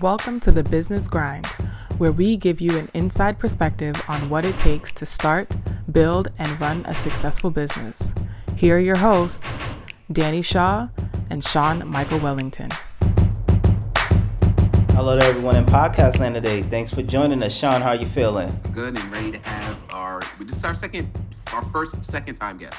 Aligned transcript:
Welcome 0.00 0.38
to 0.40 0.52
the 0.52 0.62
Business 0.62 1.08
Grind, 1.08 1.44
where 1.98 2.12
we 2.12 2.36
give 2.36 2.60
you 2.60 2.78
an 2.78 2.88
inside 2.94 3.36
perspective 3.36 4.00
on 4.06 4.28
what 4.30 4.44
it 4.44 4.56
takes 4.56 4.92
to 4.92 5.04
start, 5.04 5.50
build, 5.90 6.28
and 6.38 6.60
run 6.60 6.84
a 6.86 6.94
successful 6.94 7.50
business. 7.50 8.14
Here 8.54 8.76
are 8.76 8.80
your 8.80 8.96
hosts, 8.96 9.58
Danny 10.12 10.40
Shaw 10.40 10.86
and 11.30 11.42
Sean 11.42 11.84
Michael 11.88 12.20
Wellington. 12.20 12.70
Hello 14.90 15.18
to 15.18 15.26
everyone 15.26 15.56
in 15.56 15.66
podcast 15.66 16.20
land 16.20 16.36
today. 16.36 16.62
Thanks 16.62 16.94
for 16.94 17.02
joining 17.02 17.42
us. 17.42 17.52
Sean, 17.52 17.80
how 17.80 17.88
are 17.88 17.96
you 17.96 18.06
feeling? 18.06 18.56
Good 18.70 18.96
and 18.96 19.12
ready 19.12 19.32
to 19.32 19.38
have 19.48 19.78
our. 19.90 20.22
This 20.38 20.58
is 20.58 20.64
our 20.64 20.76
second, 20.76 21.10
our 21.52 21.64
first 21.64 22.04
second 22.04 22.36
time 22.36 22.58
guest. 22.58 22.78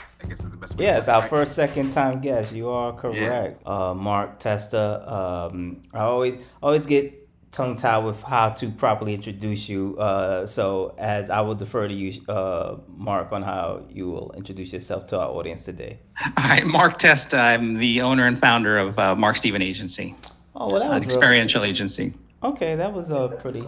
I 0.61 0.65
the 0.67 0.67
best 0.67 0.77
way. 0.77 0.85
Yeah, 0.85 0.91
to 0.93 0.97
it's 0.99 1.07
our 1.07 1.21
right? 1.21 1.29
first 1.29 1.55
second 1.55 1.91
time 1.91 2.19
guest. 2.21 2.53
You 2.53 2.69
are 2.69 2.93
correct. 2.93 3.61
Uh, 3.65 3.93
Mark 3.93 4.39
Testa. 4.39 5.49
Um, 5.51 5.81
I 5.93 5.99
always 5.99 6.37
always 6.61 6.85
get 6.85 7.15
tongue 7.51 7.75
tied 7.75 8.03
with 8.05 8.21
how 8.21 8.49
to 8.49 8.69
properly 8.69 9.15
introduce 9.15 9.67
you. 9.67 9.97
Uh, 9.97 10.45
so 10.45 10.93
as 10.99 11.29
I 11.31 11.41
will 11.41 11.55
defer 11.55 11.87
to 11.87 11.93
you, 11.93 12.21
uh, 12.29 12.75
Mark, 12.95 13.31
on 13.31 13.41
how 13.41 13.85
you 13.89 14.07
will 14.09 14.31
introduce 14.37 14.71
yourself 14.71 15.07
to 15.07 15.19
our 15.19 15.29
audience 15.29 15.65
today. 15.65 15.99
All 16.37 16.43
right, 16.47 16.65
Mark 16.65 16.99
Testa. 16.99 17.39
I'm 17.39 17.75
the 17.79 18.01
owner 18.01 18.27
and 18.27 18.39
founder 18.39 18.77
of 18.77 18.99
uh, 18.99 19.15
Mark 19.15 19.35
Stephen 19.35 19.61
Agency, 19.63 20.15
Oh 20.55 20.69
well, 20.69 20.79
that 20.79 20.85
an 20.87 20.89
was 20.91 20.99
real- 21.01 21.03
experiential 21.05 21.63
agency. 21.63 22.13
Okay, 22.43 22.75
that 22.75 22.93
was 22.93 23.11
uh, 23.11 23.27
pretty 23.29 23.65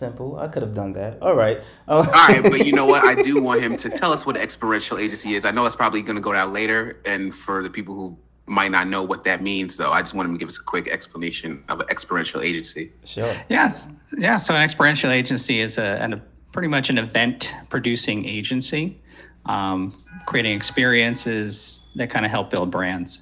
simple. 0.00 0.36
I 0.38 0.48
could 0.48 0.62
have 0.62 0.74
done 0.74 0.94
that. 0.94 1.22
All 1.22 1.36
right. 1.36 1.60
Oh. 1.86 1.98
All 1.98 2.04
right, 2.04 2.42
but 2.42 2.66
you 2.66 2.72
know 2.72 2.86
what? 2.86 3.04
I 3.04 3.22
do 3.22 3.40
want 3.48 3.62
him 3.62 3.76
to 3.76 3.88
tell 3.88 4.12
us 4.12 4.26
what 4.26 4.36
experiential 4.36 4.98
agency 4.98 5.34
is. 5.34 5.44
I 5.44 5.52
know 5.52 5.64
it's 5.66 5.76
probably 5.76 6.02
going 6.02 6.16
to 6.16 6.22
go 6.22 6.32
down 6.32 6.52
later, 6.52 7.00
and 7.04 7.32
for 7.32 7.62
the 7.62 7.70
people 7.70 7.94
who 7.94 8.18
might 8.46 8.72
not 8.72 8.88
know 8.88 9.02
what 9.04 9.22
that 9.24 9.42
means, 9.42 9.76
though, 9.76 9.92
I 9.92 10.00
just 10.00 10.14
want 10.14 10.28
him 10.28 10.34
to 10.34 10.38
give 10.38 10.48
us 10.48 10.58
a 10.58 10.64
quick 10.64 10.88
explanation 10.88 11.62
of 11.68 11.78
an 11.78 11.86
experiential 11.88 12.40
agency. 12.40 12.92
Sure. 13.04 13.32
Yes, 13.48 13.92
yeah. 14.18 14.38
So 14.38 14.54
an 14.54 14.62
experiential 14.62 15.12
agency 15.12 15.60
is 15.60 15.78
a, 15.78 16.02
an, 16.02 16.14
a 16.14 16.22
pretty 16.50 16.66
much 16.66 16.90
an 16.90 16.98
event 16.98 17.54
producing 17.68 18.24
agency, 18.24 19.00
um, 19.46 20.02
creating 20.26 20.56
experiences 20.56 21.82
that 21.94 22.10
kind 22.10 22.24
of 22.24 22.32
help 22.32 22.50
build 22.50 22.72
brands. 22.72 23.20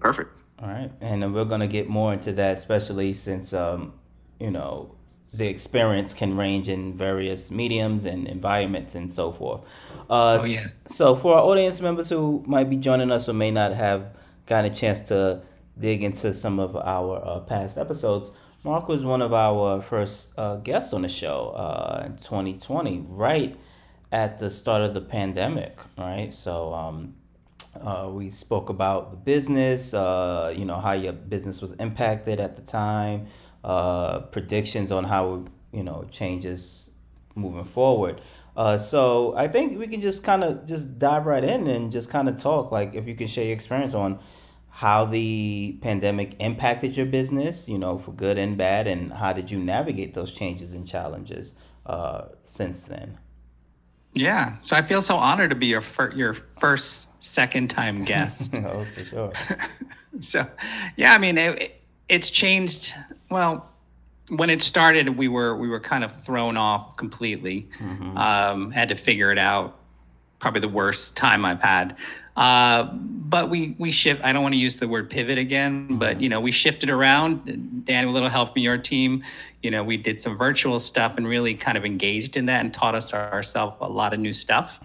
Perfect. 0.00 0.36
All 0.60 0.68
right, 0.68 0.90
and 1.00 1.22
then 1.22 1.32
we're 1.32 1.44
gonna 1.44 1.68
get 1.68 1.88
more 1.88 2.12
into 2.12 2.32
that, 2.32 2.54
especially 2.58 3.12
since 3.12 3.52
um, 3.52 3.92
you 4.40 4.50
know 4.50 4.94
the 5.32 5.46
experience 5.46 6.14
can 6.14 6.36
range 6.36 6.68
in 6.68 6.96
various 6.96 7.50
mediums 7.50 8.06
and 8.06 8.26
environments 8.26 8.94
and 8.94 9.10
so 9.10 9.30
forth. 9.30 9.60
Uh, 10.08 10.38
Oh, 10.40 10.44
yeah. 10.44 10.58
So 10.86 11.14
for 11.14 11.34
our 11.34 11.42
audience 11.42 11.80
members 11.80 12.08
who 12.08 12.42
might 12.46 12.70
be 12.70 12.76
joining 12.76 13.10
us 13.10 13.28
or 13.28 13.34
may 13.34 13.50
not 13.50 13.72
have 13.74 14.16
gotten 14.46 14.72
a 14.72 14.74
chance 14.74 15.00
to 15.08 15.42
dig 15.78 16.02
into 16.02 16.32
some 16.32 16.58
of 16.58 16.74
our 16.76 17.22
uh, 17.24 17.40
past 17.40 17.76
episodes, 17.76 18.30
Mark 18.64 18.88
was 18.88 19.04
one 19.04 19.20
of 19.22 19.32
our 19.34 19.82
first 19.82 20.32
uh, 20.38 20.56
guests 20.56 20.92
on 20.92 21.02
the 21.02 21.08
show 21.08 21.50
uh, 21.50 22.04
in 22.06 22.16
2020, 22.16 23.04
right 23.08 23.54
at 24.10 24.38
the 24.38 24.48
start 24.48 24.82
of 24.82 24.94
the 24.94 25.00
pandemic, 25.00 25.78
right? 25.96 26.32
So. 26.32 26.72
Um, 26.72 27.14
uh, 27.80 28.08
we 28.10 28.28
spoke 28.28 28.70
about 28.70 29.10
the 29.10 29.16
business, 29.16 29.94
uh, 29.94 30.52
you 30.56 30.64
know, 30.64 30.80
how 30.80 30.92
your 30.92 31.12
business 31.12 31.60
was 31.60 31.72
impacted 31.74 32.40
at 32.40 32.56
the 32.56 32.62
time, 32.62 33.26
uh, 33.64 34.20
predictions 34.20 34.90
on 34.92 35.04
how, 35.04 35.44
you 35.72 35.82
know, 35.82 36.06
changes 36.10 36.90
moving 37.34 37.64
forward. 37.64 38.20
Uh, 38.56 38.76
so 38.76 39.34
I 39.36 39.46
think 39.48 39.78
we 39.78 39.86
can 39.86 40.00
just 40.00 40.24
kind 40.24 40.42
of 40.42 40.66
just 40.66 40.98
dive 40.98 41.26
right 41.26 41.44
in 41.44 41.68
and 41.68 41.92
just 41.92 42.10
kind 42.10 42.28
of 42.28 42.38
talk, 42.40 42.72
like 42.72 42.94
if 42.94 43.06
you 43.06 43.14
can 43.14 43.26
share 43.28 43.44
your 43.44 43.54
experience 43.54 43.94
on 43.94 44.18
how 44.70 45.04
the 45.04 45.78
pandemic 45.80 46.34
impacted 46.40 46.96
your 46.96 47.06
business, 47.06 47.68
you 47.68 47.78
know, 47.78 47.98
for 47.98 48.12
good 48.12 48.38
and 48.38 48.56
bad, 48.56 48.86
and 48.86 49.12
how 49.12 49.32
did 49.32 49.50
you 49.50 49.58
navigate 49.58 50.14
those 50.14 50.32
changes 50.32 50.72
and 50.72 50.86
challenges 50.88 51.54
uh, 51.86 52.26
since 52.42 52.86
then? 52.86 53.18
Yeah. 54.14 54.56
So 54.62 54.76
I 54.76 54.82
feel 54.82 55.02
so 55.02 55.16
honored 55.16 55.50
to 55.50 55.56
be 55.56 55.66
your 55.66 55.80
fir- 55.80 56.12
your 56.12 56.34
first 56.34 57.08
second 57.24 57.68
time 57.68 58.04
guest. 58.04 58.54
oh, 58.54 58.84
for 58.94 59.04
sure. 59.04 59.32
so 60.20 60.44
yeah 60.96 61.12
i 61.14 61.18
mean 61.18 61.38
it, 61.38 61.62
it- 61.62 61.77
it's 62.08 62.30
changed 62.30 62.92
well 63.30 63.68
when 64.30 64.50
it 64.50 64.60
started 64.62 65.16
we 65.16 65.28
were 65.28 65.56
we 65.56 65.68
were 65.68 65.80
kind 65.80 66.04
of 66.04 66.12
thrown 66.22 66.56
off 66.56 66.96
completely. 66.96 67.68
Um, 68.16 68.70
had 68.70 68.88
to 68.90 68.94
figure 68.94 69.32
it 69.32 69.38
out 69.38 69.77
probably 70.38 70.60
the 70.60 70.68
worst 70.68 71.16
time 71.16 71.44
i've 71.44 71.60
had. 71.60 71.96
Uh, 72.36 72.84
but 72.92 73.50
we 73.50 73.74
we 73.78 73.90
shift 73.90 74.24
i 74.24 74.32
don't 74.32 74.42
want 74.42 74.54
to 74.54 74.58
use 74.58 74.76
the 74.76 74.86
word 74.86 75.10
pivot 75.10 75.38
again 75.38 75.98
but 75.98 76.20
you 76.20 76.28
know 76.28 76.40
we 76.40 76.52
shifted 76.52 76.88
around. 76.88 77.84
Dan 77.84 78.06
with 78.06 78.12
a 78.12 78.14
little 78.14 78.28
help 78.28 78.52
from 78.52 78.62
your 78.62 78.78
team 78.78 79.24
you 79.62 79.70
know 79.72 79.82
we 79.82 79.96
did 79.96 80.20
some 80.20 80.38
virtual 80.38 80.78
stuff 80.78 81.14
and 81.16 81.26
really 81.26 81.54
kind 81.54 81.76
of 81.76 81.84
engaged 81.84 82.36
in 82.36 82.46
that 82.46 82.60
and 82.60 82.72
taught 82.72 82.94
us 82.94 83.12
ourselves 83.12 83.76
a 83.80 83.88
lot 83.88 84.14
of 84.14 84.20
new 84.20 84.32
stuff. 84.32 84.78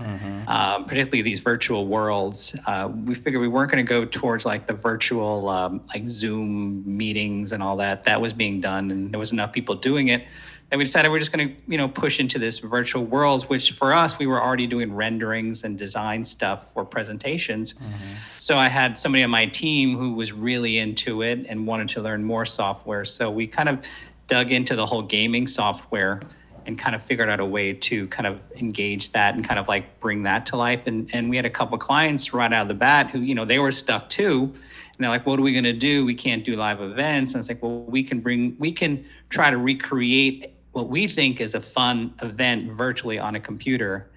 Um, 0.47 0.85
particularly 0.85 1.21
these 1.21 1.39
virtual 1.39 1.85
worlds. 1.87 2.57
Uh, 2.65 2.89
we 3.05 3.13
figured 3.13 3.41
we 3.41 3.47
weren't 3.47 3.71
going 3.71 3.85
to 3.85 3.89
go 3.89 4.03
towards 4.03 4.45
like 4.45 4.65
the 4.65 4.73
virtual 4.73 5.47
um, 5.49 5.83
like 5.93 6.07
zoom 6.07 6.83
meetings 6.85 7.51
and 7.51 7.61
all 7.61 7.77
that. 7.77 8.03
That 8.05 8.19
was 8.19 8.33
being 8.33 8.61
done 8.61 8.89
and 8.89 9.11
there 9.11 9.19
was 9.19 9.31
enough 9.31 9.53
people 9.53 9.75
doing 9.75 10.07
it 10.07 10.25
and 10.73 10.79
we 10.79 10.85
decided 10.85 11.11
we're 11.11 11.19
just 11.19 11.31
going 11.31 11.47
to 11.47 11.55
you 11.67 11.77
know 11.77 11.87
push 11.87 12.19
into 12.19 12.39
this 12.39 12.57
virtual 12.57 13.05
worlds 13.05 13.47
which 13.47 13.73
for 13.73 13.93
us 13.93 14.17
we 14.17 14.25
were 14.25 14.41
already 14.41 14.65
doing 14.65 14.91
renderings 14.91 15.63
and 15.63 15.77
design 15.77 16.25
stuff 16.25 16.73
for 16.73 16.83
presentations. 16.83 17.73
Mm-hmm. 17.73 18.13
So 18.39 18.57
i 18.57 18.67
had 18.67 18.97
somebody 18.97 19.23
on 19.23 19.29
my 19.29 19.45
team 19.45 19.95
who 19.95 20.13
was 20.13 20.33
really 20.33 20.79
into 20.79 21.21
it 21.21 21.45
and 21.47 21.67
wanted 21.67 21.89
to 21.89 22.01
learn 22.01 22.23
more 22.23 22.43
software. 22.43 23.05
So 23.05 23.29
we 23.29 23.45
kind 23.45 23.69
of 23.69 23.85
dug 24.25 24.51
into 24.51 24.75
the 24.75 24.83
whole 24.83 25.03
gaming 25.03 25.45
software 25.45 26.21
and 26.65 26.79
kind 26.79 26.95
of 26.95 27.03
figured 27.03 27.29
out 27.29 27.39
a 27.39 27.45
way 27.45 27.73
to 27.73 28.07
kind 28.07 28.25
of 28.25 28.39
engage 28.55 29.11
that 29.11 29.35
and 29.35 29.47
kind 29.47 29.59
of 29.59 29.67
like 29.67 29.99
bring 29.99 30.23
that 30.23 30.43
to 30.47 30.57
life. 30.57 30.87
And 30.87 31.07
and 31.13 31.29
we 31.29 31.35
had 31.35 31.45
a 31.45 31.51
couple 31.51 31.77
clients 31.77 32.33
right 32.33 32.51
out 32.51 32.63
of 32.63 32.67
the 32.67 32.73
bat 32.73 33.11
who 33.11 33.19
you 33.19 33.35
know 33.35 33.45
they 33.45 33.59
were 33.59 33.71
stuck 33.71 34.09
too. 34.09 34.51
And 34.95 35.03
they're 35.03 35.11
like 35.11 35.27
what 35.27 35.39
are 35.39 35.43
we 35.43 35.51
going 35.51 35.65
to 35.65 35.73
do? 35.73 36.03
We 36.03 36.15
can't 36.15 36.43
do 36.43 36.55
live 36.55 36.81
events. 36.81 37.33
And 37.33 37.41
it's 37.41 37.49
like 37.49 37.61
well 37.61 37.81
we 37.81 38.01
can 38.01 38.21
bring 38.21 38.55
we 38.57 38.71
can 38.71 39.05
try 39.29 39.51
to 39.51 39.57
recreate 39.57 40.52
what 40.73 40.89
we 40.89 41.07
think 41.07 41.39
is 41.39 41.55
a 41.55 41.61
fun 41.61 42.13
event 42.21 42.71
virtually 42.73 43.17
on 43.17 43.35
a 43.35 43.39
computer 43.39 44.09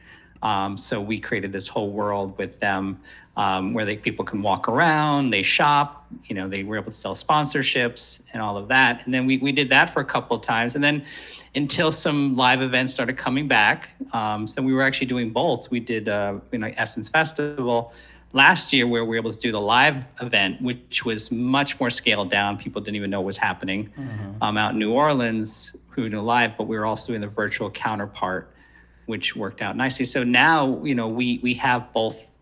um, 0.43 0.77
so 0.77 1.00
we 1.00 1.19
created 1.19 1.53
this 1.53 1.69
whole 1.69 1.91
world 1.91 2.37
with 2.39 2.61
them 2.61 3.00
um, 3.37 3.75
where 3.75 3.84
they, 3.84 3.97
people 3.97 4.25
can 4.25 4.43
walk 4.43 4.69
around, 4.69 5.31
they 5.31 5.43
shop, 5.43 6.06
you 6.25 6.34
know, 6.34 6.49
they 6.49 6.62
were 6.62 6.77
able 6.77 6.87
to 6.87 6.93
sell 6.93 7.15
sponsorships 7.15 8.22
and 8.33 8.41
all 8.41 8.56
of 8.56 8.69
that. 8.69 9.05
And 9.05 9.12
then 9.12 9.27
we, 9.27 9.39
we 9.39 9.53
did 9.53 9.69
that 9.71 9.91
for 9.91 10.00
a 10.00 10.05
couple 10.05 10.37
of 10.37 10.43
times. 10.43 10.75
And 10.75 10.83
then 10.83 11.05
until 11.55 11.91
some 11.91 12.37
live 12.37 12.62
events 12.62 12.93
started 12.93 13.16
coming 13.16 13.49
back, 13.49 13.91
um, 14.12 14.47
so 14.47 14.62
we 14.62 14.72
were 14.72 14.83
actually 14.83 15.06
doing 15.06 15.31
both. 15.31 15.71
We 15.71 15.81
did, 15.81 16.09
uh, 16.09 16.39
you 16.53 16.59
know, 16.59 16.72
Essence 16.77 17.09
Festival 17.09 17.93
last 18.33 18.72
year 18.72 18.87
where 18.87 19.05
we 19.05 19.11
were 19.11 19.16
able 19.16 19.33
to 19.33 19.39
do 19.39 19.53
the 19.53 19.61
live 19.61 20.05
event, 20.21 20.61
which 20.61 21.05
was 21.05 21.31
much 21.31 21.81
more 21.81 21.91
scaled 21.91 22.31
down. 22.31 22.59
People 22.59 22.83
didn't 22.83 22.97
even 22.97 23.11
know 23.11 23.21
what 23.21 23.27
was 23.27 23.39
happening 23.39 23.91
um, 24.43 24.59
out 24.59 24.72
in 24.72 24.78
New 24.78 24.93
Orleans, 24.93 25.75
who 25.97 26.09
live, 26.23 26.53
but 26.59 26.69
we 26.69 26.79
were 26.79 26.87
also 26.87 27.09
doing 27.09 27.23
the 27.23 27.29
virtual 27.29 27.71
counterpart 27.71 28.53
which 29.07 29.37
worked 29.37 29.62
out 29.62 29.77
nicely. 29.77 30.05
So 30.05 30.25
now, 30.25 30.83
you 30.84 30.95
know, 30.95 31.09
we 31.09 31.39
we 31.43 31.55
have 31.55 31.93
both 31.93 32.39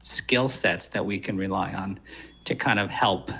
skill 0.00 0.48
sets 0.48 0.86
that 0.88 1.04
we 1.04 1.18
can 1.18 1.36
rely 1.36 1.72
on 1.72 1.98
to 2.44 2.54
kind 2.54 2.78
of 2.78 2.90
help, 2.90 3.30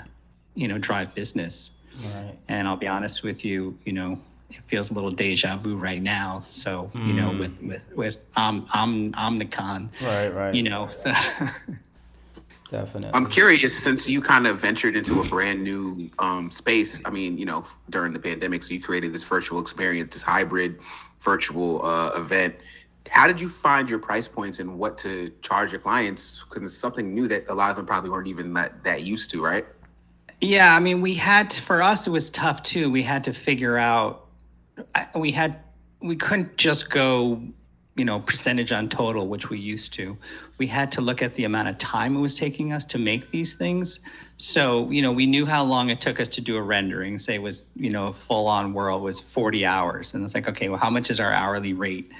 you 0.55 0.67
know, 0.67 0.77
drive 0.79 1.13
business. 1.13 1.71
Right. 2.03 2.33
And 2.47 2.67
I'll 2.67 2.75
be 2.75 2.87
honest 2.87 3.23
with 3.23 3.45
you, 3.45 3.77
you 3.85 3.93
know, 3.93 4.19
it 4.49 4.61
feels 4.67 4.89
a 4.89 4.93
little 4.95 5.11
deja 5.11 5.57
vu 5.57 5.77
right 5.77 6.01
now. 6.01 6.43
So, 6.49 6.89
you 6.95 7.13
know, 7.13 7.31
with 7.31 7.61
with 7.61 7.87
with 7.95 8.17
um 8.35 8.67
um 8.73 9.11
Omnicon, 9.13 9.91
Right. 10.01 10.29
Right. 10.29 10.55
you 10.55 10.63
know, 10.63 10.89
so 10.91 11.13
Definitely. 12.69 13.11
I'm 13.13 13.29
curious 13.29 13.77
since 13.77 14.09
you 14.09 14.21
kind 14.21 14.47
of 14.47 14.59
ventured 14.59 14.95
into 14.97 15.21
a 15.21 15.27
brand 15.27 15.63
new 15.63 16.09
um, 16.19 16.49
space. 16.49 17.01
I 17.05 17.11
mean, 17.11 17.37
you 17.37 17.45
know, 17.45 17.65
during 17.89 18.11
the 18.11 18.19
pandemic, 18.19 18.63
so 18.63 18.73
you 18.73 18.81
created 18.81 19.13
this 19.13 19.23
virtual 19.23 19.59
experience, 19.59 20.13
this 20.13 20.23
hybrid 20.23 20.79
virtual 21.19 21.85
uh, 21.85 22.09
event. 22.15 22.55
How 23.09 23.27
did 23.27 23.39
you 23.39 23.49
find 23.49 23.87
your 23.87 23.99
price 23.99 24.27
points 24.27 24.59
and 24.59 24.79
what 24.79 24.97
to 24.99 25.31
charge 25.43 25.71
your 25.71 25.81
clients? 25.81 26.43
Because 26.49 26.63
it's 26.63 26.77
something 26.77 27.13
new 27.13 27.27
that 27.27 27.47
a 27.49 27.53
lot 27.53 27.69
of 27.69 27.77
them 27.77 27.85
probably 27.85 28.09
weren't 28.09 28.27
even 28.27 28.53
that, 28.55 28.83
that 28.83 29.03
used 29.03 29.29
to, 29.31 29.43
right? 29.43 29.65
Yeah, 30.41 30.75
I 30.75 30.79
mean, 30.79 31.01
we 31.01 31.13
had 31.13 31.51
to, 31.51 31.61
for 31.61 31.81
us 31.81 32.07
it 32.07 32.09
was 32.09 32.29
tough 32.31 32.63
too. 32.63 32.89
We 32.89 33.03
had 33.03 33.23
to 33.25 33.33
figure 33.33 33.77
out 33.77 34.25
we 35.15 35.31
had 35.31 35.59
we 36.01 36.15
couldn't 36.15 36.57
just 36.57 36.89
go, 36.89 37.41
you 37.95 38.03
know, 38.03 38.19
percentage 38.19 38.71
on 38.71 38.89
total, 38.89 39.27
which 39.27 39.49
we 39.49 39.57
used 39.57 39.93
to. 39.93 40.17
We 40.57 40.67
had 40.67 40.91
to 40.93 41.01
look 41.01 41.21
at 41.21 41.35
the 41.35 41.45
amount 41.45 41.69
of 41.69 41.77
time 41.77 42.17
it 42.17 42.19
was 42.19 42.37
taking 42.37 42.73
us 42.73 42.83
to 42.85 42.99
make 42.99 43.31
these 43.31 43.53
things. 43.53 44.01
So, 44.37 44.89
you 44.89 45.01
know, 45.01 45.13
we 45.13 45.25
knew 45.25 45.45
how 45.45 45.63
long 45.63 45.89
it 45.89 46.01
took 46.01 46.19
us 46.19 46.27
to 46.29 46.41
do 46.41 46.57
a 46.57 46.61
rendering. 46.61 47.19
Say 47.19 47.35
it 47.35 47.41
was, 47.41 47.67
you 47.75 47.89
know, 47.89 48.07
a 48.07 48.13
full 48.13 48.47
on 48.47 48.73
world 48.73 49.01
was 49.01 49.21
40 49.21 49.65
hours. 49.65 50.13
And 50.13 50.25
it's 50.25 50.35
like, 50.35 50.49
okay, 50.49 50.67
well, 50.67 50.79
how 50.79 50.89
much 50.89 51.09
is 51.09 51.21
our 51.21 51.31
hourly 51.31 51.71
rate? 51.71 52.11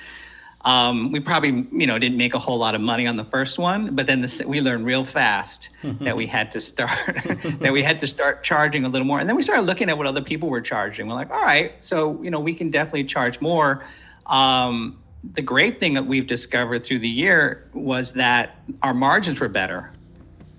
Um, 0.62 1.12
we 1.12 1.20
probably, 1.20 1.68
you 1.72 1.86
know, 1.86 2.00
didn't 2.00 2.18
make 2.18 2.34
a 2.34 2.40
whole 2.40 2.58
lot 2.58 2.74
of 2.74 2.82
money 2.82 3.06
on 3.06 3.18
the 3.18 3.24
first 3.24 3.60
one, 3.60 3.94
but 3.96 4.08
then 4.08 4.22
the, 4.22 4.46
we 4.48 4.62
learned 4.62 4.86
real 4.86 5.04
fast 5.04 5.70
that 5.84 6.18
we 6.18 6.26
had 6.26 6.52
to 6.54 6.60
start 6.60 6.90
that 7.60 7.72
we 7.72 7.84
had 7.84 8.00
to 8.00 8.08
start 8.08 8.44
charging 8.44 8.84
a 8.84 8.90
little 8.90 9.06
more, 9.06 9.20
and 9.20 9.30
then 9.30 9.36
we 9.36 9.44
started 9.44 9.62
looking 9.62 9.90
at 9.90 9.98
what 9.98 10.08
other 10.08 10.24
people 10.24 10.50
were 10.50 10.62
charging. 10.62 11.06
We're 11.08 11.14
like, 11.14 11.30
all 11.30 11.44
right, 11.44 11.72
so 11.84 12.20
you 12.24 12.32
know, 12.32 12.40
we 12.40 12.56
can 12.56 12.72
definitely 12.72 13.04
charge 13.04 13.40
more. 13.42 13.86
Um, 14.26 14.98
the 15.34 15.42
great 15.42 15.80
thing 15.80 15.94
that 15.94 16.06
we've 16.06 16.28
discovered 16.28 16.86
through 16.86 17.00
the 17.00 17.10
year 17.10 17.68
was 17.74 18.14
that 18.14 18.60
our 18.82 18.94
margins 18.94 19.40
were 19.40 19.50
better 19.50 19.92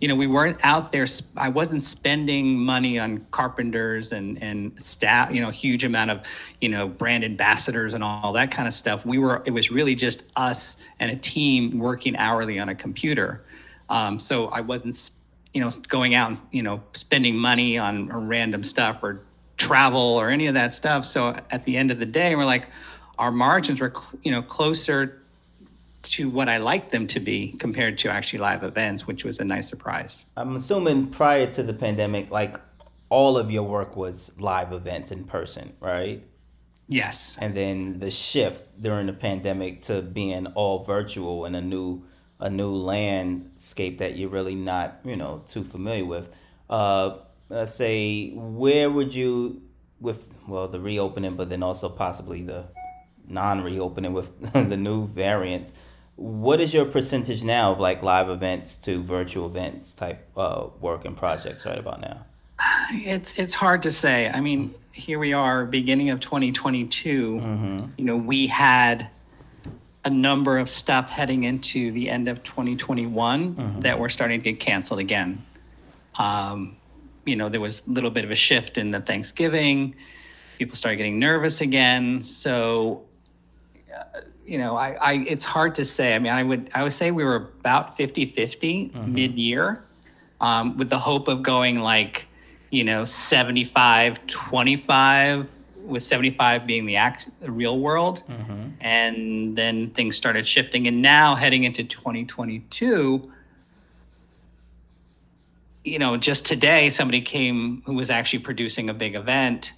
you 0.00 0.08
know, 0.08 0.14
we 0.14 0.26
weren't 0.26 0.62
out 0.62 0.92
there. 0.92 1.06
I 1.38 1.48
wasn't 1.48 1.82
spending 1.82 2.58
money 2.58 2.98
on 2.98 3.26
carpenters 3.30 4.12
and 4.12 4.40
and 4.42 4.78
staff. 4.82 5.30
You 5.32 5.40
know, 5.40 5.48
huge 5.48 5.84
amount 5.84 6.10
of 6.10 6.26
you 6.60 6.68
know 6.68 6.86
brand 6.86 7.24
ambassadors 7.24 7.94
and 7.94 8.04
all 8.04 8.32
that 8.34 8.50
kind 8.50 8.68
of 8.68 8.74
stuff. 8.74 9.06
We 9.06 9.18
were. 9.18 9.42
It 9.46 9.52
was 9.52 9.70
really 9.70 9.94
just 9.94 10.30
us 10.36 10.76
and 11.00 11.10
a 11.10 11.16
team 11.16 11.78
working 11.78 12.14
hourly 12.16 12.58
on 12.58 12.68
a 12.68 12.74
computer. 12.74 13.44
Um, 13.88 14.18
so 14.18 14.48
I 14.48 14.60
wasn't, 14.60 15.12
you 15.54 15.62
know, 15.62 15.70
going 15.88 16.14
out 16.14 16.28
and 16.28 16.42
you 16.52 16.62
know 16.62 16.82
spending 16.92 17.36
money 17.36 17.78
on 17.78 18.08
random 18.28 18.64
stuff 18.64 19.02
or 19.02 19.22
travel 19.56 20.00
or 20.00 20.28
any 20.28 20.46
of 20.46 20.52
that 20.54 20.74
stuff. 20.74 21.06
So 21.06 21.34
at 21.50 21.64
the 21.64 21.74
end 21.74 21.90
of 21.90 21.98
the 21.98 22.04
day, 22.04 22.36
we're 22.36 22.44
like, 22.44 22.68
our 23.18 23.30
margins 23.30 23.80
were 23.80 23.92
you 24.22 24.30
know 24.30 24.42
closer 24.42 25.22
to 26.02 26.30
what 26.30 26.48
I 26.48 26.58
like 26.58 26.90
them 26.90 27.06
to 27.08 27.20
be 27.20 27.52
compared 27.52 27.98
to 27.98 28.10
actually 28.10 28.38
live 28.38 28.62
events, 28.62 29.06
which 29.06 29.24
was 29.24 29.40
a 29.40 29.44
nice 29.44 29.68
surprise. 29.68 30.24
I'm 30.36 30.54
assuming 30.54 31.08
prior 31.08 31.46
to 31.52 31.62
the 31.62 31.74
pandemic, 31.74 32.30
like 32.30 32.60
all 33.08 33.36
of 33.36 33.50
your 33.50 33.64
work 33.64 33.96
was 33.96 34.38
live 34.38 34.72
events 34.72 35.10
in 35.10 35.24
person, 35.24 35.72
right? 35.80 36.22
Yes. 36.88 37.36
And 37.40 37.56
then 37.56 37.98
the 37.98 38.10
shift 38.10 38.80
during 38.80 39.06
the 39.06 39.12
pandemic 39.12 39.82
to 39.82 40.02
being 40.02 40.46
all 40.48 40.84
virtual 40.84 41.44
and 41.44 41.56
a 41.56 41.60
new 41.60 42.04
a 42.38 42.50
new 42.50 42.70
landscape 42.70 43.98
that 43.98 44.16
you're 44.16 44.28
really 44.28 44.54
not, 44.54 45.00
you 45.04 45.16
know, 45.16 45.42
too 45.48 45.64
familiar 45.64 46.04
with. 46.04 46.36
Uh, 46.68 47.16
let's 47.48 47.74
say 47.74 48.30
where 48.34 48.90
would 48.90 49.14
you 49.14 49.62
with 50.00 50.34
well 50.46 50.68
the 50.68 50.80
reopening 50.80 51.36
but 51.36 51.48
then 51.48 51.62
also 51.62 51.88
possibly 51.88 52.42
the 52.42 52.64
non-reopening 53.28 54.12
with 54.12 54.52
the 54.52 54.76
new 54.76 55.06
variants 55.06 55.74
what 56.16 56.60
is 56.60 56.72
your 56.72 56.86
percentage 56.86 57.44
now 57.44 57.72
of 57.72 57.78
like 57.78 58.02
live 58.02 58.30
events 58.30 58.78
to 58.78 59.02
virtual 59.02 59.46
events 59.46 59.92
type 59.92 60.26
uh, 60.36 60.66
work 60.80 61.04
and 61.04 61.16
projects 61.16 61.66
right 61.66 61.78
about 61.78 62.00
now? 62.00 62.24
It's 62.92 63.38
it's 63.38 63.54
hard 63.54 63.82
to 63.82 63.92
say. 63.92 64.30
I 64.30 64.40
mean, 64.40 64.74
here 64.92 65.18
we 65.18 65.34
are, 65.34 65.66
beginning 65.66 66.08
of 66.08 66.20
2022. 66.20 67.34
Mm-hmm. 67.34 67.84
You 67.98 68.04
know, 68.04 68.16
we 68.16 68.46
had 68.46 69.08
a 70.06 70.10
number 70.10 70.56
of 70.56 70.70
stuff 70.70 71.10
heading 71.10 71.44
into 71.44 71.90
the 71.92 72.08
end 72.08 72.28
of 72.28 72.42
2021 72.44 73.54
mm-hmm. 73.54 73.80
that 73.80 73.98
were 73.98 74.08
starting 74.08 74.40
to 74.40 74.52
get 74.52 74.58
canceled 74.60 75.00
again. 75.00 75.44
Um, 76.18 76.76
you 77.26 77.36
know, 77.36 77.50
there 77.50 77.60
was 77.60 77.86
a 77.86 77.90
little 77.90 78.10
bit 78.10 78.24
of 78.24 78.30
a 78.30 78.36
shift 78.36 78.78
in 78.78 78.90
the 78.90 79.00
Thanksgiving. 79.00 79.94
People 80.58 80.76
started 80.76 80.96
getting 80.96 81.18
nervous 81.18 81.60
again. 81.60 82.24
So, 82.24 83.02
you 84.46 84.58
know, 84.58 84.76
I, 84.76 84.92
I, 84.92 85.12
it's 85.28 85.44
hard 85.44 85.74
to 85.76 85.84
say. 85.84 86.14
I 86.14 86.18
mean, 86.18 86.32
I 86.32 86.42
would, 86.42 86.70
I 86.74 86.82
would 86.82 86.92
say 86.92 87.10
we 87.10 87.24
were 87.24 87.36
about 87.36 87.96
50 87.96 88.26
50 88.26 88.88
mm-hmm. 88.88 89.14
mid 89.14 89.34
year 89.38 89.82
um, 90.40 90.76
with 90.76 90.88
the 90.88 90.98
hope 90.98 91.28
of 91.28 91.42
going 91.42 91.80
like, 91.80 92.28
you 92.70 92.84
know, 92.84 93.04
75 93.04 94.26
25, 94.26 95.48
with 95.84 96.02
75 96.02 96.66
being 96.66 96.86
the, 96.86 96.96
act, 96.96 97.28
the 97.40 97.50
real 97.50 97.78
world. 97.78 98.22
Mm-hmm. 98.28 98.68
And 98.80 99.56
then 99.56 99.90
things 99.90 100.16
started 100.16 100.46
shifting. 100.46 100.86
And 100.86 101.02
now 101.02 101.34
heading 101.34 101.64
into 101.64 101.84
2022, 101.84 103.32
you 105.84 105.98
know, 106.00 106.16
just 106.16 106.44
today, 106.44 106.90
somebody 106.90 107.20
came 107.20 107.82
who 107.86 107.94
was 107.94 108.10
actually 108.10 108.40
producing 108.40 108.90
a 108.90 108.94
big 108.94 109.14
event. 109.14 109.72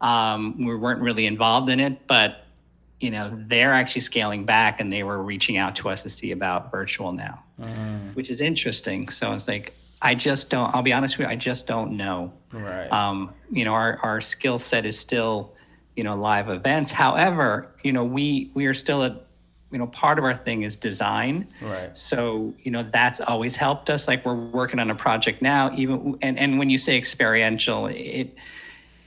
Um, 0.00 0.64
we 0.64 0.74
weren't 0.74 1.00
really 1.00 1.26
involved 1.26 1.70
in 1.70 1.78
it, 1.78 2.06
but 2.08 2.46
you 3.02 3.10
know 3.10 3.36
they're 3.48 3.72
actually 3.72 4.00
scaling 4.00 4.44
back 4.44 4.80
and 4.80 4.92
they 4.92 5.02
were 5.02 5.22
reaching 5.22 5.56
out 5.56 5.74
to 5.74 5.88
us 5.88 6.04
to 6.04 6.08
see 6.08 6.30
about 6.30 6.70
virtual 6.70 7.12
now 7.12 7.42
mm. 7.60 8.14
which 8.14 8.30
is 8.30 8.40
interesting. 8.40 9.08
So 9.08 9.32
it's 9.32 9.48
like 9.48 9.74
i 10.04 10.16
just 10.16 10.50
don't 10.50 10.74
i'll 10.74 10.82
be 10.82 10.92
honest 10.92 11.16
with 11.16 11.26
you 11.26 11.32
i 11.32 11.36
just 11.36 11.66
don't 11.66 11.96
know. 11.96 12.32
Right. 12.52 12.90
Um 12.92 13.34
you 13.50 13.64
know 13.64 13.74
our 13.74 13.98
our 14.02 14.20
skill 14.20 14.58
set 14.58 14.86
is 14.86 14.98
still 14.98 15.54
you 15.96 16.04
know 16.04 16.14
live 16.14 16.48
events. 16.48 16.92
However 16.92 17.74
you 17.82 17.92
know 17.92 18.04
we 18.04 18.50
we 18.54 18.66
are 18.66 18.74
still 18.74 19.02
a 19.02 19.20
you 19.72 19.78
know 19.78 19.86
part 19.88 20.18
of 20.18 20.24
our 20.24 20.34
thing 20.34 20.62
is 20.62 20.76
design. 20.76 21.48
Right. 21.60 21.96
So 21.98 22.54
you 22.62 22.70
know 22.70 22.84
that's 22.84 23.20
always 23.20 23.56
helped 23.56 23.90
us. 23.90 24.06
Like 24.06 24.24
we're 24.24 24.34
working 24.34 24.78
on 24.78 24.90
a 24.90 24.94
project 24.94 25.42
now 25.42 25.70
even 25.74 26.16
and 26.22 26.38
and 26.38 26.58
when 26.58 26.70
you 26.70 26.78
say 26.78 26.96
experiential 26.96 27.88
it 27.88 28.38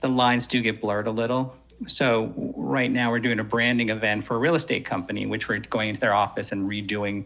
the 0.02 0.08
lines 0.08 0.46
do 0.46 0.60
get 0.60 0.82
blurred 0.82 1.06
a 1.06 1.10
little 1.10 1.56
so 1.86 2.32
right 2.56 2.90
now 2.90 3.10
we're 3.10 3.20
doing 3.20 3.38
a 3.38 3.44
branding 3.44 3.90
event 3.90 4.24
for 4.24 4.36
a 4.36 4.38
real 4.38 4.54
estate 4.54 4.84
company, 4.84 5.26
which 5.26 5.48
we're 5.48 5.58
going 5.58 5.90
into 5.90 6.00
their 6.00 6.14
office 6.14 6.52
and 6.52 6.68
redoing, 6.68 7.24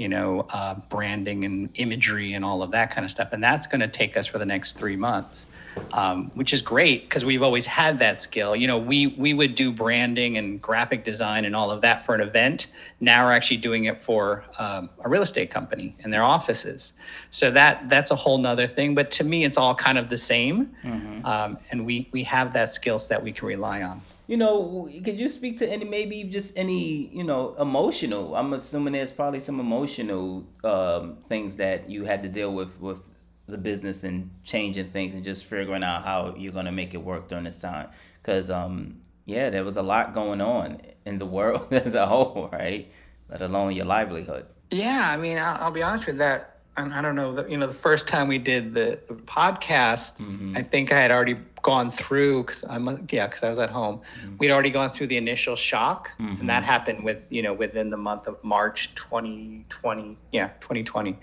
you 0.00 0.08
know, 0.08 0.46
uh, 0.50 0.74
branding 0.88 1.44
and 1.44 1.68
imagery 1.74 2.32
and 2.32 2.44
all 2.44 2.62
of 2.62 2.70
that 2.70 2.90
kind 2.90 3.04
of 3.04 3.10
stuff. 3.10 3.32
And 3.32 3.42
that's 3.42 3.66
going 3.66 3.82
to 3.82 3.88
take 3.88 4.16
us 4.16 4.26
for 4.26 4.38
the 4.38 4.46
next 4.46 4.78
three 4.78 4.96
months 4.96 5.46
um, 5.92 6.30
which 6.34 6.52
is 6.52 6.62
great 6.62 7.02
because 7.02 7.24
we've 7.24 7.42
always 7.42 7.66
had 7.66 7.98
that 7.98 8.18
skill. 8.18 8.54
You 8.54 8.66
know, 8.66 8.78
we 8.78 9.08
we 9.08 9.34
would 9.34 9.54
do 9.54 9.72
branding 9.72 10.36
and 10.36 10.60
graphic 10.60 11.04
design 11.04 11.44
and 11.44 11.54
all 11.54 11.70
of 11.70 11.80
that 11.82 12.04
for 12.04 12.14
an 12.14 12.20
event. 12.20 12.68
Now 13.00 13.26
we're 13.26 13.32
actually 13.32 13.58
doing 13.58 13.84
it 13.84 14.00
for 14.00 14.44
um, 14.58 14.90
a 15.04 15.08
real 15.08 15.22
estate 15.22 15.50
company 15.50 15.94
and 16.02 16.12
their 16.12 16.22
offices. 16.22 16.92
So 17.30 17.50
that 17.52 17.88
that's 17.88 18.10
a 18.10 18.16
whole 18.16 18.38
nother 18.38 18.66
thing. 18.66 18.94
But 18.94 19.10
to 19.12 19.24
me, 19.24 19.44
it's 19.44 19.56
all 19.56 19.74
kind 19.74 19.98
of 19.98 20.08
the 20.08 20.18
same, 20.18 20.66
mm-hmm. 20.82 21.24
um, 21.24 21.58
and 21.70 21.86
we 21.86 22.08
we 22.12 22.22
have 22.24 22.52
that 22.54 22.70
skill 22.70 22.98
set 22.98 23.22
we 23.22 23.32
can 23.32 23.46
rely 23.46 23.82
on 23.82 24.00
you 24.30 24.36
know, 24.36 24.88
could 25.04 25.18
you 25.18 25.28
speak 25.28 25.58
to 25.58 25.68
any 25.68 25.84
maybe 25.84 26.22
just 26.22 26.56
any 26.56 27.08
you 27.08 27.24
know 27.24 27.56
emotional? 27.58 28.36
I'm 28.36 28.52
assuming 28.52 28.92
there's 28.92 29.10
probably 29.10 29.40
some 29.40 29.58
emotional 29.58 30.46
um, 30.62 31.16
things 31.16 31.56
that 31.56 31.90
you 31.90 32.04
had 32.04 32.22
to 32.22 32.28
deal 32.28 32.54
with 32.54 32.80
with 32.80 33.10
the 33.48 33.58
business 33.58 34.04
and 34.04 34.30
changing 34.44 34.86
things 34.86 35.16
and 35.16 35.24
just 35.24 35.46
figuring 35.46 35.82
out 35.82 36.04
how 36.04 36.36
you're 36.38 36.52
going 36.52 36.66
to 36.66 36.70
make 36.70 36.94
it 36.94 37.02
work 37.02 37.28
during 37.28 37.42
this 37.42 37.58
time 37.58 37.88
because 38.22 38.48
um 38.48 39.00
yeah 39.26 39.50
there 39.50 39.64
was 39.64 39.76
a 39.76 39.82
lot 39.82 40.14
going 40.14 40.40
on 40.40 40.80
in 41.04 41.18
the 41.18 41.26
world 41.36 41.66
as 41.72 41.96
a 41.96 42.06
whole 42.06 42.48
right 42.52 42.92
let 43.28 43.42
alone 43.42 43.72
your 43.72 43.86
livelihood 43.86 44.46
yeah 44.70 45.10
i 45.10 45.16
mean 45.16 45.36
i'll, 45.36 45.64
I'll 45.64 45.70
be 45.72 45.82
honest 45.82 46.06
with 46.06 46.18
that 46.18 46.60
I 46.76 47.02
don't 47.02 47.14
know, 47.14 47.46
you 47.46 47.58
know, 47.58 47.66
the 47.66 47.74
first 47.74 48.08
time 48.08 48.28
we 48.28 48.38
did 48.38 48.72
the, 48.74 48.98
the 49.06 49.14
podcast, 49.14 50.16
mm-hmm. 50.16 50.56
I 50.56 50.62
think 50.62 50.92
I 50.92 50.98
had 50.98 51.10
already 51.10 51.36
gone 51.62 51.90
through 51.90 52.44
because 52.44 52.64
I'm 52.68 53.06
yeah 53.10 53.26
because 53.26 53.42
I 53.42 53.48
was 53.48 53.58
at 53.58 53.70
home. 53.70 54.00
Mm-hmm. 54.22 54.36
We'd 54.38 54.50
already 54.50 54.70
gone 54.70 54.90
through 54.90 55.08
the 55.08 55.16
initial 55.16 55.56
shock, 55.56 56.12
mm-hmm. 56.18 56.40
and 56.40 56.48
that 56.48 56.62
happened 56.64 57.04
with 57.04 57.18
you 57.30 57.42
know 57.42 57.52
within 57.52 57.90
the 57.90 57.96
month 57.96 58.26
of 58.26 58.42
March 58.42 58.94
2020. 58.94 60.16
Yeah, 60.32 60.48
2020, 60.60 61.18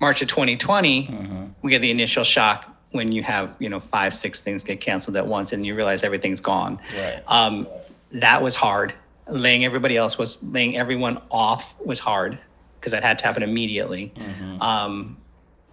March 0.00 0.22
of 0.22 0.28
2020, 0.28 1.06
mm-hmm. 1.06 1.44
we 1.62 1.70
get 1.70 1.80
the 1.80 1.90
initial 1.90 2.24
shock 2.24 2.76
when 2.92 3.12
you 3.12 3.22
have 3.22 3.54
you 3.58 3.68
know 3.68 3.80
five 3.80 4.14
six 4.14 4.40
things 4.40 4.64
get 4.64 4.80
canceled 4.80 5.16
at 5.16 5.26
once 5.26 5.52
and 5.52 5.64
you 5.64 5.74
realize 5.74 6.02
everything's 6.02 6.40
gone. 6.40 6.80
Right. 6.96 7.22
Um, 7.26 7.66
that 8.12 8.42
was 8.42 8.56
hard. 8.56 8.94
Laying 9.28 9.64
everybody 9.64 9.96
else 9.96 10.18
was 10.18 10.42
laying 10.42 10.76
everyone 10.76 11.20
off 11.30 11.74
was 11.84 11.98
hard 11.98 12.38
because 12.78 12.92
that 12.92 13.02
had 13.02 13.18
to 13.18 13.24
happen 13.24 13.42
immediately. 13.42 14.12
Mm-hmm. 14.16 14.62
Um, 14.62 15.16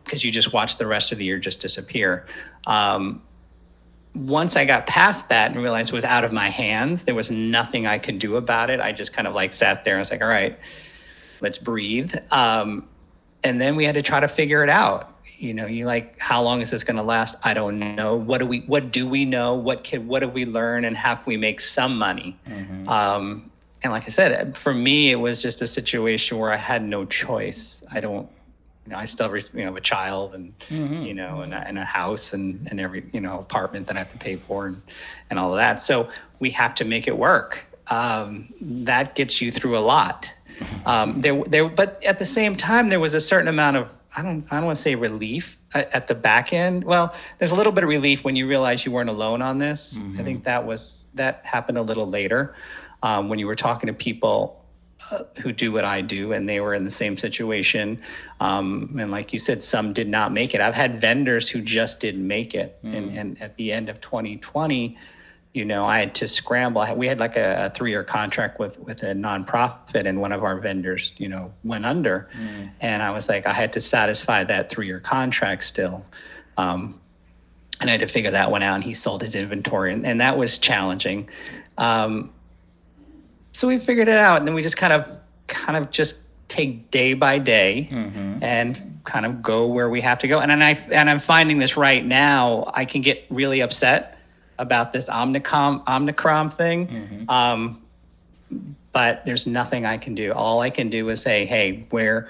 because 0.04 0.24
you 0.24 0.32
just 0.32 0.54
watch 0.54 0.78
the 0.78 0.88
rest 0.88 1.12
of 1.12 1.18
the 1.18 1.26
year 1.26 1.38
just 1.38 1.60
disappear. 1.60 2.26
Um, 2.66 3.22
once 4.18 4.56
I 4.56 4.66
got 4.66 4.88
past 4.88 5.30
that 5.30 5.52
and 5.52 5.62
realized 5.62 5.90
it 5.90 5.96
was 5.96 6.04
out 6.04 6.24
of 6.24 6.32
my 6.32 6.50
hands, 6.50 7.04
there 7.04 7.16
was 7.16 7.30
nothing 7.30 7.86
I 7.86 8.00
could 8.00 8.20
do 8.20 8.36
about 8.36 8.70
it. 8.70 8.80
I 8.80 8.92
just 8.92 9.14
kind 9.14 9.28
of 9.28 9.36
like 9.36 9.54
sat 9.54 9.86
there 9.86 9.94
and 9.96 10.00
was 10.00 10.12
like, 10.12 10.22
all 10.22 10.28
right, 10.28 10.58
let's 11.42 11.58
breathe. 11.58 12.14
Um, 12.32 12.88
and 13.44 13.62
then 13.62 13.76
we 13.76 13.84
had 13.84 13.96
to 13.96 14.02
try 14.02 14.20
to 14.20 14.28
figure 14.28 14.64
it 14.64 14.70
out. 14.70 15.14
You 15.38 15.54
know, 15.54 15.68
you 15.68 15.86
like, 15.86 16.18
how 16.18 16.42
long 16.42 16.62
is 16.62 16.72
this 16.72 16.84
going 16.84 16.98
to 16.98 17.04
last? 17.04 17.38
I 17.44 17.54
don't 17.54 17.78
know. 17.96 18.16
What 18.16 18.40
do 18.40 18.48
we, 18.48 18.62
what 18.62 18.92
do 18.92 19.08
we 19.08 19.24
know? 19.24 19.54
What 19.54 19.84
can, 19.84 20.08
what 20.08 20.22
do 20.24 20.28
we 20.28 20.46
learn 20.46 20.84
and 20.84 20.98
how 20.98 21.14
can 21.14 21.26
we 21.28 21.38
make 21.38 21.60
some 21.60 21.96
money? 21.98 22.40
Mm-hmm. 22.48 22.90
Um, 22.90 23.52
and 23.84 23.94
like 23.94 24.04
I 24.04 24.10
said, 24.10 24.58
for 24.58 24.74
me, 24.74 25.12
it 25.12 25.18
was 25.18 25.42
just 25.42 25.62
a 25.62 25.68
situation 25.68 26.40
where 26.40 26.52
I 26.52 26.58
had 26.58 26.82
no 26.82 27.06
choice. 27.06 27.84
I 27.92 28.00
don't, 28.00 28.28
you 28.88 28.94
know, 28.94 29.00
I 29.00 29.06
still 29.06 29.36
you 29.36 29.44
know 29.54 29.66
have 29.66 29.76
a 29.76 29.82
child 29.82 30.34
and 30.34 30.58
mm-hmm. 30.70 31.02
you 31.02 31.14
know 31.14 31.42
and 31.42 31.54
a, 31.54 31.58
and 31.58 31.78
a 31.78 31.84
house 31.84 32.32
and 32.32 32.66
and 32.72 32.80
every 32.80 33.04
you 33.12 33.20
know 33.20 33.38
apartment 33.38 33.86
that 33.88 33.98
I 33.98 34.00
have 34.00 34.10
to 34.10 34.18
pay 34.18 34.38
for 34.38 34.68
and 34.68 34.82
and 35.30 35.38
all 35.38 35.52
of 35.52 35.58
that. 35.58 35.82
So 35.82 36.10
we 36.40 36.52
have 36.52 36.74
to 36.76 36.86
make 36.86 37.06
it 37.06 37.18
work. 37.18 37.66
Um, 37.88 38.54
that 38.62 39.16
gets 39.16 39.42
you 39.42 39.52
through 39.52 39.78
a 39.78 39.86
lot. 39.96 40.32
Um, 40.88 41.22
there 41.22 41.44
there, 41.44 41.70
but 41.70 42.04
at 42.04 42.18
the 42.18 42.26
same 42.26 42.56
time, 42.56 42.90
there 42.90 43.00
was 43.00 43.14
a 43.14 43.22
certain 43.22 43.48
amount 43.48 43.78
of 43.78 43.90
I 44.16 44.24
don't 44.24 44.44
I 44.52 44.56
don't 44.56 44.66
want 44.66 44.78
to 44.78 44.82
say 44.82 44.96
relief 44.96 45.60
at, 45.76 45.94
at, 45.94 46.08
the 46.08 46.16
back 46.16 46.52
end. 46.52 46.84
Well, 46.84 47.14
there's 47.38 47.52
a 47.52 47.56
little 47.56 47.72
bit 47.72 47.84
of 47.84 47.90
relief 47.90 48.24
when 48.24 48.36
you 48.36 48.48
realize 48.48 48.84
you 48.84 48.92
weren't 48.92 49.10
alone 49.10 49.44
on 49.44 49.60
this. 49.60 50.00
Mm-hmm. 50.00 50.20
I 50.20 50.24
think 50.24 50.44
that 50.46 50.66
was 50.66 51.06
that 51.14 51.42
happened 51.46 51.78
a 51.78 51.84
little 51.84 52.08
later 52.10 52.56
um, 53.04 53.30
when 53.30 53.38
you 53.38 53.46
were 53.46 53.56
talking 53.56 53.86
to 53.86 53.94
people 53.94 54.66
uh, 55.12 55.24
who 55.42 55.52
do 55.52 55.72
what 55.72 55.86
I 55.86 56.02
do, 56.02 56.34
and 56.34 56.48
they 56.48 56.60
were 56.60 56.74
in 56.74 56.84
the 56.84 56.92
same 56.92 57.18
situation. 57.18 58.02
Um, 58.40 58.98
and 59.00 59.12
like 59.12 59.34
you 59.34 59.40
said, 59.40 59.62
some 59.62 59.94
did 59.94 60.08
not 60.08 60.32
make 60.32 60.54
it. 60.54 60.62
I've 60.62 60.76
had 60.76 61.02
vendors 61.02 61.50
who 61.50 61.62
just 61.62 62.00
didn't 62.00 62.26
make 62.26 62.54
it, 62.56 62.78
mm. 62.84 62.96
and, 62.96 63.18
and 63.18 63.42
at 63.42 63.56
the 63.58 63.72
end 63.72 63.90
of 63.90 64.02
2020 64.02 64.98
you 65.58 65.66
know, 65.66 65.86
I 65.86 65.98
had 65.98 66.14
to 66.16 66.28
scramble. 66.28 66.86
We 66.96 67.08
had 67.08 67.18
like 67.18 67.36
a, 67.36 67.66
a 67.66 67.70
three-year 67.72 68.04
contract 68.04 68.60
with 68.60 68.80
with 68.80 69.02
a 69.02 69.14
nonprofit, 69.14 70.06
and 70.06 70.22
one 70.22 70.32
of 70.32 70.44
our 70.44 70.60
vendors, 70.60 71.16
you 71.18 71.28
know, 71.28 71.52
went 71.64 71.84
under, 71.84 72.30
mm. 72.40 72.70
and 72.80 73.02
I 73.02 73.10
was 73.10 73.28
like, 73.28 73.48
I 73.48 73.54
had 73.54 73.74
to 73.74 73.82
satisfy 73.82 74.44
that 74.44 74.70
three-year 74.70 75.00
contract 75.00 75.64
still, 75.64 76.06
um, 76.58 77.02
and 77.82 77.90
I 77.90 77.94
had 77.94 78.02
to 78.02 78.08
figure 78.08 78.30
that 78.30 78.52
one 78.52 78.62
out. 78.62 78.76
And 78.76 78.84
he 78.84 78.94
sold 78.94 79.24
his 79.24 79.34
inventory, 79.34 79.94
and, 79.94 80.06
and 80.06 80.22
that 80.22 80.38
was 80.38 80.60
challenging. 80.60 81.28
Um, 81.80 82.32
so 83.58 83.68
we 83.68 83.80
figured 83.80 84.08
it 84.08 84.18
out, 84.18 84.38
and 84.38 84.48
then 84.48 84.54
we 84.54 84.62
just 84.62 84.78
kind 84.78 84.94
of, 84.94 85.10
kind 85.48 85.76
of 85.76 85.90
just 85.90 86.22
take 86.48 86.92
day 86.92 87.16
by 87.16 87.40
day, 87.40 87.90
mm-hmm. 87.92 88.44
and 88.44 89.00
kind 89.04 89.26
of 89.26 89.42
go 89.42 89.66
where 89.66 89.90
we 89.90 90.00
have 90.02 90.20
to 90.20 90.28
go. 90.28 90.40
And, 90.40 90.52
and 90.52 90.64
I 90.64 90.74
and 90.92 91.10
I'm 91.10 91.20
finding 91.20 91.58
this 91.58 91.76
right 91.76 92.06
now. 92.06 92.70
I 92.76 92.86
can 92.86 93.02
get 93.02 93.26
really 93.32 93.62
upset 93.62 94.20
about 94.60 94.94
this 94.94 95.10
Omnicom 95.10 95.84
Omnicrom 95.86 96.54
thing. 96.54 96.88
Mm-hmm. 96.88 97.30
Um, 97.32 97.82
but 98.92 99.26
there's 99.26 99.48
nothing 99.48 99.88
I 99.88 99.98
can 99.98 100.14
do. 100.14 100.34
All 100.34 100.62
I 100.62 100.70
can 100.70 100.92
do 100.92 101.10
is 101.10 101.24
say, 101.24 101.48
hey, 101.48 101.88
where 101.90 102.30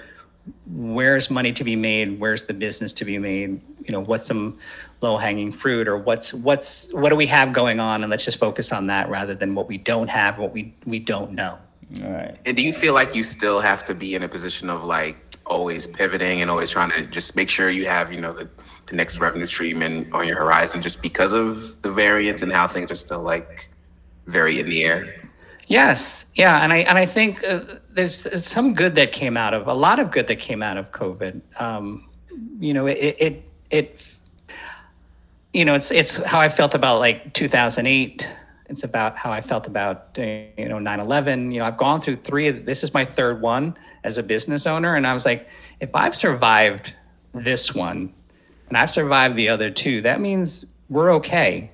where's 0.66 1.28
money 1.28 1.52
to 1.52 1.62
be 1.62 1.76
made? 1.76 2.18
Where's 2.18 2.44
the 2.44 2.54
business 2.54 2.94
to 2.94 3.04
be 3.04 3.18
made? 3.18 3.60
You 3.84 3.92
know, 3.92 4.00
what's 4.00 4.24
some 4.24 4.58
low 5.00 5.16
hanging 5.16 5.52
fruit 5.52 5.86
or 5.86 5.96
what's 5.96 6.34
what's 6.34 6.92
what 6.92 7.10
do 7.10 7.16
we 7.16 7.26
have 7.26 7.52
going 7.52 7.78
on 7.80 8.02
and 8.02 8.10
let's 8.10 8.24
just 8.24 8.38
focus 8.38 8.72
on 8.72 8.88
that 8.88 9.08
rather 9.08 9.34
than 9.34 9.54
what 9.54 9.68
we 9.68 9.78
don't 9.78 10.08
have, 10.08 10.38
what 10.38 10.52
we 10.52 10.74
we 10.86 10.98
don't 10.98 11.32
know. 11.32 11.58
All 12.04 12.10
right. 12.10 12.36
And 12.44 12.56
do 12.56 12.62
you 12.62 12.72
feel 12.72 12.94
like 12.94 13.14
you 13.14 13.24
still 13.24 13.60
have 13.60 13.82
to 13.84 13.94
be 13.94 14.14
in 14.14 14.22
a 14.22 14.28
position 14.28 14.68
of 14.68 14.84
like 14.84 15.36
always 15.46 15.86
pivoting 15.86 16.42
and 16.42 16.50
always 16.50 16.70
trying 16.70 16.90
to 16.90 17.02
just 17.06 17.34
make 17.34 17.48
sure 17.48 17.70
you 17.70 17.86
have, 17.86 18.12
you 18.12 18.20
know, 18.20 18.32
the 18.32 18.48
the 18.86 18.96
next 18.96 19.18
revenue 19.18 19.46
stream 19.46 19.82
in 19.82 20.10
on 20.12 20.26
your 20.26 20.38
horizon 20.38 20.82
just 20.82 21.02
because 21.02 21.32
of 21.32 21.80
the 21.82 21.90
variance 21.90 22.42
and 22.42 22.50
how 22.50 22.66
things 22.66 22.90
are 22.90 22.96
still 22.96 23.22
like 23.22 23.68
very 24.26 24.60
in 24.60 24.68
the 24.68 24.84
air? 24.84 25.14
Yes, 25.66 26.26
yeah, 26.34 26.62
and 26.62 26.72
I 26.72 26.78
and 26.78 26.96
I 26.96 27.04
think 27.04 27.44
uh, 27.44 27.60
there's, 27.90 28.22
there's, 28.22 28.46
some 28.46 28.72
good 28.72 28.94
that 28.94 29.12
came 29.12 29.36
out 29.36 29.52
of 29.52 29.68
a 29.68 29.74
lot 29.74 29.98
of 29.98 30.10
good 30.10 30.26
that 30.28 30.38
came 30.38 30.62
out 30.62 30.78
of 30.78 30.90
COVID. 30.92 31.42
Um, 31.60 32.08
you 32.58 32.72
know, 32.72 32.86
it, 32.86 33.16
it 33.18 33.42
it 33.70 34.14
you 35.58 35.64
know 35.64 35.74
it's 35.74 35.90
it's 35.90 36.22
how 36.22 36.38
I 36.38 36.48
felt 36.48 36.74
about 36.74 37.00
like 37.00 37.34
2008. 37.34 38.28
It's 38.70 38.84
about 38.84 39.16
how 39.18 39.32
I 39.32 39.40
felt 39.40 39.66
about 39.66 40.16
you 40.16 40.68
know 40.68 40.78
9/11. 40.78 41.52
You 41.52 41.58
know, 41.58 41.64
I've 41.64 41.76
gone 41.76 42.00
through 42.00 42.16
three. 42.16 42.46
Of, 42.46 42.64
This 42.64 42.84
is 42.84 42.94
my 42.94 43.04
third 43.04 43.40
one 43.40 43.76
as 44.04 44.18
a 44.18 44.22
business 44.22 44.68
owner, 44.68 44.94
and 44.94 45.04
I 45.04 45.14
was 45.14 45.24
like, 45.24 45.48
if 45.80 45.90
I've 45.94 46.14
survived 46.14 46.94
this 47.34 47.74
one, 47.74 48.14
and 48.68 48.78
I've 48.78 48.90
survived 48.90 49.34
the 49.34 49.48
other 49.48 49.68
two, 49.68 50.00
that 50.02 50.20
means 50.20 50.64
we're 50.88 51.12
okay. 51.14 51.72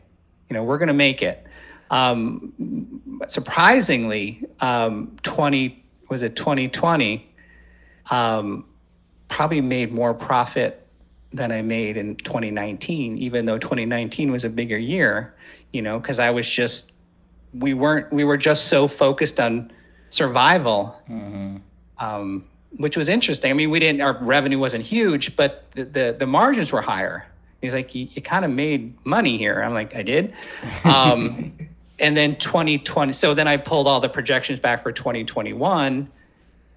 You 0.48 0.54
know, 0.54 0.64
we're 0.64 0.78
to 0.88 0.94
make 0.94 1.20
it. 1.22 1.46
Um, 1.90 3.02
surprisingly, 3.28 4.44
um, 4.60 5.16
20 5.22 5.84
was 6.08 6.22
it 6.22 6.36
2020? 6.36 7.28
Um, 8.10 8.64
probably 9.28 9.60
made 9.60 9.92
more 9.92 10.14
profit 10.14 10.83
than 11.34 11.52
I 11.52 11.60
made 11.62 11.96
in 11.96 12.16
2019, 12.16 13.18
even 13.18 13.44
though 13.44 13.58
2019 13.58 14.32
was 14.32 14.44
a 14.44 14.50
bigger 14.50 14.78
year. 14.78 15.34
You 15.72 15.82
know, 15.82 15.98
because 15.98 16.18
I 16.18 16.30
was 16.30 16.48
just 16.48 16.92
we 17.52 17.74
weren't 17.74 18.12
we 18.12 18.24
were 18.24 18.36
just 18.36 18.68
so 18.68 18.88
focused 18.88 19.38
on 19.38 19.70
survival. 20.08 21.00
Mm-hmm. 21.08 21.56
Um, 21.98 22.44
which 22.76 22.96
was 22.96 23.08
interesting. 23.08 23.50
I 23.50 23.54
mean, 23.54 23.70
we 23.70 23.78
didn't, 23.78 24.00
our 24.00 24.14
revenue 24.20 24.58
wasn't 24.58 24.84
huge, 24.84 25.36
but 25.36 25.64
the, 25.72 25.84
the, 25.84 26.16
the 26.18 26.26
margins 26.26 26.72
were 26.72 26.82
higher. 26.82 27.26
He's 27.60 27.72
like, 27.72 27.94
you, 27.94 28.08
you 28.10 28.20
kind 28.20 28.44
of 28.44 28.50
made 28.50 28.94
money 29.06 29.38
here. 29.38 29.62
I'm 29.62 29.72
like, 29.72 29.94
I 29.94 30.02
did. 30.02 30.34
Um, 30.84 31.52
and 31.98 32.16
then 32.16 32.36
2020, 32.36 33.12
so 33.12 33.34
then 33.34 33.48
I 33.48 33.56
pulled 33.56 33.86
all 33.86 34.00
the 34.00 34.08
projections 34.08 34.60
back 34.60 34.82
for 34.82 34.92
2021 34.92 36.10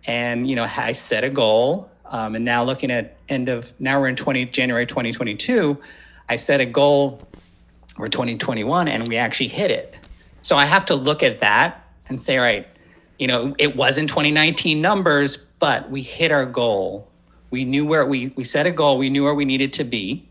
and, 0.06 0.50
you 0.50 0.56
know, 0.56 0.68
I 0.78 0.94
set 0.94 1.24
a 1.24 1.30
goal. 1.30 1.90
Um, 2.10 2.36
and 2.36 2.46
now 2.46 2.64
looking 2.64 2.92
at 2.92 3.18
end 3.30 3.50
of, 3.50 3.72
now 3.80 4.00
we're 4.00 4.08
in 4.08 4.16
20, 4.16 4.46
January 4.46 4.86
2022, 4.86 5.78
I 6.30 6.36
set 6.36 6.62
a 6.62 6.66
goal 6.66 7.22
for 7.96 8.08
2021 8.10 8.88
and 8.88 9.08
we 9.08 9.18
actually 9.18 9.48
hit 9.48 9.72
it. 9.72 9.98
So 10.42 10.56
I 10.56 10.66
have 10.66 10.86
to 10.86 10.96
look 10.96 11.24
at 11.24 11.40
that 11.40 11.86
and 12.10 12.22
say, 12.22 12.38
right, 12.38 12.68
you 13.20 13.28
know, 13.28 13.56
it 13.58 13.76
wasn't 13.76 14.10
2019 14.10 14.82
numbers, 14.82 15.36
but 15.60 15.90
we 15.90 16.02
hit 16.02 16.32
our 16.32 16.46
goal. 16.46 17.10
We 17.50 17.66
knew 17.66 17.86
where 17.86 18.06
we 18.06 18.34
we 18.36 18.44
set 18.44 18.68
a 18.68 18.72
goal. 18.72 18.98
We 18.98 19.10
knew 19.10 19.24
where 19.24 19.34
we 19.34 19.46
needed 19.46 19.74
to 19.74 19.84
be, 19.84 20.28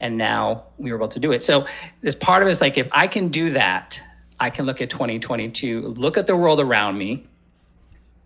and 0.00 0.16
now 0.16 0.64
we 0.78 0.92
were 0.92 0.98
able 0.98 1.08
to 1.08 1.20
do 1.20 1.32
it. 1.32 1.42
So 1.42 1.66
this 2.00 2.14
part 2.14 2.42
of 2.42 2.48
it 2.48 2.52
is 2.52 2.60
like 2.60 2.78
if 2.78 2.88
I 2.92 3.06
can 3.06 3.28
do 3.28 3.50
that, 3.50 4.00
I 4.40 4.48
can 4.50 4.64
look 4.64 4.80
at 4.80 4.88
2022, 4.88 5.82
look 5.82 6.16
at 6.16 6.26
the 6.26 6.36
world 6.36 6.60
around 6.60 6.98
me, 6.98 7.26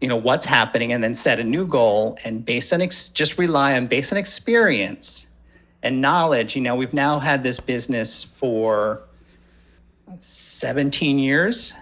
you 0.01 0.09
know 0.09 0.17
what's 0.17 0.45
happening, 0.45 0.93
and 0.93 1.03
then 1.03 1.15
set 1.15 1.41
a 1.41 1.45
new 1.45 1.67
goal. 1.67 2.19
And 2.25 2.45
based 2.45 2.73
on 2.73 2.81
ex- 2.83 3.09
just 3.09 3.39
rely 3.39 3.77
on 3.77 3.87
based 3.87 4.13
on 4.13 4.19
experience 4.19 5.27
and 5.83 6.01
knowledge. 6.01 6.57
You 6.57 6.63
know, 6.63 6.75
we've 6.75 6.93
now 6.93 7.19
had 7.19 7.43
this 7.43 7.61
business 7.61 8.25
for 8.25 9.03
17 10.19 11.19
years 11.19 11.73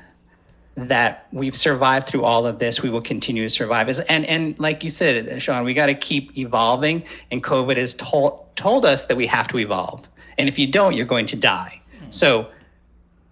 that 0.76 1.28
we've 1.32 1.56
survived 1.56 2.06
through 2.06 2.24
all 2.24 2.46
of 2.46 2.58
this. 2.58 2.82
We 2.82 2.90
will 2.90 3.02
continue 3.02 3.44
to 3.44 3.48
survive. 3.48 3.88
And 4.08 4.24
and 4.26 4.58
like 4.58 4.84
you 4.84 4.90
said, 4.90 5.40
Sean, 5.40 5.64
we 5.64 5.74
got 5.74 5.86
to 5.86 5.94
keep 5.94 6.36
evolving. 6.36 7.04
And 7.30 7.42
COVID 7.42 7.76
has 7.76 7.94
told 7.94 8.54
told 8.56 8.84
us 8.84 9.06
that 9.06 9.16
we 9.16 9.26
have 9.26 9.48
to 9.48 9.58
evolve. 9.58 10.08
And 10.38 10.48
if 10.48 10.58
you 10.58 10.66
don't, 10.66 10.96
you're 10.96 11.06
going 11.06 11.26
to 11.26 11.36
die. 11.36 11.80
Mm-hmm. 11.96 12.10
So 12.10 12.48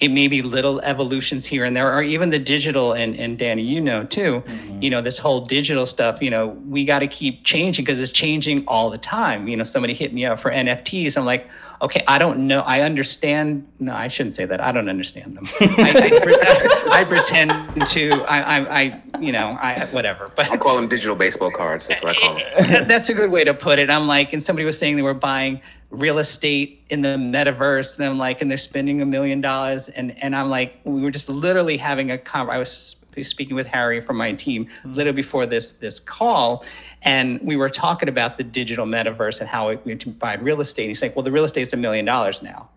it 0.03 0.11
may 0.11 0.27
be 0.27 0.43
little 0.43 0.81
evolutions 0.81 1.47
here 1.47 1.65
and 1.65 1.77
there, 1.77 1.95
or 1.95 2.03
even 2.03 2.31
the 2.31 2.39
digital. 2.41 2.93
And, 2.93 3.15
and 3.21 3.39
Danny, 3.39 3.63
you 3.63 3.81
know 3.81 4.03
too, 4.03 4.43
mm-hmm. 4.45 4.83
you 4.83 4.91
know 4.91 5.01
this 5.01 5.17
whole 5.17 5.43
digital 5.43 5.87
stuff. 5.87 6.21
You 6.21 6.29
know, 6.29 6.49
we 6.49 6.85
got 6.85 6.99
to 6.99 7.07
keep 7.07 7.45
changing 7.45 7.85
because 7.85 8.01
it's 8.01 8.11
changing 8.11 8.65
all 8.67 8.91
the 8.91 8.99
time. 8.99 9.47
You 9.47 9.57
know, 9.57 9.63
somebody 9.63 9.95
hit 9.95 10.13
me 10.13 10.27
up 10.27 10.41
for 10.41 10.51
NFTs. 10.51 11.17
I'm 11.17 11.25
like, 11.25 11.49
okay, 11.83 12.03
I 12.07 12.19
don't 12.19 12.47
know. 12.47 12.61
I 12.61 12.81
understand. 12.83 13.67
No, 13.81 13.95
I 13.95 14.09
shouldn't 14.09 14.35
say 14.35 14.45
that. 14.47 14.61
I 14.61 14.73
don't 14.73 14.89
understand 14.89 15.37
them. 15.37 15.47
I, 15.61 16.91
I, 16.93 17.01
I, 17.01 17.05
pretend 17.05 17.51
to. 17.87 18.13
I, 18.29 18.41
I, 18.41 18.81
I, 18.81 19.03
you 19.21 19.33
know, 19.33 19.59
I 19.61 19.87
whatever. 19.87 20.31
But 20.35 20.51
I 20.51 20.57
call 20.57 20.77
them 20.77 20.89
digital 20.89 21.17
baseball 21.17 21.51
cards. 21.51 21.89
That's 21.89 22.03
what 22.03 22.17
I 22.17 22.21
call 22.21 22.35
them. 22.37 22.89
That's 22.89 23.09
a 23.09 23.15
good 23.15 23.31
way 23.31 23.45
to 23.45 23.53
put 23.53 23.79
it. 23.79 23.91
I'm 23.91 24.07
like, 24.07 24.33
and 24.33 24.43
somebody 24.43 24.65
was 24.65 24.79
saying 24.79 24.97
they 24.97 25.03
were 25.03 25.13
buying 25.13 25.61
real 25.91 26.19
estate 26.19 26.83
in 26.89 27.03
the 27.03 27.17
metaverse, 27.17 27.99
and 27.99 28.07
I'm 28.07 28.19
like, 28.19 28.41
and 28.41 28.51
they're 28.51 28.59
spending 28.59 29.03
a 29.03 29.07
million 29.07 29.41
dollars, 29.41 29.89
and 29.89 30.23
and 30.23 30.37
I'm 30.37 30.49
like, 30.49 30.81
we 30.85 31.03
were 31.03 31.11
just 31.11 31.29
literally 31.29 31.77
having 31.77 32.11
a 32.11 32.19
con. 32.19 32.49
I 32.49 32.59
was 32.59 32.97
speaking 33.23 33.55
with 33.55 33.69
Harry 33.69 34.01
from 34.01 34.17
my 34.17 34.33
team 34.33 34.67
mm-hmm. 34.67 34.95
little 34.95 35.13
before 35.13 35.47
this 35.47 35.73
this 35.73 36.01
call, 36.01 36.65
and 37.03 37.41
we 37.43 37.57
were 37.57 37.71
talking 37.71 38.09
about 38.09 38.37
the 38.37 38.45
digital 38.45 38.87
metaverse 38.87 39.41
and 39.41 39.49
how 39.49 39.69
we 39.69 39.97
can 39.97 40.13
provide 40.13 40.43
real 40.43 40.61
estate. 40.61 40.85
And 40.85 40.91
He's 40.91 41.03
like, 41.03 41.15
well, 41.15 41.23
the 41.23 41.33
real 41.33 41.45
estate 41.45 41.63
is 41.63 41.73
a 41.73 41.77
million 41.77 42.05
dollars 42.05 42.43
now. 42.43 42.69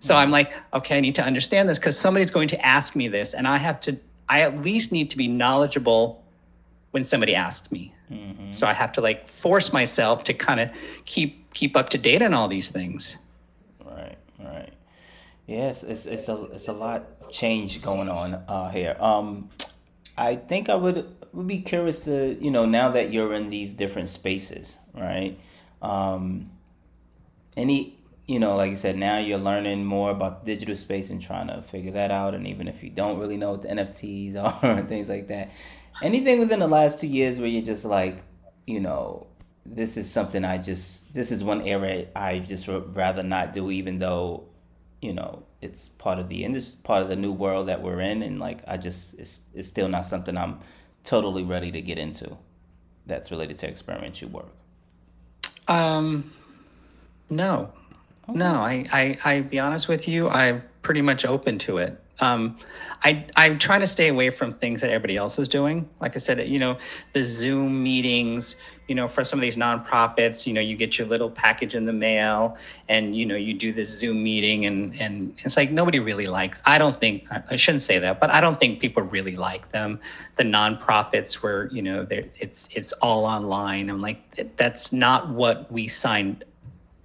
So 0.00 0.14
mm-hmm. 0.14 0.22
I'm 0.22 0.30
like, 0.30 0.52
okay, 0.74 0.98
I 0.98 1.00
need 1.00 1.14
to 1.14 1.24
understand 1.24 1.68
this 1.68 1.78
because 1.78 1.98
somebody's 1.98 2.30
going 2.30 2.48
to 2.48 2.66
ask 2.66 2.96
me 2.96 3.08
this, 3.08 3.34
and 3.34 3.46
I 3.46 3.56
have 3.58 3.80
to. 3.80 3.98
I 4.28 4.40
at 4.40 4.60
least 4.62 4.90
need 4.90 5.08
to 5.10 5.16
be 5.16 5.28
knowledgeable 5.28 6.24
when 6.90 7.04
somebody 7.04 7.34
asks 7.34 7.70
me. 7.70 7.94
Mm-hmm. 8.10 8.50
So 8.50 8.66
I 8.66 8.72
have 8.72 8.92
to 8.92 9.00
like 9.00 9.28
force 9.28 9.72
myself 9.72 10.24
to 10.24 10.34
kind 10.34 10.60
of 10.60 10.70
keep 11.04 11.52
keep 11.52 11.76
up 11.76 11.88
to 11.90 11.98
date 11.98 12.22
on 12.22 12.34
all 12.34 12.48
these 12.48 12.68
things. 12.68 13.16
Right, 13.84 14.16
right. 14.38 14.72
Yes, 15.46 15.82
it's 15.82 16.06
it's 16.06 16.28
a 16.28 16.44
it's 16.44 16.68
a 16.68 16.72
lot 16.72 17.06
of 17.20 17.30
change 17.30 17.82
going 17.82 18.08
on 18.08 18.34
uh, 18.34 18.70
here. 18.70 18.96
Um, 18.98 19.48
I 20.16 20.36
think 20.36 20.68
I 20.68 20.74
would 20.74 21.14
would 21.32 21.46
be 21.46 21.60
curious 21.60 22.04
to 22.04 22.36
you 22.40 22.50
know 22.50 22.64
now 22.66 22.90
that 22.90 23.12
you're 23.12 23.34
in 23.34 23.50
these 23.50 23.74
different 23.74 24.08
spaces, 24.08 24.76
right? 24.94 25.38
Um, 25.82 26.50
any 27.56 27.96
you 28.26 28.40
know, 28.40 28.56
like 28.56 28.70
you 28.70 28.76
said, 28.76 28.96
now 28.96 29.18
you're 29.18 29.38
learning 29.38 29.84
more 29.84 30.10
about 30.10 30.44
the 30.44 30.52
digital 30.52 30.74
space 30.74 31.10
and 31.10 31.22
trying 31.22 31.46
to 31.46 31.62
figure 31.62 31.92
that 31.92 32.10
out. 32.10 32.34
And 32.34 32.46
even 32.48 32.66
if 32.66 32.82
you 32.82 32.90
don't 32.90 33.20
really 33.20 33.36
know 33.36 33.52
what 33.52 33.62
the 33.62 33.68
NFTs 33.68 34.36
are 34.64 34.70
and 34.70 34.88
things 34.88 35.08
like 35.08 35.28
that, 35.28 35.52
anything 36.02 36.40
within 36.40 36.58
the 36.58 36.66
last 36.66 37.00
two 37.00 37.06
years 37.06 37.38
where 37.38 37.46
you're 37.46 37.62
just 37.62 37.84
like, 37.84 38.22
you 38.66 38.80
know, 38.80 39.28
this 39.64 39.96
is 39.96 40.10
something 40.10 40.44
I 40.44 40.58
just 40.58 41.12
this 41.14 41.32
is 41.32 41.42
one 41.42 41.62
area 41.62 42.08
I 42.14 42.40
just 42.40 42.68
rather 42.68 43.22
not 43.22 43.52
do, 43.52 43.70
even 43.70 43.98
though, 43.98 44.44
you 45.00 45.12
know, 45.12 45.44
it's 45.60 45.88
part 45.88 46.18
of 46.18 46.28
the 46.28 46.44
industry, 46.44 46.78
part 46.82 47.02
of 47.02 47.08
the 47.08 47.16
new 47.16 47.32
world 47.32 47.68
that 47.68 47.82
we're 47.82 48.00
in, 48.00 48.22
and 48.22 48.38
like 48.38 48.60
I 48.66 48.76
just 48.76 49.18
it's 49.18 49.46
it's 49.54 49.68
still 49.68 49.88
not 49.88 50.04
something 50.04 50.36
I'm 50.36 50.58
totally 51.04 51.42
ready 51.42 51.70
to 51.72 51.80
get 51.80 51.98
into. 51.98 52.36
That's 53.06 53.30
related 53.30 53.58
to 53.58 53.68
experiential 53.68 54.28
work. 54.28 54.48
Um, 55.68 56.32
no, 57.30 57.72
okay. 58.28 58.38
no. 58.38 58.54
I 58.54 58.86
I 58.92 59.16
I 59.24 59.40
be 59.40 59.58
honest 59.58 59.88
with 59.88 60.06
you, 60.08 60.28
I'm 60.28 60.62
pretty 60.82 61.02
much 61.02 61.24
open 61.24 61.58
to 61.60 61.78
it. 61.78 62.02
Um, 62.20 62.58
I 63.02 63.24
I'm 63.36 63.58
trying 63.58 63.80
to 63.80 63.86
stay 63.86 64.08
away 64.08 64.30
from 64.30 64.54
things 64.54 64.80
that 64.80 64.90
everybody 64.90 65.16
else 65.16 65.38
is 65.38 65.48
doing. 65.48 65.88
Like 66.00 66.16
I 66.16 66.18
said, 66.18 66.46
you 66.48 66.58
know, 66.58 66.78
the 67.12 67.24
Zoom 67.24 67.82
meetings. 67.82 68.56
You 68.88 68.94
know, 68.94 69.08
for 69.08 69.24
some 69.24 69.38
of 69.38 69.42
these 69.42 69.56
nonprofits, 69.56 70.46
you 70.46 70.52
know, 70.52 70.60
you 70.60 70.76
get 70.76 70.96
your 70.98 71.06
little 71.06 71.30
package 71.30 71.74
in 71.74 71.86
the 71.86 71.92
mail, 71.92 72.56
and 72.88 73.16
you 73.16 73.26
know, 73.26 73.34
you 73.34 73.54
do 73.54 73.72
this 73.72 73.90
Zoom 73.90 74.22
meeting, 74.22 74.66
and 74.66 74.94
and 75.00 75.34
it's 75.44 75.56
like 75.56 75.70
nobody 75.70 75.98
really 75.98 76.26
likes. 76.26 76.62
I 76.64 76.78
don't 76.78 76.96
think 76.96 77.26
I 77.50 77.56
shouldn't 77.56 77.82
say 77.82 77.98
that, 77.98 78.20
but 78.20 78.32
I 78.32 78.40
don't 78.40 78.60
think 78.60 78.80
people 78.80 79.02
really 79.02 79.36
like 79.36 79.70
them. 79.72 80.00
The 80.36 80.44
nonprofits 80.44 81.34
where 81.42 81.68
you 81.72 81.82
know, 81.82 82.06
it's 82.10 82.68
it's 82.76 82.92
all 82.94 83.24
online. 83.24 83.90
I'm 83.90 84.00
like, 84.00 84.56
that's 84.56 84.92
not 84.92 85.28
what 85.28 85.70
we 85.70 85.88
signed 85.88 86.44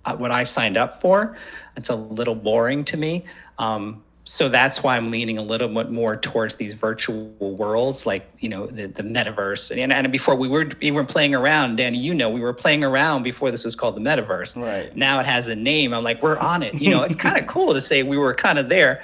uh, 0.06 0.16
what 0.16 0.32
I 0.32 0.44
signed 0.44 0.78
up 0.78 1.02
for. 1.02 1.36
It's 1.78 1.90
a 1.90 1.96
little 1.96 2.36
boring 2.36 2.84
to 2.86 2.98
me. 2.98 3.26
Um, 3.58 4.04
so 4.24 4.50
that's 4.50 4.84
why 4.84 4.98
I'm 4.98 5.10
leaning 5.10 5.40
a 5.40 5.42
little 5.42 5.68
bit 5.68 5.90
more 5.90 6.16
towards 6.16 6.56
these 6.56 6.74
virtual 6.74 7.30
worlds, 7.40 8.06
like 8.06 8.30
you 8.38 8.50
know 8.50 8.68
the, 8.68 8.86
the 8.86 9.02
metaverse. 9.02 9.72
And, 9.76 9.92
and 9.92 10.12
before 10.12 10.36
we 10.36 10.48
were 10.48 10.70
we 10.80 10.92
were 10.92 11.04
playing 11.04 11.34
around, 11.34 11.78
Danny, 11.78 11.98
you 11.98 12.14
know, 12.14 12.30
we 12.30 12.40
were 12.40 12.54
playing 12.54 12.84
around 12.84 13.24
before 13.24 13.50
this 13.50 13.66
was 13.66 13.76
called 13.76 13.96
the 13.96 14.02
metaverse. 14.02 14.56
Right 14.62 14.96
now, 14.96 15.20
it 15.20 15.26
has 15.26 15.48
a 15.48 15.56
name. 15.56 15.92
I'm 15.94 16.04
like, 16.04 16.22
we're 16.22 16.38
on 16.38 16.62
it. 16.62 16.76
You 16.76 16.92
know, 16.92 17.02
it's 17.02 17.16
kind 17.28 17.38
of 17.38 17.48
cool 17.48 17.74
to 17.74 17.82
say 17.82 18.04
we 18.04 18.18
were 18.18 18.36
kind 18.36 18.60
of 18.60 18.70
there. 18.70 19.02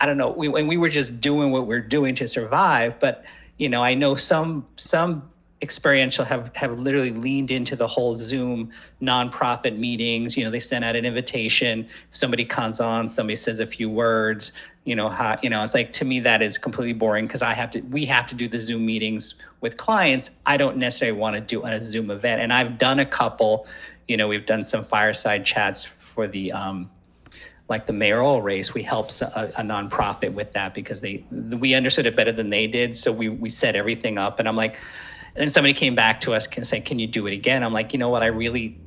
I 0.00 0.06
don't 0.06 0.16
know. 0.16 0.30
We 0.30 0.48
when 0.48 0.66
we 0.66 0.76
were 0.76 0.88
just 0.88 1.20
doing 1.20 1.52
what 1.52 1.66
we're 1.66 1.80
doing 1.80 2.16
to 2.16 2.26
survive, 2.26 2.98
but 2.98 3.24
you 3.58 3.68
know, 3.68 3.82
I 3.82 3.94
know 3.94 4.16
some 4.16 4.66
some 4.76 5.30
experiential 5.62 6.24
have 6.24 6.54
have 6.54 6.78
literally 6.80 7.12
leaned 7.12 7.50
into 7.50 7.76
the 7.76 7.86
whole 7.86 8.14
Zoom 8.14 8.70
nonprofit 9.00 9.78
meetings. 9.78 10.36
You 10.36 10.44
know, 10.44 10.50
they 10.50 10.60
send 10.60 10.84
out 10.84 10.96
an 10.96 11.04
invitation. 11.04 11.88
Somebody 12.12 12.44
comes 12.44 12.80
on, 12.80 13.08
somebody 13.08 13.36
says 13.36 13.60
a 13.60 13.66
few 13.66 13.88
words. 13.88 14.52
You 14.84 14.94
know, 14.94 15.08
how 15.08 15.36
you 15.42 15.50
know 15.50 15.62
it's 15.62 15.74
like 15.74 15.92
to 15.92 16.04
me 16.04 16.20
that 16.20 16.42
is 16.42 16.58
completely 16.58 16.92
boring 16.92 17.26
because 17.26 17.42
I 17.42 17.54
have 17.54 17.70
to. 17.72 17.80
We 17.82 18.04
have 18.06 18.26
to 18.26 18.34
do 18.34 18.48
the 18.48 18.60
Zoom 18.60 18.84
meetings 18.84 19.34
with 19.60 19.76
clients. 19.76 20.30
I 20.44 20.56
don't 20.56 20.76
necessarily 20.76 21.18
want 21.18 21.34
to 21.36 21.40
do 21.40 21.64
on 21.64 21.72
a 21.72 21.80
Zoom 21.80 22.10
event, 22.10 22.42
and 22.42 22.52
I've 22.52 22.78
done 22.78 22.98
a 23.00 23.06
couple. 23.06 23.66
You 24.08 24.16
know, 24.16 24.28
we've 24.28 24.46
done 24.46 24.62
some 24.62 24.84
fireside 24.84 25.44
chats 25.44 25.84
for 25.84 26.26
the. 26.26 26.52
Um, 26.52 26.90
like 27.68 27.86
the 27.86 27.92
mayoral 27.92 28.42
race, 28.42 28.74
we 28.74 28.82
helped 28.84 29.20
a, 29.20 29.60
a, 29.60 29.64
nonprofit 29.64 30.32
with 30.32 30.52
that 30.52 30.72
because 30.72 31.00
they 31.00 31.24
we 31.32 31.74
understood 31.74 32.06
it 32.06 32.14
better 32.14 32.30
than 32.30 32.48
they 32.48 32.68
did. 32.68 32.94
So 32.94 33.10
we 33.10 33.28
we 33.28 33.48
set 33.48 33.74
everything 33.74 34.18
up, 34.18 34.38
and 34.38 34.46
I'm 34.46 34.54
like, 34.54 34.78
and 35.36 35.42
then 35.42 35.50
somebody 35.50 35.74
came 35.74 35.94
back 35.94 36.20
to 36.20 36.32
us 36.32 36.48
and 36.56 36.66
said, 36.66 36.86
"Can 36.86 36.98
you 36.98 37.06
do 37.06 37.26
it 37.26 37.34
again?" 37.34 37.62
I'm 37.62 37.74
like, 37.74 37.92
you 37.92 37.98
know 37.98 38.08
what? 38.08 38.22
I 38.22 38.26
really, 38.26 38.80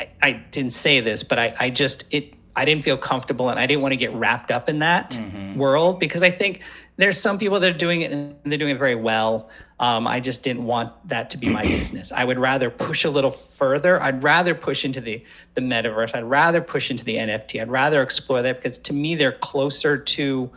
I, 0.00 0.08
I 0.22 0.32
didn't 0.32 0.72
say 0.72 1.00
this, 1.00 1.24
but 1.24 1.40
I, 1.40 1.54
I 1.58 1.70
just 1.70 2.12
it. 2.14 2.34
I 2.54 2.64
didn't 2.64 2.84
feel 2.84 2.96
comfortable, 2.96 3.50
and 3.50 3.58
I 3.58 3.66
didn't 3.66 3.82
want 3.82 3.92
to 3.92 3.96
get 3.96 4.12
wrapped 4.14 4.52
up 4.52 4.68
in 4.68 4.78
that 4.78 5.10
mm-hmm. 5.10 5.58
world 5.58 5.98
because 5.98 6.22
I 6.22 6.30
think 6.30 6.62
there's 6.98 7.20
some 7.20 7.36
people 7.38 7.58
that 7.58 7.74
are 7.74 7.78
doing 7.78 8.02
it 8.02 8.12
and 8.12 8.36
they're 8.44 8.58
doing 8.58 8.74
it 8.74 8.78
very 8.78 8.94
well. 8.94 9.48
Um, 9.80 10.06
I 10.06 10.20
just 10.20 10.42
didn't 10.42 10.64
want 10.64 10.92
that 11.08 11.30
to 11.30 11.38
be 11.38 11.48
my 11.48 11.62
business. 11.78 12.12
I 12.12 12.22
would 12.22 12.38
rather 12.38 12.70
push 12.70 13.04
a 13.04 13.10
little 13.10 13.30
further. 13.32 14.00
I'd 14.00 14.22
rather 14.22 14.54
push 14.54 14.84
into 14.84 15.00
the 15.00 15.24
the 15.54 15.60
metaverse. 15.60 16.14
I'd 16.14 16.24
rather 16.24 16.60
push 16.60 16.92
into 16.92 17.04
the 17.04 17.16
NFT. 17.16 17.60
I'd 17.60 17.70
rather 17.70 18.02
explore 18.02 18.42
that 18.42 18.56
because 18.56 18.78
to 18.78 18.92
me 18.92 19.16
they're 19.16 19.32
closer 19.32 19.98
to 19.98 20.50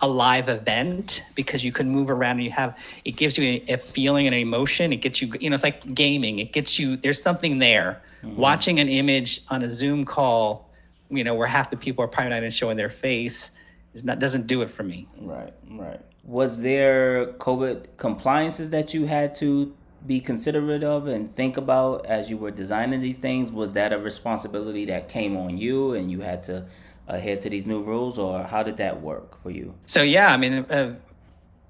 a 0.00 0.08
live 0.08 0.48
event 0.48 1.22
because 1.34 1.64
you 1.64 1.72
can 1.72 1.88
move 1.88 2.10
around 2.10 2.36
and 2.36 2.44
you 2.44 2.50
have 2.50 2.76
it 3.04 3.12
gives 3.12 3.38
you 3.38 3.44
a, 3.44 3.72
a, 3.74 3.76
feeling 3.76 4.26
and 4.26 4.34
an 4.34 4.40
emotion. 4.40 4.92
It 4.92 4.96
gets 4.96 5.22
you 5.22 5.32
you 5.40 5.50
know 5.50 5.54
it's 5.54 5.64
like 5.64 5.94
gaming. 5.94 6.38
It 6.38 6.52
gets 6.52 6.78
you 6.78 6.96
there's 6.96 7.22
something 7.22 7.58
there. 7.58 8.02
Mm-hmm. 8.24 8.36
watching 8.36 8.80
an 8.80 8.88
image 8.88 9.42
on 9.50 9.62
a 9.62 9.68
zoom 9.68 10.06
call 10.06 10.70
you 11.10 11.22
know 11.22 11.34
where 11.34 11.46
half 11.46 11.68
the 11.68 11.76
people 11.76 12.02
are 12.02 12.08
probably 12.08 12.30
not 12.30 12.38
even 12.38 12.50
showing 12.50 12.76
their 12.76 12.88
face 12.88 13.50
is 13.92 14.02
not 14.02 14.18
doesn't 14.18 14.46
do 14.46 14.62
it 14.62 14.70
for 14.70 14.82
me. 14.82 15.06
Right 15.20 15.52
right. 15.70 16.00
Was 16.24 16.62
there 16.62 17.34
covid 17.34 17.86
compliances 17.98 18.70
that 18.70 18.94
you 18.94 19.04
had 19.04 19.34
to 19.36 19.74
be 20.06 20.20
considerate 20.20 20.84
of 20.84 21.06
and 21.06 21.30
think 21.30 21.56
about 21.56 22.06
as 22.06 22.30
you 22.30 22.38
were 22.38 22.50
designing 22.50 23.00
these 23.00 23.18
things? 23.18 23.52
Was 23.52 23.74
that 23.74 23.92
a 23.92 23.98
responsibility 23.98 24.86
that 24.86 25.08
came 25.08 25.36
on 25.36 25.58
you 25.58 25.92
and 25.92 26.10
you 26.10 26.20
had 26.20 26.42
to 26.44 26.66
adhere 27.08 27.36
to 27.36 27.50
these 27.50 27.66
new 27.66 27.82
rules, 27.82 28.18
or 28.18 28.42
how 28.42 28.62
did 28.62 28.76
that 28.78 29.00
work 29.00 29.36
for 29.36 29.50
you? 29.50 29.74
So 29.86 30.02
yeah, 30.02 30.32
I 30.32 30.36
mean, 30.36 30.52
uh, 30.70 30.94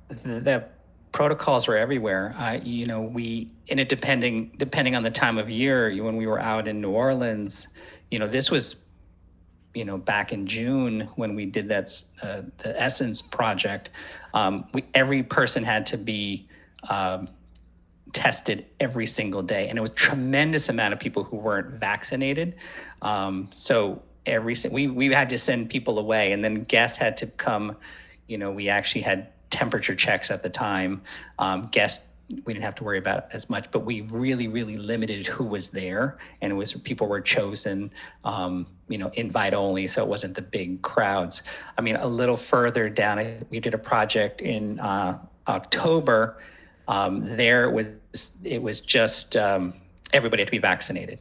the, 0.09 0.41
the, 0.41 0.65
protocols 1.13 1.69
were 1.69 1.77
everywhere. 1.77 2.35
Uh, 2.37 2.59
you 2.61 2.87
know, 2.87 3.01
we 3.01 3.49
in 3.69 3.79
it 3.79 3.89
depending 3.89 4.51
depending 4.59 4.97
on 4.97 5.05
the 5.05 5.11
time 5.11 5.39
of 5.39 5.49
year. 5.49 5.95
When 6.03 6.17
we 6.17 6.27
were 6.27 6.41
out 6.41 6.67
in 6.67 6.81
New 6.81 6.91
Orleans, 6.91 7.69
you 8.11 8.19
know, 8.19 8.27
this 8.27 8.51
was 8.51 8.83
you 9.75 9.85
know 9.85 9.97
back 9.97 10.33
in 10.33 10.47
June 10.47 11.09
when 11.15 11.37
we 11.37 11.47
did 11.47 11.69
that 11.69 11.91
uh, 12.23 12.43
the 12.59 12.81
Essence 12.81 13.23
project. 13.23 13.91
Um, 14.35 14.67
we 14.75 14.85
every 14.95 15.23
person 15.23 15.63
had 15.63 15.87
to 15.87 15.97
be 15.97 16.49
um, 16.91 17.29
tested 18.13 18.67
every 18.81 19.07
single 19.07 19.43
day, 19.43 19.69
and 19.69 19.79
it 19.79 19.83
was 19.83 19.93
tremendous 19.93 20.69
amount 20.69 20.95
of 20.95 21.01
people 21.01 21.23
who 21.23 21.37
weren't 21.37 21.79
vaccinated. 21.79 22.57
Um, 23.03 23.49
so 23.53 24.03
every 24.27 24.55
we 24.71 24.87
we 24.89 25.13
had 25.13 25.29
to 25.31 25.39
send 25.39 25.71
people 25.71 25.99
away, 25.99 26.33
and 26.33 26.45
then 26.45 26.65
guests 26.65 26.99
had 26.99 27.17
to 27.19 27.27
come. 27.27 27.77
You 28.27 28.39
know, 28.39 28.51
we 28.51 28.69
actually 28.69 29.03
had 29.03 29.29
temperature 29.51 29.95
checks 29.95 30.31
at 30.31 30.43
the 30.43 30.51
time. 30.51 31.03
Um, 31.39 31.69
guests 31.71 32.09
we 32.45 32.53
didn't 32.53 32.65
have 32.65 32.75
to 32.77 32.85
worry 32.85 32.99
about 32.99 33.27
as 33.33 33.51
much, 33.51 33.71
but 33.71 33.81
we 33.81 34.01
really, 34.03 34.49
really 34.49 34.77
limited 34.77 35.27
who 35.27 35.45
was 35.45 35.71
there, 35.71 36.19
and 36.41 36.53
it 36.53 36.57
was 36.57 36.73
people 36.73 37.07
were 37.07 37.21
chosen, 37.21 37.93
um, 38.25 38.67
you 38.89 38.99
know, 38.99 39.11
invite 39.15 39.55
only, 39.55 39.87
so 39.87 40.03
it 40.03 40.09
wasn't 40.09 40.35
the 40.35 40.43
big 40.43 40.83
crowds. 40.83 41.43
I 41.77 41.83
mean, 41.83 41.97
a 41.97 42.07
little 42.07 42.37
further 42.37 42.89
down, 42.89 43.39
we 43.51 43.61
did 43.61 43.75
a 43.75 43.79
project 43.79 44.41
in 44.41 44.81
uh, 44.81 45.19
October. 45.49 46.39
Um, 46.89 47.25
there 47.37 47.71
was 47.71 47.87
it 48.43 48.63
was 48.63 48.81
just 48.81 49.37
um, 49.37 49.75
everybody 50.13 50.43
had 50.43 50.49
to 50.49 50.53
be 50.53 50.59
vaccinated 50.59 51.19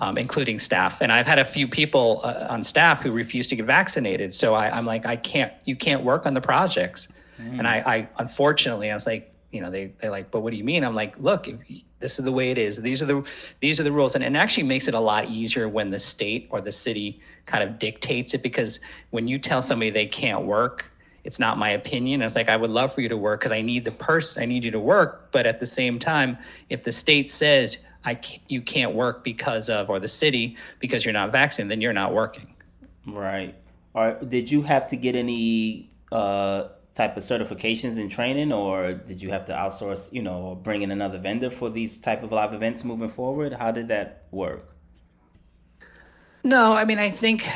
um, 0.00 0.16
including 0.16 0.58
staff. 0.58 1.00
And 1.02 1.12
I've 1.12 1.26
had 1.26 1.38
a 1.38 1.44
few 1.44 1.68
people 1.68 2.22
uh, 2.24 2.46
on 2.48 2.62
staff 2.62 3.02
who 3.02 3.12
refuse 3.12 3.46
to 3.48 3.56
get 3.56 3.66
vaccinated. 3.66 4.32
So 4.32 4.54
I, 4.54 4.76
am 4.76 4.86
like, 4.86 5.06
I 5.06 5.14
can't, 5.14 5.52
you 5.66 5.76
can't 5.76 6.02
work 6.02 6.26
on 6.26 6.34
the 6.34 6.40
projects. 6.40 7.08
Mm. 7.40 7.58
And 7.58 7.68
I, 7.68 7.76
I, 7.86 8.08
unfortunately, 8.18 8.90
I 8.90 8.94
was 8.94 9.06
like, 9.06 9.32
you 9.50 9.60
know, 9.60 9.70
they, 9.70 9.92
they're 10.00 10.10
like, 10.10 10.30
but 10.30 10.40
what 10.40 10.52
do 10.52 10.56
you 10.56 10.64
mean? 10.64 10.84
I'm 10.84 10.94
like, 10.94 11.18
look, 11.18 11.48
this 11.98 12.18
is 12.18 12.24
the 12.24 12.32
way 12.32 12.50
it 12.50 12.56
is. 12.56 12.80
These 12.80 13.02
are 13.02 13.06
the, 13.06 13.28
these 13.60 13.78
are 13.78 13.82
the 13.82 13.92
rules. 13.92 14.14
And 14.14 14.24
it 14.24 14.34
actually 14.36 14.62
makes 14.62 14.88
it 14.88 14.94
a 14.94 15.00
lot 15.00 15.28
easier 15.28 15.68
when 15.68 15.90
the 15.90 15.98
state 15.98 16.48
or 16.50 16.62
the 16.62 16.72
city 16.72 17.20
kind 17.44 17.62
of 17.62 17.78
dictates 17.78 18.32
it, 18.32 18.42
because 18.42 18.80
when 19.10 19.28
you 19.28 19.38
tell 19.38 19.60
somebody 19.60 19.90
they 19.90 20.06
can't 20.06 20.44
work, 20.46 20.90
it's 21.24 21.38
not 21.38 21.58
my 21.58 21.70
opinion. 21.70 22.22
It's 22.22 22.36
like 22.36 22.48
I 22.48 22.56
would 22.56 22.70
love 22.70 22.94
for 22.94 23.02
you 23.02 23.08
to 23.10 23.16
work 23.16 23.40
because 23.40 23.52
I 23.52 23.60
need 23.60 23.84
the 23.84 23.90
person, 23.90 24.42
I 24.42 24.46
need 24.46 24.64
you 24.64 24.70
to 24.70 24.80
work. 24.80 25.30
But 25.32 25.46
at 25.46 25.60
the 25.60 25.66
same 25.66 25.98
time, 25.98 26.38
if 26.70 26.84
the 26.84 26.92
state 26.92 27.30
says 27.30 27.76
I 28.04 28.14
can't, 28.14 28.42
you 28.48 28.62
can't 28.62 28.94
work 28.94 29.24
because 29.24 29.68
of, 29.68 29.90
or 29.90 29.98
the 29.98 30.08
city 30.08 30.56
because 30.78 31.04
you're 31.04 31.12
not 31.12 31.32
vaccinated, 31.32 31.70
then 31.70 31.80
you're 31.80 31.92
not 31.92 32.14
working. 32.14 32.54
Right. 33.06 33.54
Or 33.94 34.14
did 34.26 34.50
you 34.50 34.62
have 34.62 34.88
to 34.88 34.96
get 34.96 35.16
any 35.16 35.90
uh, 36.12 36.68
type 36.94 37.16
of 37.16 37.22
certifications 37.22 37.98
and 37.98 38.10
training, 38.10 38.52
or 38.52 38.92
did 38.92 39.20
you 39.20 39.30
have 39.30 39.46
to 39.46 39.52
outsource, 39.52 40.12
you 40.12 40.22
know, 40.22 40.40
or 40.40 40.56
bring 40.56 40.82
in 40.82 40.90
another 40.90 41.18
vendor 41.18 41.50
for 41.50 41.70
these 41.70 41.98
type 41.98 42.22
of 42.22 42.32
live 42.32 42.52
events 42.54 42.84
moving 42.84 43.08
forward? 43.08 43.52
How 43.54 43.70
did 43.70 43.88
that 43.88 44.24
work? 44.30 44.74
No, 46.42 46.72
I 46.72 46.84
mean, 46.84 46.98
I 46.98 47.10
think 47.10 47.46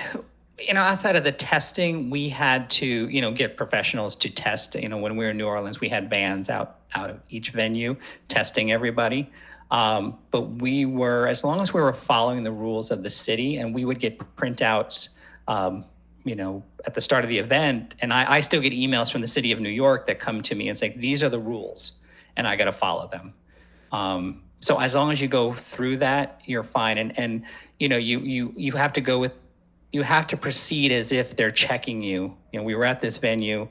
you 0.61 0.73
know, 0.73 0.81
outside 0.81 1.17
of 1.17 1.25
the 1.25 1.33
testing, 1.33 2.11
we 2.11 2.29
had 2.29 2.71
to, 2.71 3.09
you 3.09 3.21
know, 3.21 3.33
get 3.33 3.57
professionals 3.57 4.15
to 4.17 4.31
test. 4.31 4.75
You 4.77 4.89
know, 4.89 4.99
when 4.99 5.17
we 5.17 5.25
were 5.25 5.33
in 5.33 5.37
New 5.37 5.47
Orleans, 5.47 5.81
we 5.81 5.89
had 5.89 6.09
vans 6.09 6.49
out 6.49 6.77
out 6.95 7.11
of 7.11 7.21
each 7.29 7.51
venue 7.51 7.97
testing 8.29 8.71
everybody. 8.71 9.31
Um, 9.71 10.19
but 10.31 10.43
we 10.43 10.85
were, 10.85 11.27
as 11.27 11.43
long 11.43 11.61
as 11.61 11.73
we 11.75 11.81
were 11.81 11.93
following 11.93 12.45
the 12.45 12.53
rules 12.53 12.91
of 12.91 13.03
the 13.03 13.11
city, 13.11 13.57
and 13.57 13.75
we 13.75 13.85
would 13.85 13.99
get 13.99 14.19
printouts, 14.37 15.11
um, 15.49 15.85
you 16.25 16.37
know, 16.37 16.63
at 16.87 16.95
the 16.95 17.01
start 17.01 17.25
of 17.25 17.31
the 17.31 17.39
event. 17.39 17.95
And 18.01 18.13
I, 18.13 18.35
I, 18.35 18.41
still 18.41 18.61
get 18.61 18.73
emails 18.73 19.11
from 19.11 19.21
the 19.21 19.27
city 19.27 19.53
of 19.53 19.61
New 19.61 19.71
York 19.71 20.07
that 20.07 20.19
come 20.19 20.43
to 20.43 20.55
me 20.55 20.69
and 20.69 20.77
say, 20.77 20.95
these 20.97 21.23
are 21.23 21.29
the 21.29 21.41
rules, 21.41 21.93
and 22.37 22.47
I 22.47 22.57
got 22.57 22.67
to 22.67 22.73
follow 22.73 23.09
them. 23.09 23.35
Um, 23.91 24.43
so 24.61 24.81
as 24.81 24.95
long 24.95 25.13
as 25.13 25.21
you 25.21 25.29
go 25.29 25.53
through 25.53 25.99
that, 25.99 26.41
you're 26.47 26.63
fine. 26.63 26.97
And 26.97 27.19
and 27.19 27.45
you 27.79 27.89
know, 27.89 27.99
you 27.99 28.21
you 28.21 28.53
you 28.57 28.73
have 28.73 28.95
to 28.95 29.03
go 29.03 29.19
with, 29.19 29.35
you 29.93 30.03
have 30.03 30.27
to 30.29 30.39
proceed 30.39 30.91
as 30.91 31.13
if 31.13 31.37
they're 31.37 31.51
checking 31.51 32.01
you. 32.01 32.35
You 32.51 32.61
know, 32.61 32.63
we 32.63 32.75
were 32.75 32.87
at 32.87 33.01
this 33.01 33.19
venue 33.19 33.69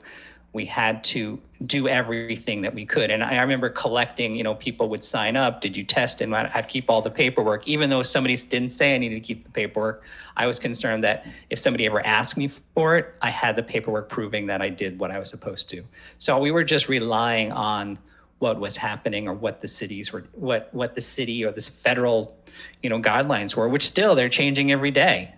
we 0.54 0.64
had 0.64 1.02
to 1.02 1.38
do 1.66 1.88
everything 1.88 2.62
that 2.62 2.72
we 2.72 2.86
could. 2.86 3.10
And 3.10 3.24
I, 3.24 3.40
remember 3.40 3.68
collecting, 3.68 4.36
you 4.36 4.44
know, 4.44 4.54
people 4.54 4.88
would 4.88 5.04
sign 5.04 5.36
up. 5.36 5.60
Did 5.60 5.76
you 5.76 5.82
test? 5.82 6.20
And 6.20 6.34
I'd 6.34 6.68
keep 6.68 6.88
all 6.88 7.02
the 7.02 7.10
paperwork, 7.10 7.66
even 7.66 7.90
though 7.90 8.02
somebody 8.02 8.36
didn't 8.36 8.68
say 8.68 8.94
I 8.94 8.98
needed 8.98 9.16
to 9.16 9.20
keep 9.20 9.44
the 9.44 9.50
paperwork. 9.50 10.04
I 10.36 10.46
was 10.46 10.60
concerned 10.60 11.02
that 11.04 11.26
if 11.50 11.58
somebody 11.58 11.86
ever 11.86 12.04
asked 12.06 12.36
me 12.36 12.48
for 12.74 12.96
it, 12.96 13.18
I 13.20 13.30
had 13.30 13.56
the 13.56 13.62
paperwork 13.64 14.08
proving 14.08 14.46
that 14.46 14.62
I 14.62 14.68
did 14.68 14.98
what 14.98 15.10
I 15.10 15.18
was 15.18 15.28
supposed 15.28 15.68
to. 15.70 15.82
So 16.20 16.38
we 16.38 16.52
were 16.52 16.64
just 16.64 16.88
relying 16.88 17.50
on 17.50 17.98
what 18.38 18.60
was 18.60 18.76
happening 18.76 19.26
or 19.26 19.34
what 19.34 19.60
the 19.60 19.68
cities 19.68 20.12
were, 20.12 20.24
what 20.32 20.68
what 20.72 20.94
the 20.94 21.00
city 21.00 21.44
or 21.44 21.50
the 21.50 21.62
federal, 21.62 22.36
you 22.80 22.90
know, 22.90 23.00
guidelines 23.00 23.56
were, 23.56 23.68
which 23.68 23.84
still 23.86 24.14
they're 24.14 24.28
changing 24.28 24.70
every 24.70 24.90
day. 24.90 25.34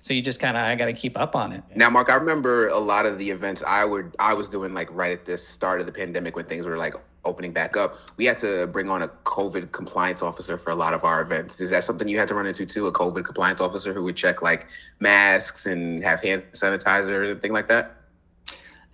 So 0.00 0.14
you 0.14 0.22
just 0.22 0.40
kind 0.40 0.56
of 0.56 0.64
I 0.64 0.74
got 0.74 0.86
to 0.86 0.94
keep 0.94 1.18
up 1.18 1.36
on 1.36 1.52
it. 1.52 1.62
Now, 1.74 1.90
Mark, 1.90 2.08
I 2.08 2.14
remember 2.14 2.68
a 2.68 2.78
lot 2.78 3.04
of 3.04 3.18
the 3.18 3.30
events 3.30 3.62
I 3.66 3.84
would 3.84 4.16
I 4.18 4.34
was 4.34 4.48
doing 4.48 4.74
like 4.74 4.88
right 4.90 5.12
at 5.12 5.26
the 5.26 5.36
start 5.38 5.80
of 5.80 5.86
the 5.86 5.92
pandemic 5.92 6.34
when 6.34 6.46
things 6.46 6.66
were 6.66 6.78
like 6.78 6.94
opening 7.26 7.52
back 7.52 7.76
up. 7.76 7.98
We 8.16 8.24
had 8.24 8.38
to 8.38 8.66
bring 8.68 8.88
on 8.88 9.02
a 9.02 9.08
COVID 9.08 9.72
compliance 9.72 10.22
officer 10.22 10.56
for 10.56 10.70
a 10.70 10.74
lot 10.74 10.94
of 10.94 11.04
our 11.04 11.20
events. 11.20 11.60
Is 11.60 11.68
that 11.68 11.84
something 11.84 12.08
you 12.08 12.18
had 12.18 12.28
to 12.28 12.34
run 12.34 12.46
into 12.46 12.64
too? 12.64 12.86
A 12.86 12.92
COVID 12.92 13.24
compliance 13.24 13.60
officer 13.60 13.92
who 13.92 14.02
would 14.04 14.16
check 14.16 14.40
like 14.40 14.66
masks 15.00 15.66
and 15.66 16.02
have 16.02 16.22
hand 16.22 16.44
sanitizer 16.52 17.30
and 17.30 17.42
thing 17.42 17.52
like 17.52 17.68
that? 17.68 17.96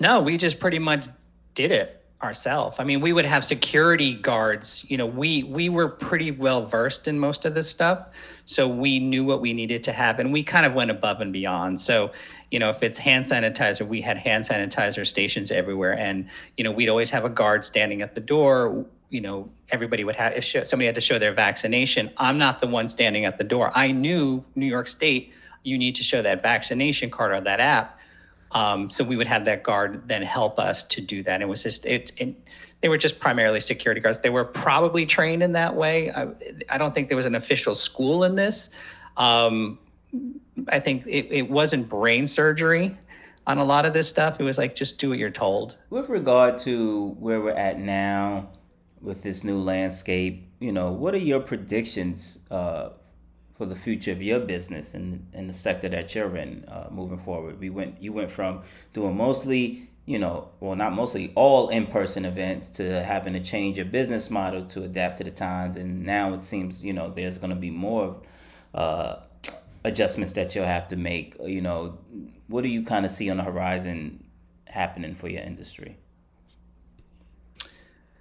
No, 0.00 0.20
we 0.20 0.36
just 0.36 0.58
pretty 0.58 0.80
much 0.80 1.06
did 1.54 1.70
it 1.70 2.05
ourselves. 2.22 2.76
I 2.78 2.84
mean, 2.84 3.00
we 3.00 3.12
would 3.12 3.26
have 3.26 3.44
security 3.44 4.14
guards. 4.14 4.84
You 4.88 4.96
know, 4.96 5.06
we 5.06 5.42
we 5.44 5.68
were 5.68 5.88
pretty 5.88 6.30
well 6.30 6.64
versed 6.64 7.06
in 7.08 7.18
most 7.18 7.44
of 7.44 7.54
this 7.54 7.68
stuff, 7.68 8.08
so 8.46 8.66
we 8.66 8.98
knew 8.98 9.24
what 9.24 9.40
we 9.40 9.52
needed 9.52 9.82
to 9.84 9.92
have, 9.92 10.18
and 10.18 10.32
we 10.32 10.42
kind 10.42 10.64
of 10.64 10.72
went 10.72 10.90
above 10.90 11.20
and 11.20 11.32
beyond. 11.32 11.78
So, 11.78 12.12
you 12.50 12.58
know, 12.58 12.70
if 12.70 12.82
it's 12.82 12.98
hand 12.98 13.26
sanitizer, 13.26 13.86
we 13.86 14.00
had 14.00 14.16
hand 14.16 14.44
sanitizer 14.44 15.06
stations 15.06 15.50
everywhere, 15.50 15.96
and 15.98 16.28
you 16.56 16.64
know, 16.64 16.72
we'd 16.72 16.88
always 16.88 17.10
have 17.10 17.24
a 17.24 17.30
guard 17.30 17.64
standing 17.64 18.00
at 18.00 18.14
the 18.14 18.20
door. 18.20 18.86
You 19.10 19.20
know, 19.20 19.50
everybody 19.70 20.02
would 20.02 20.16
have 20.16 20.32
if 20.32 20.66
somebody 20.66 20.86
had 20.86 20.94
to 20.94 21.00
show 21.02 21.18
their 21.18 21.34
vaccination. 21.34 22.10
I'm 22.16 22.38
not 22.38 22.60
the 22.60 22.66
one 22.66 22.88
standing 22.88 23.26
at 23.26 23.36
the 23.36 23.44
door. 23.44 23.72
I 23.74 23.92
knew 23.92 24.42
New 24.54 24.66
York 24.66 24.88
State. 24.88 25.32
You 25.64 25.76
need 25.76 25.96
to 25.96 26.02
show 26.02 26.22
that 26.22 26.42
vaccination 26.42 27.10
card 27.10 27.32
or 27.32 27.40
that 27.42 27.60
app 27.60 27.98
um, 28.56 28.88
so 28.88 29.04
we 29.04 29.16
would 29.16 29.26
have 29.26 29.44
that 29.44 29.62
guard 29.62 30.08
then 30.08 30.22
help 30.22 30.58
us 30.58 30.82
to 30.84 31.02
do 31.02 31.22
that. 31.24 31.42
It 31.42 31.48
was 31.48 31.62
just 31.62 31.84
it, 31.84 32.10
it, 32.16 32.34
they 32.80 32.88
were 32.88 32.96
just 32.96 33.20
primarily 33.20 33.60
security 33.60 34.00
guards. 34.00 34.20
They 34.20 34.30
were 34.30 34.46
probably 34.46 35.04
trained 35.04 35.42
in 35.42 35.52
that 35.52 35.76
way. 35.76 36.10
I, 36.10 36.28
I 36.70 36.78
don't 36.78 36.94
think 36.94 37.08
there 37.08 37.18
was 37.18 37.26
an 37.26 37.34
official 37.34 37.74
school 37.74 38.24
in 38.24 38.34
this. 38.34 38.70
Um, 39.18 39.78
I 40.70 40.80
think 40.80 41.06
it, 41.06 41.30
it 41.30 41.50
wasn't 41.50 41.86
brain 41.90 42.26
surgery 42.26 42.96
on 43.46 43.58
a 43.58 43.64
lot 43.64 43.84
of 43.84 43.92
this 43.92 44.08
stuff. 44.08 44.40
It 44.40 44.44
was 44.44 44.56
like 44.56 44.74
just 44.74 44.98
do 44.98 45.10
what 45.10 45.18
you're 45.18 45.28
told. 45.28 45.76
With 45.90 46.08
regard 46.08 46.56
to 46.60 47.10
where 47.18 47.42
we're 47.42 47.50
at 47.50 47.78
now 47.78 48.48
with 49.02 49.22
this 49.22 49.44
new 49.44 49.58
landscape, 49.58 50.48
you 50.60 50.72
know, 50.72 50.92
what 50.92 51.12
are 51.12 51.18
your 51.18 51.40
predictions 51.40 52.38
uh, 52.50 52.88
for 53.56 53.66
the 53.66 53.76
future 53.76 54.12
of 54.12 54.20
your 54.20 54.40
business 54.40 54.94
and, 54.94 55.26
and 55.32 55.48
the 55.48 55.54
sector 55.54 55.88
that 55.88 56.14
you're 56.14 56.36
in 56.36 56.64
uh, 56.68 56.88
moving 56.90 57.18
forward. 57.18 57.58
We 57.58 57.70
went 57.70 58.02
you 58.02 58.12
went 58.12 58.30
from 58.30 58.62
doing 58.92 59.16
mostly 59.16 59.88
you 60.04 60.18
know 60.18 60.50
well 60.60 60.76
not 60.76 60.92
mostly 60.92 61.32
all 61.34 61.68
in-person 61.68 62.24
events 62.24 62.68
to 62.70 63.02
having 63.02 63.32
to 63.32 63.40
change 63.40 63.78
your 63.78 63.86
business 63.86 64.30
model 64.30 64.64
to 64.66 64.84
adapt 64.84 65.18
to 65.18 65.24
the 65.24 65.30
times. 65.30 65.76
And 65.76 66.04
now 66.04 66.34
it 66.34 66.44
seems 66.44 66.84
you 66.84 66.92
know 66.92 67.10
there's 67.10 67.38
going 67.38 67.50
to 67.50 67.56
be 67.56 67.70
more 67.70 68.16
uh, 68.74 69.16
adjustments 69.84 70.34
that 70.34 70.54
you'll 70.54 70.66
have 70.66 70.88
to 70.88 70.96
make. 70.96 71.36
You 71.42 71.62
know 71.62 71.98
what 72.48 72.62
do 72.62 72.68
you 72.68 72.82
kind 72.82 73.06
of 73.06 73.10
see 73.10 73.30
on 73.30 73.38
the 73.38 73.44
horizon 73.44 74.24
happening 74.66 75.14
for 75.14 75.28
your 75.28 75.42
industry 75.42 75.96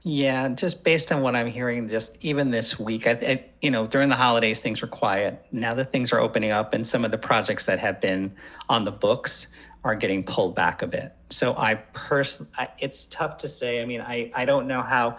yeah, 0.08 0.50
just 0.50 0.84
based 0.84 1.12
on 1.12 1.24
what 1.24 1.36
I'm 1.36 1.48
hearing, 1.48 1.90
just 1.90 2.24
even 2.24 2.52
this 2.52 2.80
week, 2.80 3.08
I, 3.08 3.12
I, 3.12 3.46
you 3.60 3.72
know, 3.72 3.88
during 3.88 4.08
the 4.08 4.16
holidays, 4.16 4.62
things 4.62 4.80
were 4.80 4.88
quiet. 4.88 5.44
Now 5.52 5.74
that 5.74 5.92
things 5.92 6.14
are 6.14 6.20
opening 6.20 6.52
up, 6.52 6.76
and 6.76 6.86
some 6.86 7.04
of 7.04 7.10
the 7.10 7.18
projects 7.18 7.66
that 7.66 7.80
have 7.80 8.00
been 8.00 8.32
on 8.70 8.84
the 8.84 8.92
books 8.92 9.48
are 9.84 9.96
getting 9.96 10.24
pulled 10.24 10.54
back 10.54 10.84
a 10.84 10.88
bit. 10.88 11.16
So 11.32 11.56
I 11.58 11.74
personally, 11.94 12.52
it's 12.78 13.08
tough 13.08 13.40
to 13.40 13.48
say. 13.48 13.82
I 13.82 13.86
mean, 13.86 14.00
I 14.00 14.32
I 14.36 14.46
don't 14.46 14.68
know 14.68 14.84
how, 14.84 15.18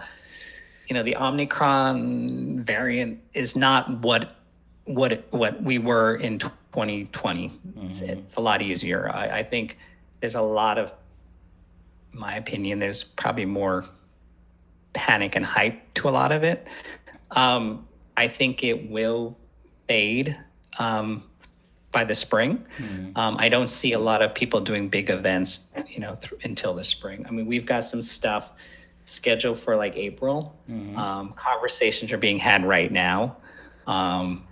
you 0.87 0.93
know, 0.93 1.03
the 1.03 1.17
Omicron 1.17 2.63
variant 2.63 3.19
is 3.33 3.57
not 3.57 3.89
what 3.99 4.37
what 4.85 5.27
what 5.31 5.61
we 5.61 5.79
were 5.79 6.15
in 6.15 6.39
2020. 6.39 7.49
Mm-hmm. 7.49 7.87
It's, 7.87 7.99
it's, 7.99 8.35
a 8.35 8.39
lot 8.39 8.61
easier. 8.61 9.11
I, 9.13 9.39
I 9.39 9.43
think 9.43 9.77
there's 10.21 10.35
a 10.35 10.41
lot 10.41 10.77
of, 10.77 10.93
my 12.13 12.37
opinion, 12.37 12.79
there's 12.79 13.03
probably 13.03 13.45
more 13.45 13.85
panic 14.97 15.35
and 15.35 15.45
hype 15.45 15.93
to 15.93 16.09
a 16.09 16.11
lot 16.11 16.31
of 16.31 16.43
it. 16.43 16.67
Um, 17.31 17.87
I 18.17 18.27
think 18.27 18.63
it 18.63 18.89
will 18.89 19.37
fade 19.87 20.35
um, 20.79 21.23
by 21.91 22.03
the 22.03 22.15
spring. 22.15 22.65
Mm-hmm. 22.79 23.15
Um, 23.15 23.37
I 23.39 23.47
don't 23.47 23.69
see 23.69 23.93
a 23.93 23.99
lot 23.99 24.23
of 24.23 24.33
people 24.33 24.59
doing 24.59 24.89
big 24.89 25.11
events, 25.11 25.67
you 25.87 25.99
know, 25.99 26.17
th- 26.19 26.43
until 26.43 26.73
the 26.73 26.83
spring. 26.83 27.25
I 27.27 27.31
mean, 27.31 27.45
we've 27.45 27.65
got 27.65 27.85
some 27.85 28.01
stuff 28.01 28.49
scheduled 29.05 29.59
for 29.59 29.75
like 29.75 29.95
April. 29.95 30.57
Um, 30.97 31.33
conversations 31.33 32.11
are 32.11 32.17
being 32.17 32.39
had 32.39 32.65
right 32.65 32.91
now. 32.91 33.37
Um, 33.85 34.45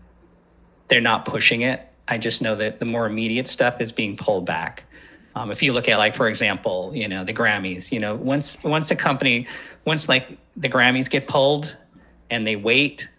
they're 0.88 1.01
not 1.01 1.25
pushing 1.25 1.62
it. 1.62 1.81
I 2.08 2.19
just 2.19 2.43
know 2.43 2.55
that 2.55 2.79
the 2.79 2.86
more 2.86 3.08
immediate 3.08 3.47
stuff 3.47 3.81
is 3.81 3.91
being 3.91 4.15
pulled 4.15 4.45
back. 4.45 4.84
Um, 5.36 5.52
if 5.52 5.62
you 5.62 5.74
look 5.74 5.89
at 5.89 5.98
like, 5.98 6.15
for 6.15 6.28
example, 6.30 6.91
you 6.93 7.08
know, 7.08 7.24
the 7.24 7.34
Grammys, 7.34 7.91
you 7.91 8.00
know, 8.00 8.15
once 8.15 8.63
once 8.63 8.89
a 8.91 8.95
company, 8.95 9.48
once 9.84 10.08
like 10.08 10.38
the 10.56 10.69
Grammys 10.69 11.10
get 11.10 11.28
pulled 11.28 11.76
and 12.30 12.48
they 12.48 12.56
wait, 12.56 13.10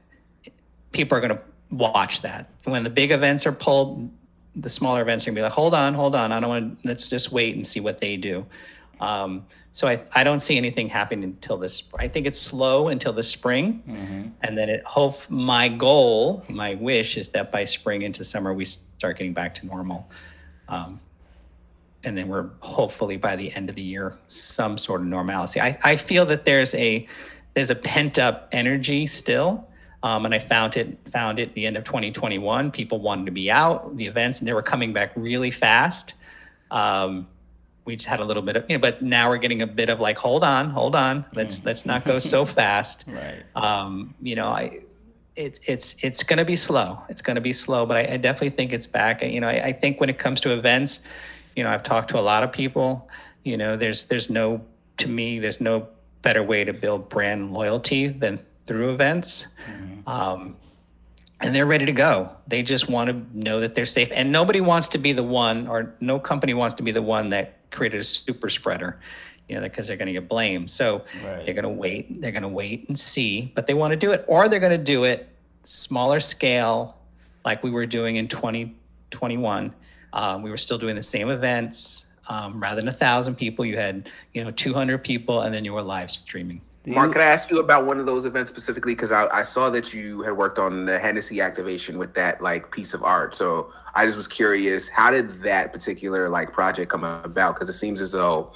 people 0.92 1.16
are 1.16 1.20
going 1.20 1.36
to 1.36 1.42
watch 1.70 2.22
that. 2.22 2.48
When 2.64 2.84
the 2.84 2.90
big 2.90 3.12
events 3.12 3.46
are 3.46 3.52
pulled, 3.52 4.10
the 4.54 4.70
smaller 4.70 5.02
events 5.02 5.24
are 5.24 5.30
going 5.30 5.36
to 5.36 5.38
be 5.40 5.42
like, 5.42 5.52
hold 5.52 5.74
on, 5.74 5.92
hold 5.92 6.14
on, 6.14 6.32
I 6.32 6.40
don't 6.40 6.48
want 6.48 6.82
to. 6.82 6.88
Let's 6.88 7.08
just 7.08 7.32
wait 7.32 7.54
and 7.54 7.66
see 7.66 7.80
what 7.80 7.98
they 7.98 8.16
do. 8.16 8.46
Um, 8.98 9.44
so 9.72 9.86
I, 9.86 10.00
I 10.14 10.24
don't 10.24 10.40
see 10.40 10.56
anything 10.56 10.88
happening 10.88 11.24
until 11.24 11.58
this. 11.58 11.82
I 11.98 12.08
think 12.08 12.26
it's 12.26 12.40
slow 12.40 12.88
until 12.88 13.12
the 13.12 13.22
spring, 13.22 13.82
mm-hmm. 13.86 14.28
and 14.40 14.56
then 14.56 14.70
it 14.70 14.82
hope 14.84 15.28
my 15.28 15.68
goal, 15.68 16.42
my 16.48 16.76
wish 16.76 17.18
is 17.18 17.28
that 17.30 17.52
by 17.52 17.64
spring 17.64 18.00
into 18.00 18.24
summer 18.24 18.54
we 18.54 18.64
start 18.64 19.18
getting 19.18 19.34
back 19.34 19.54
to 19.56 19.66
normal. 19.66 20.10
Um, 20.68 20.98
and 22.04 22.16
then 22.16 22.28
we're 22.28 22.48
hopefully 22.60 23.16
by 23.16 23.36
the 23.36 23.54
end 23.54 23.68
of 23.68 23.76
the 23.76 23.82
year 23.82 24.16
some 24.28 24.78
sort 24.78 25.00
of 25.00 25.06
normalcy. 25.06 25.60
I, 25.60 25.78
I 25.82 25.96
feel 25.96 26.26
that 26.26 26.44
there's 26.44 26.74
a 26.74 27.06
there's 27.54 27.70
a 27.70 27.74
pent 27.74 28.18
up 28.18 28.48
energy 28.52 29.06
still. 29.06 29.66
Um, 30.02 30.24
and 30.24 30.34
I 30.34 30.38
found 30.38 30.76
it 30.76 30.98
found 31.10 31.38
it 31.38 31.48
at 31.48 31.54
the 31.54 31.66
end 31.66 31.76
of 31.76 31.84
2021. 31.84 32.70
People 32.70 33.00
wanted 33.00 33.26
to 33.26 33.32
be 33.32 33.50
out, 33.50 33.96
the 33.96 34.06
events, 34.06 34.38
and 34.38 34.46
they 34.46 34.52
were 34.52 34.62
coming 34.62 34.92
back 34.92 35.10
really 35.16 35.50
fast. 35.50 36.14
Um, 36.70 37.26
we 37.86 37.96
just 37.96 38.06
had 38.06 38.20
a 38.20 38.24
little 38.24 38.42
bit 38.42 38.56
of, 38.56 38.64
you 38.68 38.76
know, 38.76 38.80
but 38.80 39.00
now 39.00 39.28
we're 39.28 39.38
getting 39.38 39.62
a 39.62 39.66
bit 39.66 39.88
of 39.88 40.00
like, 40.00 40.18
hold 40.18 40.44
on, 40.44 40.70
hold 40.70 40.94
on, 40.94 41.24
let's 41.34 41.60
mm. 41.60 41.66
let's 41.66 41.86
not 41.86 42.04
go 42.04 42.18
so 42.34 42.44
fast. 42.44 43.04
right. 43.08 43.42
Um, 43.56 44.14
you 44.20 44.36
know, 44.36 44.48
I 44.48 44.80
it, 45.36 45.60
it's 45.66 45.96
it's 46.02 46.22
going 46.22 46.38
to 46.38 46.44
be 46.44 46.56
slow. 46.56 46.98
It's 47.08 47.22
going 47.22 47.36
to 47.36 47.40
be 47.40 47.52
slow, 47.52 47.86
but 47.86 47.96
I, 47.96 48.14
I, 48.14 48.16
definitely 48.16 48.50
think 48.50 48.72
it's 48.72 48.86
back. 48.86 49.22
You 49.22 49.40
know, 49.40 49.48
I, 49.48 49.66
I 49.66 49.72
think 49.72 50.00
when 50.00 50.08
it 50.08 50.18
comes 50.18 50.40
to 50.42 50.52
events, 50.52 51.00
you 51.56 51.64
know, 51.64 51.70
I've 51.70 51.82
talked 51.82 52.10
to 52.10 52.18
a 52.18 52.20
lot 52.20 52.44
of 52.44 52.52
people. 52.52 53.08
You 53.42 53.56
know, 53.56 53.76
there's 53.76 54.06
there's 54.06 54.30
no 54.30 54.64
to 54.98 55.08
me 55.08 55.40
there's 55.40 55.60
no 55.60 55.88
better 56.22 56.42
way 56.42 56.64
to 56.64 56.72
build 56.72 57.08
brand 57.08 57.52
loyalty 57.52 58.08
than 58.08 58.38
through 58.66 58.90
events. 58.90 59.46
Mm-hmm. 59.68 60.08
Um, 60.08 60.56
and 61.40 61.54
they're 61.54 61.66
ready 61.66 61.86
to 61.86 61.92
go. 61.92 62.30
They 62.46 62.62
just 62.62 62.88
want 62.88 63.10
to 63.10 63.38
know 63.38 63.60
that 63.60 63.74
they're 63.74 63.86
safe. 63.86 64.10
And 64.12 64.32
nobody 64.32 64.60
wants 64.60 64.88
to 64.90 64.98
be 64.98 65.12
the 65.12 65.22
one, 65.22 65.68
or 65.68 65.94
no 66.00 66.18
company 66.18 66.54
wants 66.54 66.74
to 66.76 66.82
be 66.82 66.92
the 66.92 67.02
one 67.02 67.30
that 67.30 67.70
created 67.70 68.00
a 68.00 68.04
super 68.04 68.48
spreader, 68.48 68.98
you 69.48 69.56
know, 69.56 69.62
because 69.62 69.86
they're 69.86 69.98
going 69.98 70.06
to 70.06 70.12
get 70.12 70.28
blamed. 70.28 70.70
So 70.70 71.04
right. 71.22 71.44
they're 71.44 71.54
going 71.54 71.64
to 71.64 71.68
wait. 71.68 72.22
They're 72.22 72.32
going 72.32 72.42
to 72.42 72.48
wait 72.48 72.88
and 72.88 72.98
see, 72.98 73.52
but 73.54 73.66
they 73.66 73.74
want 73.74 73.92
to 73.92 73.96
do 73.96 74.12
it, 74.12 74.24
or 74.28 74.48
they're 74.48 74.60
going 74.60 74.76
to 74.76 74.84
do 74.84 75.04
it 75.04 75.28
smaller 75.62 76.20
scale, 76.20 76.96
like 77.44 77.62
we 77.62 77.70
were 77.70 77.86
doing 77.86 78.16
in 78.16 78.28
2021, 78.28 79.74
um, 80.16 80.42
we 80.42 80.50
were 80.50 80.56
still 80.56 80.78
doing 80.78 80.96
the 80.96 81.02
same 81.02 81.28
events. 81.28 82.06
Um, 82.28 82.60
rather 82.60 82.80
than 82.80 82.88
a 82.88 82.92
thousand 82.92 83.36
people, 83.36 83.64
you 83.64 83.76
had 83.76 84.10
you 84.34 84.42
know 84.42 84.50
200 84.50 85.04
people, 85.04 85.42
and 85.42 85.54
then 85.54 85.64
you 85.64 85.72
were 85.72 85.82
live 85.82 86.10
streaming. 86.10 86.60
Mark, 86.86 87.12
could 87.12 87.20
I 87.20 87.26
ask 87.26 87.50
you 87.50 87.58
about 87.58 87.84
one 87.84 87.98
of 87.98 88.06
those 88.06 88.24
events 88.24 88.48
specifically? 88.48 88.94
Because 88.94 89.10
I, 89.10 89.26
I, 89.32 89.42
saw 89.42 89.70
that 89.70 89.92
you 89.92 90.22
had 90.22 90.36
worked 90.36 90.60
on 90.60 90.84
the 90.84 91.00
Hennessy 91.00 91.40
activation 91.40 91.98
with 91.98 92.14
that 92.14 92.40
like 92.40 92.70
piece 92.70 92.94
of 92.94 93.02
art. 93.02 93.34
So 93.34 93.72
I 93.96 94.04
just 94.04 94.16
was 94.16 94.28
curious, 94.28 94.86
how 94.88 95.10
did 95.10 95.42
that 95.42 95.72
particular 95.72 96.28
like 96.28 96.52
project 96.52 96.88
come 96.88 97.02
about? 97.02 97.54
Because 97.56 97.68
it 97.68 97.72
seems 97.72 98.00
as 98.00 98.12
though 98.12 98.52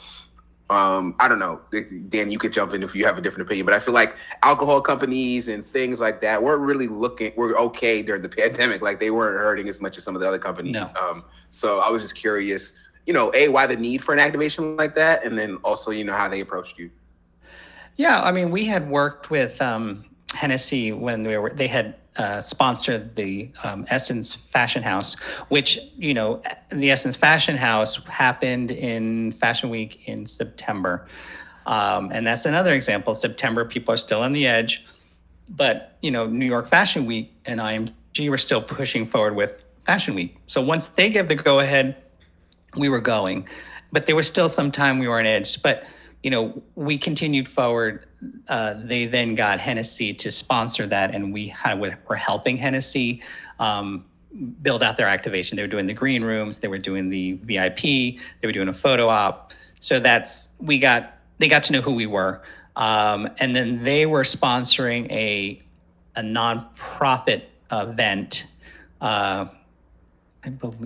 um, 0.70 1.16
I 1.18 1.26
don't 1.26 1.40
know, 1.40 1.60
Dan, 2.08 2.30
you 2.30 2.38
could 2.38 2.52
jump 2.52 2.72
in 2.74 2.84
if 2.84 2.94
you 2.94 3.04
have 3.04 3.18
a 3.18 3.20
different 3.20 3.48
opinion, 3.48 3.66
but 3.66 3.74
I 3.74 3.80
feel 3.80 3.92
like 3.92 4.16
alcohol 4.44 4.80
companies 4.80 5.48
and 5.48 5.66
things 5.66 6.00
like 6.00 6.20
that 6.20 6.40
weren't 6.40 6.62
really 6.62 6.86
looking, 6.86 7.32
were 7.36 7.58
okay 7.58 8.02
during 8.02 8.22
the 8.22 8.28
pandemic. 8.38 8.80
Like 8.80 9.00
they 9.00 9.10
weren't 9.10 9.36
hurting 9.36 9.68
as 9.68 9.80
much 9.80 9.98
as 9.98 10.04
some 10.04 10.14
of 10.14 10.22
the 10.22 10.28
other 10.28 10.38
companies. 10.38 10.74
No. 10.74 10.88
Um, 11.02 11.24
so 11.48 11.80
I 11.80 11.90
was 11.90 12.02
just 12.02 12.14
curious, 12.14 12.74
you 13.04 13.12
know, 13.12 13.32
A, 13.34 13.48
why 13.48 13.66
the 13.66 13.74
need 13.74 14.02
for 14.04 14.12
an 14.12 14.20
activation 14.20 14.76
like 14.76 14.94
that? 14.94 15.24
And 15.24 15.36
then 15.36 15.56
also, 15.64 15.90
you 15.90 16.04
know, 16.04 16.14
how 16.14 16.28
they 16.28 16.40
approached 16.40 16.78
you. 16.78 16.88
Yeah. 17.96 18.22
I 18.22 18.30
mean, 18.30 18.52
we 18.52 18.64
had 18.64 18.88
worked 18.88 19.28
with 19.28 19.60
um, 19.60 20.04
Hennessy 20.34 20.92
when 20.92 21.24
they 21.24 21.36
were, 21.36 21.50
they 21.50 21.66
had 21.66 21.96
uh, 22.16 22.40
sponsored 22.40 23.14
the 23.16 23.50
um, 23.64 23.86
Essence 23.88 24.34
Fashion 24.34 24.82
House, 24.82 25.14
which 25.48 25.78
you 25.96 26.14
know 26.14 26.42
the 26.70 26.90
Essence 26.90 27.16
Fashion 27.16 27.56
House 27.56 28.04
happened 28.06 28.70
in 28.70 29.32
Fashion 29.32 29.70
Week 29.70 30.08
in 30.08 30.26
September, 30.26 31.06
um, 31.66 32.10
and 32.12 32.26
that's 32.26 32.46
another 32.46 32.72
example. 32.72 33.14
September, 33.14 33.64
people 33.64 33.94
are 33.94 33.98
still 33.98 34.22
on 34.22 34.32
the 34.32 34.46
edge, 34.46 34.84
but 35.48 35.96
you 36.02 36.10
know 36.10 36.26
New 36.26 36.46
York 36.46 36.68
Fashion 36.68 37.06
Week 37.06 37.32
and 37.46 37.60
IMG 37.60 38.28
were 38.28 38.38
still 38.38 38.62
pushing 38.62 39.06
forward 39.06 39.36
with 39.36 39.62
Fashion 39.86 40.14
Week. 40.14 40.36
So 40.46 40.60
once 40.60 40.86
they 40.88 41.10
gave 41.10 41.28
the 41.28 41.36
go 41.36 41.60
ahead, 41.60 41.96
we 42.76 42.88
were 42.88 43.00
going, 43.00 43.48
but 43.92 44.06
there 44.06 44.16
was 44.16 44.26
still 44.26 44.48
some 44.48 44.70
time 44.70 44.98
we 44.98 45.08
were 45.08 45.18
on 45.18 45.26
edge. 45.26 45.62
But 45.62 45.84
you 46.22 46.30
know, 46.30 46.62
we 46.74 46.98
continued 46.98 47.48
forward. 47.48 48.06
Uh, 48.48 48.74
they 48.84 49.06
then 49.06 49.34
got 49.34 49.60
Hennessy 49.60 50.12
to 50.14 50.30
sponsor 50.30 50.86
that, 50.86 51.14
and 51.14 51.32
we 51.32 51.54
of 51.64 51.78
were 52.08 52.16
helping 52.16 52.56
Hennessy 52.56 53.22
um, 53.58 54.04
build 54.62 54.82
out 54.82 54.96
their 54.96 55.08
activation. 55.08 55.56
They 55.56 55.62
were 55.62 55.68
doing 55.68 55.86
the 55.86 55.94
green 55.94 56.22
rooms, 56.22 56.58
they 56.58 56.68
were 56.68 56.78
doing 56.78 57.08
the 57.08 57.34
VIP, 57.44 57.80
they 57.80 58.44
were 58.44 58.52
doing 58.52 58.68
a 58.68 58.74
photo 58.74 59.08
op. 59.08 59.52
So 59.80 59.98
that's 60.00 60.50
we 60.60 60.78
got 60.78 61.18
they 61.38 61.48
got 61.48 61.62
to 61.64 61.72
know 61.72 61.80
who 61.80 61.94
we 61.94 62.06
were, 62.06 62.42
um, 62.76 63.28
and 63.38 63.56
then 63.56 63.82
they 63.82 64.06
were 64.06 64.24
sponsoring 64.24 65.10
a 65.10 65.60
a 66.16 66.22
nonprofit 66.22 67.44
event 67.72 68.46
uh, 69.00 69.46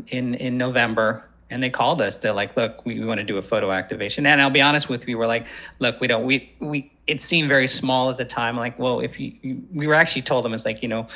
in 0.08 0.34
in 0.34 0.56
November 0.56 1.28
and 1.50 1.62
they 1.62 1.70
called 1.70 2.00
us. 2.00 2.18
They're 2.18 2.32
like 2.32 2.56
look 2.56 2.84
we, 2.84 2.98
we 2.98 3.06
want 3.06 3.18
to 3.18 3.24
do 3.24 3.36
a 3.36 3.42
photo 3.42 3.70
activation. 3.72 4.26
And 4.26 4.40
i'll 4.40 4.50
be 4.50 4.62
honest 4.62 4.88
with 4.88 5.06
you 5.08 5.18
we're 5.18 5.26
like 5.26 5.46
look 5.78 6.00
we 6.00 6.06
don't 6.06 6.24
we 6.24 6.52
we 6.60 6.90
it 7.06 7.20
seemed 7.20 7.48
very 7.48 7.66
small 7.66 8.10
at 8.10 8.16
the 8.16 8.24
time 8.24 8.56
like 8.56 8.78
well 8.78 9.00
if 9.00 9.20
you, 9.20 9.32
you 9.42 9.62
we 9.72 9.86
were 9.86 9.94
actually 9.94 10.22
told 10.22 10.44
them 10.44 10.54
it's 10.54 10.64
like 10.64 10.82
you 10.82 10.88
know 10.88 11.06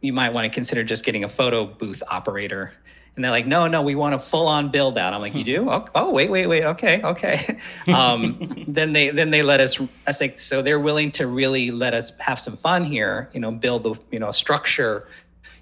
you 0.00 0.12
might 0.12 0.32
want 0.32 0.44
to 0.44 0.50
consider 0.50 0.82
just 0.82 1.04
getting 1.04 1.24
a 1.24 1.28
photo 1.28 1.64
booth 1.64 2.02
operator. 2.10 2.72
And 3.14 3.22
they're 3.22 3.30
like 3.30 3.46
no 3.46 3.68
no 3.68 3.82
we 3.82 3.94
want 3.94 4.14
a 4.14 4.18
full 4.18 4.46
on 4.46 4.70
build 4.70 4.96
out. 4.98 5.12
I'm 5.12 5.20
like 5.20 5.34
you 5.34 5.44
do? 5.44 5.68
Oh, 5.70 5.86
oh 5.94 6.10
wait 6.10 6.30
wait 6.30 6.46
wait 6.46 6.64
okay 6.64 7.02
okay. 7.02 7.58
Um, 7.88 8.64
then 8.66 8.92
they 8.92 9.10
then 9.10 9.30
they 9.30 9.42
let 9.42 9.60
us 9.60 9.80
i 10.06 10.12
think 10.12 10.40
so 10.40 10.62
they're 10.62 10.80
willing 10.80 11.10
to 11.12 11.26
really 11.26 11.70
let 11.70 11.94
us 11.94 12.12
have 12.18 12.38
some 12.38 12.56
fun 12.56 12.84
here 12.84 13.28
you 13.32 13.40
know 13.40 13.50
build 13.50 13.82
the 13.82 13.94
you 14.10 14.18
know 14.18 14.30
structure 14.30 15.08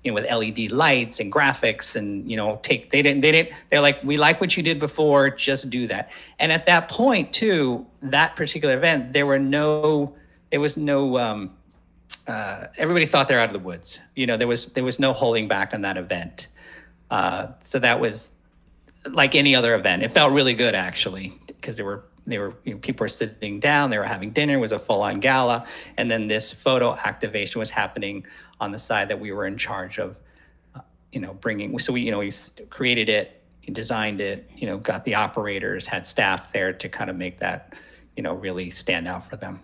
you 0.04 0.10
know, 0.10 0.14
with 0.14 0.30
LED 0.30 0.70
lights 0.70 1.20
and 1.20 1.32
graphics 1.32 1.94
and, 1.94 2.28
you 2.30 2.36
know, 2.36 2.58
take, 2.62 2.90
they 2.90 3.02
didn't, 3.02 3.20
they 3.20 3.32
didn't, 3.32 3.54
they're 3.68 3.80
like, 3.80 4.02
we 4.02 4.16
like 4.16 4.40
what 4.40 4.56
you 4.56 4.62
did 4.62 4.78
before, 4.78 5.28
just 5.30 5.68
do 5.68 5.86
that. 5.88 6.10
And 6.38 6.52
at 6.52 6.66
that 6.66 6.88
point 6.88 7.32
too, 7.32 7.86
that 8.02 8.34
particular 8.34 8.76
event, 8.76 9.12
there 9.12 9.26
were 9.26 9.38
no, 9.38 10.14
there 10.50 10.60
was 10.60 10.76
no, 10.76 11.18
um, 11.18 11.50
uh, 12.26 12.64
everybody 12.78 13.04
thought 13.04 13.28
they're 13.28 13.40
out 13.40 13.48
of 13.48 13.52
the 13.52 13.58
woods. 13.58 13.98
You 14.16 14.26
know, 14.26 14.36
there 14.36 14.48
was, 14.48 14.72
there 14.72 14.84
was 14.84 14.98
no 14.98 15.12
holding 15.12 15.48
back 15.48 15.74
on 15.74 15.82
that 15.82 15.96
event. 15.98 16.48
Uh, 17.10 17.48
so 17.60 17.78
that 17.78 18.00
was 18.00 18.32
like 19.10 19.34
any 19.34 19.54
other 19.54 19.74
event. 19.74 20.02
It 20.02 20.12
felt 20.12 20.32
really 20.32 20.54
good 20.54 20.74
actually, 20.74 21.34
because 21.46 21.76
there 21.76 21.84
were 21.84 22.04
they 22.30 22.38
were 22.38 22.54
you 22.64 22.74
know, 22.74 22.80
people 22.80 23.04
were 23.04 23.08
sitting 23.08 23.60
down 23.60 23.90
they 23.90 23.98
were 23.98 24.04
having 24.04 24.30
dinner 24.30 24.54
it 24.54 24.60
was 24.60 24.72
a 24.72 24.78
full-on 24.78 25.20
gala 25.20 25.66
and 25.96 26.10
then 26.10 26.28
this 26.28 26.52
photo 26.52 26.94
activation 27.04 27.58
was 27.58 27.70
happening 27.70 28.24
on 28.60 28.72
the 28.72 28.78
side 28.78 29.08
that 29.08 29.18
we 29.18 29.32
were 29.32 29.46
in 29.46 29.56
charge 29.56 29.98
of, 29.98 30.16
uh, 30.74 30.80
you 31.12 31.20
know, 31.20 31.34
bringing. 31.34 31.76
So 31.78 31.92
we, 31.92 32.02
you 32.02 32.10
know, 32.10 32.18
we 32.18 32.30
created 32.68 33.08
it, 33.08 33.42
designed 33.72 34.20
it, 34.20 34.50
you 34.56 34.66
know, 34.66 34.78
got 34.78 35.04
the 35.04 35.14
operators, 35.14 35.86
had 35.86 36.06
staff 36.06 36.52
there 36.52 36.72
to 36.72 36.88
kind 36.88 37.08
of 37.08 37.16
make 37.16 37.40
that, 37.40 37.74
you 38.16 38.22
know, 38.22 38.34
really 38.34 38.70
stand 38.70 39.08
out 39.08 39.28
for 39.28 39.36
them. 39.36 39.60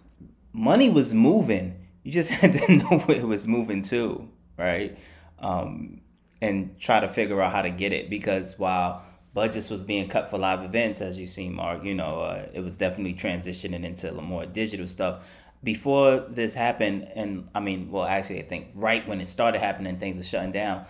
Money 0.53 0.89
was 0.89 1.13
moving. 1.13 1.87
You 2.03 2.13
just 2.13 2.31
had 2.41 2.55
to 2.55 2.77
know 2.77 2.99
where 3.01 3.19
it 3.19 3.27
was 3.27 3.47
moving 3.47 3.83
to, 3.83 4.29
right? 4.57 4.99
Um, 5.39 6.01
and 6.41 6.79
try 6.79 7.01
to 7.01 7.09
figure 7.09 7.41
out 7.41 7.53
how 7.53 7.63
to 7.63 7.71
get 7.71 7.93
it 7.93 8.09
because 8.09 8.59
while 8.59 9.03
budgets 9.37 9.69
was 9.69 9.85
being 9.85 10.09
cut 10.09 10.31
for 10.31 10.39
live 10.39 10.63
events, 10.63 11.03
as 11.03 11.19
you 11.19 11.27
see, 11.27 11.51
Mark, 11.51 11.85
you 11.85 11.95
know, 11.95 12.21
uh, 12.21 12.47
it 12.55 12.61
was 12.61 12.79
definitely 12.79 13.13
transitioning 13.13 13.85
into 13.85 14.11
more 14.13 14.47
digital 14.47 14.87
stuff 14.87 15.31
before 15.63 16.21
this 16.21 16.55
happened, 16.55 17.07
and 17.15 17.47
I 17.55 17.61
mean, 17.61 17.91
well, 17.91 18.07
actually, 18.07 18.39
I 18.39 18.47
think 18.47 18.69
right 18.75 19.07
when 19.07 19.21
it 19.21 19.27
started 19.27 19.59
happening, 19.59 19.99
things 19.99 20.19
are 20.19 20.23
shutting 20.23 20.53
down. 20.53 20.87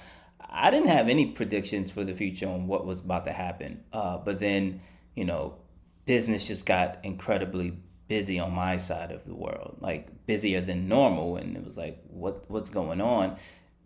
I 0.48 0.70
didn't 0.70 0.90
have 0.90 1.08
any 1.08 1.26
predictions 1.32 1.90
for 1.90 2.04
the 2.04 2.14
future 2.14 2.48
on 2.48 2.68
what 2.68 2.86
was 2.86 3.00
about 3.00 3.24
to 3.24 3.32
happen. 3.32 3.82
Uh, 3.92 4.18
but 4.18 4.38
then, 4.38 4.80
you 5.16 5.24
know, 5.24 5.56
business 6.04 6.46
just 6.46 6.66
got 6.66 6.98
incredibly 7.02 7.76
busy 8.06 8.38
on 8.38 8.52
my 8.52 8.76
side 8.76 9.10
of 9.10 9.24
the 9.24 9.34
world, 9.34 9.78
like 9.80 10.26
busier 10.26 10.60
than 10.60 10.86
normal, 10.86 11.36
and 11.36 11.56
it 11.56 11.64
was 11.64 11.76
like, 11.76 12.00
what 12.10 12.48
what's 12.48 12.70
going 12.70 13.00
on? 13.00 13.38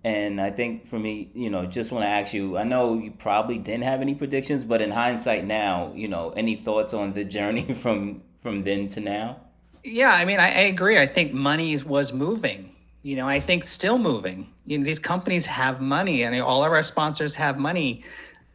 And 0.02 0.40
I 0.40 0.50
think 0.50 0.86
for 0.86 0.98
me, 0.98 1.30
you 1.34 1.50
know, 1.50 1.66
just 1.66 1.92
want 1.92 2.04
to 2.04 2.08
ask 2.08 2.32
you. 2.32 2.56
I 2.56 2.64
know 2.64 2.94
you 2.94 3.10
probably 3.10 3.58
didn't 3.58 3.84
have 3.84 4.00
any 4.00 4.14
predictions, 4.14 4.64
but 4.64 4.80
in 4.80 4.90
hindsight 4.90 5.44
now, 5.44 5.92
you 5.94 6.08
know, 6.08 6.30
any 6.30 6.56
thoughts 6.56 6.94
on 6.94 7.12
the 7.12 7.24
journey 7.24 7.72
from 7.74 8.22
from 8.38 8.64
then 8.64 8.86
to 8.88 9.00
now? 9.00 9.36
Yeah, 9.84 10.12
I 10.12 10.24
mean, 10.24 10.40
I, 10.40 10.46
I, 10.46 10.60
agree. 10.62 10.98
I 10.98 11.06
think 11.06 11.32
money 11.32 11.76
was 11.82 12.12
moving. 12.12 12.74
You 13.02 13.16
know, 13.16 13.26
I 13.26 13.40
think 13.40 13.64
still 13.64 13.98
moving. 13.98 14.52
You 14.66 14.78
know, 14.78 14.84
these 14.84 14.98
companies 14.98 15.46
have 15.46 15.80
money, 15.80 16.22
and 16.22 16.38
all 16.40 16.64
of 16.64 16.72
our 16.72 16.82
sponsors 16.82 17.34
have 17.34 17.58
money. 17.58 18.02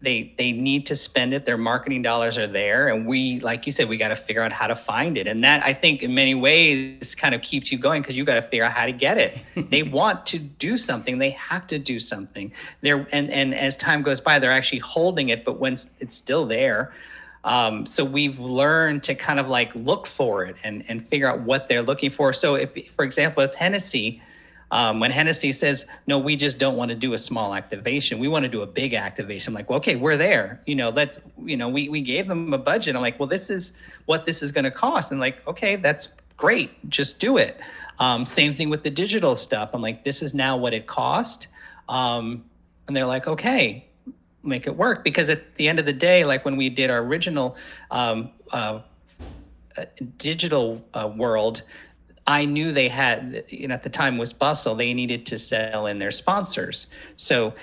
They 0.06 0.34
they 0.38 0.52
need 0.52 0.86
to 0.86 0.96
spend 0.96 1.34
it. 1.34 1.46
Their 1.46 1.58
marketing 1.58 2.02
dollars 2.02 2.38
are 2.38 2.48
there, 2.48 2.88
and 2.88 3.06
we, 3.06 3.40
like 3.42 3.66
you 3.66 3.72
said, 3.72 3.90
we 3.90 3.98
got 3.98 4.10
to 4.10 4.16
figure 4.16 4.42
out 4.42 4.52
how 4.52 4.68
to 4.68 4.76
find 4.76 5.18
it. 5.18 5.28
And 5.28 5.44
that 5.44 5.66
I 5.66 5.74
think, 5.74 6.04
in 6.04 6.14
many 6.14 6.36
ways, 6.36 7.16
kind 7.16 7.36
of 7.36 7.42
keeps 7.42 7.72
you 7.72 7.78
going 7.78 8.02
because 8.02 8.16
you 8.16 8.24
got 8.24 8.36
to 8.36 8.42
figure 8.42 8.64
out 8.64 8.72
how 8.72 8.86
to 8.86 8.94
get 8.94 9.18
it. 9.18 9.38
they 9.72 9.84
want 9.84 10.26
to 10.28 10.40
do 10.40 10.78
something. 10.78 11.18
They 11.18 11.32
have 11.32 11.68
to 11.68 11.80
do 11.80 12.00
something. 12.00 12.54
They're 12.82 13.06
and 13.12 13.30
and 13.30 13.54
as 13.54 13.76
time 13.76 14.04
goes 14.04 14.22
by, 14.22 14.40
they're 14.40 14.52
actually 14.52 14.80
holding 14.80 15.30
it. 15.30 15.44
But 15.44 15.60
when 15.60 15.74
it's 16.00 16.16
still 16.16 16.46
there, 16.46 16.94
um, 17.46 17.86
so 17.86 18.04
we've 18.04 18.40
learned 18.40 19.04
to 19.04 19.16
kind 19.16 19.40
of 19.40 19.50
like 19.50 19.74
look 19.76 20.08
for 20.08 20.44
it 20.44 20.56
and, 20.64 20.84
and 20.88 21.08
figure 21.08 21.28
out 21.30 21.42
what 21.42 21.68
they're 21.68 21.84
looking 21.84 22.10
for. 22.10 22.34
So 22.34 22.56
if, 22.56 22.92
for 22.96 23.06
example, 23.06 23.44
as 23.44 23.54
Hennessy, 23.54 24.22
um, 24.76 25.00
when 25.00 25.10
Hennessy 25.10 25.54
says, 25.54 25.86
no, 26.06 26.20
we 26.20 26.36
just 26.36 26.60
don't 26.60 26.76
want 26.76 26.90
to 26.90 26.96
do 26.96 27.14
a 27.14 27.18
small 27.18 27.56
activation. 27.56 28.20
We 28.20 28.28
want 28.28 28.44
to 28.44 28.50
do 28.50 28.62
a 28.62 28.68
big 28.68 28.94
activation. 28.94 29.52
I'm 29.52 29.56
like, 29.56 29.70
well, 29.70 29.78
okay, 29.78 29.96
we're 29.96 30.18
there. 30.18 30.60
You 30.66 30.76
know, 30.76 30.90
let's, 30.90 31.18
you 31.46 31.56
know, 31.56 31.70
we, 31.70 31.88
we 31.88 32.02
gave 32.02 32.28
them 32.28 32.54
a 32.54 32.58
budget. 32.58 32.94
I'm 32.94 33.02
like, 33.02 33.18
well, 33.18 33.30
this 33.30 33.50
is 33.50 33.72
what 34.06 34.26
this 34.26 34.44
is 34.44 34.52
going 34.52 34.66
to 34.66 34.72
cost. 34.72 35.12
And 35.12 35.20
like, 35.22 35.48
okay, 35.48 35.78
that's 35.78 36.10
great. 36.36 36.90
Just 36.90 37.22
do 37.22 37.38
it. 37.38 37.62
Um, 38.00 38.26
same 38.26 38.54
thing 38.54 38.70
with 38.70 38.84
the 38.84 38.90
digital 38.90 39.38
stuff. 39.38 39.70
I'm 39.74 39.82
like, 39.82 40.04
this 40.04 40.22
is 40.22 40.34
now 40.34 40.58
what 40.58 40.74
it 40.74 40.88
cost. 40.88 41.48
Um, 41.88 42.44
and 42.88 42.98
they're 42.98 43.06
like, 43.06 43.28
okay, 43.28 43.88
make 44.44 44.68
it 44.68 44.76
work 44.76 45.06
because 45.06 45.30
at 45.30 45.56
the 45.56 45.70
end 45.70 45.80
of 45.80 45.86
the 45.86 45.94
day 45.94 46.26
like 46.26 46.44
when 46.44 46.58
we 46.58 46.70
did 46.70 46.90
our 46.92 47.00
original 47.00 47.56
um, 47.92 48.30
uh, 48.52 48.82
digital 50.18 50.86
uh, 50.94 51.10
world 51.16 51.62
i 52.28 52.46
knew 52.46 52.72
they 52.72 52.88
had 52.88 53.44
at 53.70 53.84
the 53.84 53.90
time 53.90 54.18
was 54.18 54.34
bustle 54.34 54.76
they 54.76 54.94
needed 54.94 55.26
to 55.28 55.38
sell 55.38 55.86
in 55.88 56.00
their 56.00 56.12
sponsors. 56.12 56.88
So 57.18 57.54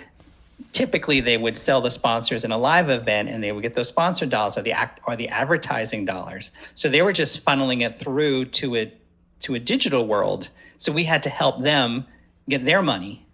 typically 0.72 1.20
they 1.20 1.36
would 1.36 1.58
sell 1.58 1.80
the 1.80 1.90
sponsors 1.90 2.44
in 2.44 2.52
a 2.52 2.58
live 2.58 2.88
event 2.88 3.28
and 3.28 3.42
they 3.42 3.52
would 3.52 3.62
get 3.62 3.74
those 3.74 3.88
sponsor 3.88 4.26
dollars 4.26 4.56
or 4.56 4.62
the 4.62 4.72
act 4.72 5.00
or 5.06 5.16
the 5.16 5.28
advertising 5.28 6.04
dollars. 6.04 6.52
So 6.74 6.88
they 6.88 7.02
were 7.02 7.12
just 7.12 7.44
funneling 7.44 7.82
it 7.82 7.98
through 7.98 8.46
to 8.46 8.76
a 8.76 8.92
to 9.40 9.54
a 9.54 9.58
digital 9.58 10.06
world. 10.06 10.48
So 10.78 10.92
we 10.92 11.04
had 11.04 11.22
to 11.24 11.30
help 11.30 11.62
them 11.62 12.06
get 12.48 12.64
their 12.64 12.82
money 12.82 13.26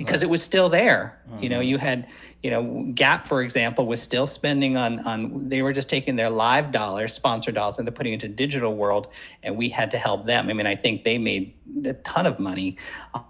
because 0.00 0.22
right. 0.22 0.28
it 0.28 0.30
was 0.30 0.42
still 0.42 0.70
there 0.70 1.20
mm-hmm. 1.28 1.42
you 1.42 1.48
know 1.50 1.60
you 1.60 1.76
had 1.76 2.08
you 2.42 2.50
know 2.50 2.90
gap 2.94 3.26
for 3.26 3.42
example 3.42 3.86
was 3.86 4.00
still 4.00 4.26
spending 4.26 4.76
on 4.76 4.98
on 5.00 5.48
they 5.48 5.60
were 5.60 5.74
just 5.74 5.90
taking 5.90 6.16
their 6.16 6.30
live 6.30 6.72
dollars 6.72 7.12
sponsor 7.12 7.52
dollars 7.52 7.76
and 7.78 7.86
they're 7.86 7.92
putting 7.92 8.14
it 8.14 8.24
into 8.24 8.28
digital 8.28 8.74
world 8.74 9.08
and 9.42 9.54
we 9.54 9.68
had 9.68 9.90
to 9.90 9.98
help 9.98 10.24
them 10.24 10.48
i 10.48 10.52
mean 10.54 10.66
i 10.66 10.74
think 10.74 11.04
they 11.04 11.18
made 11.18 11.52
a 11.84 11.92
ton 11.92 12.24
of 12.24 12.38
money 12.38 12.78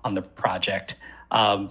on 0.05 0.15
the 0.15 0.23
project 0.23 0.95
um, 1.33 1.71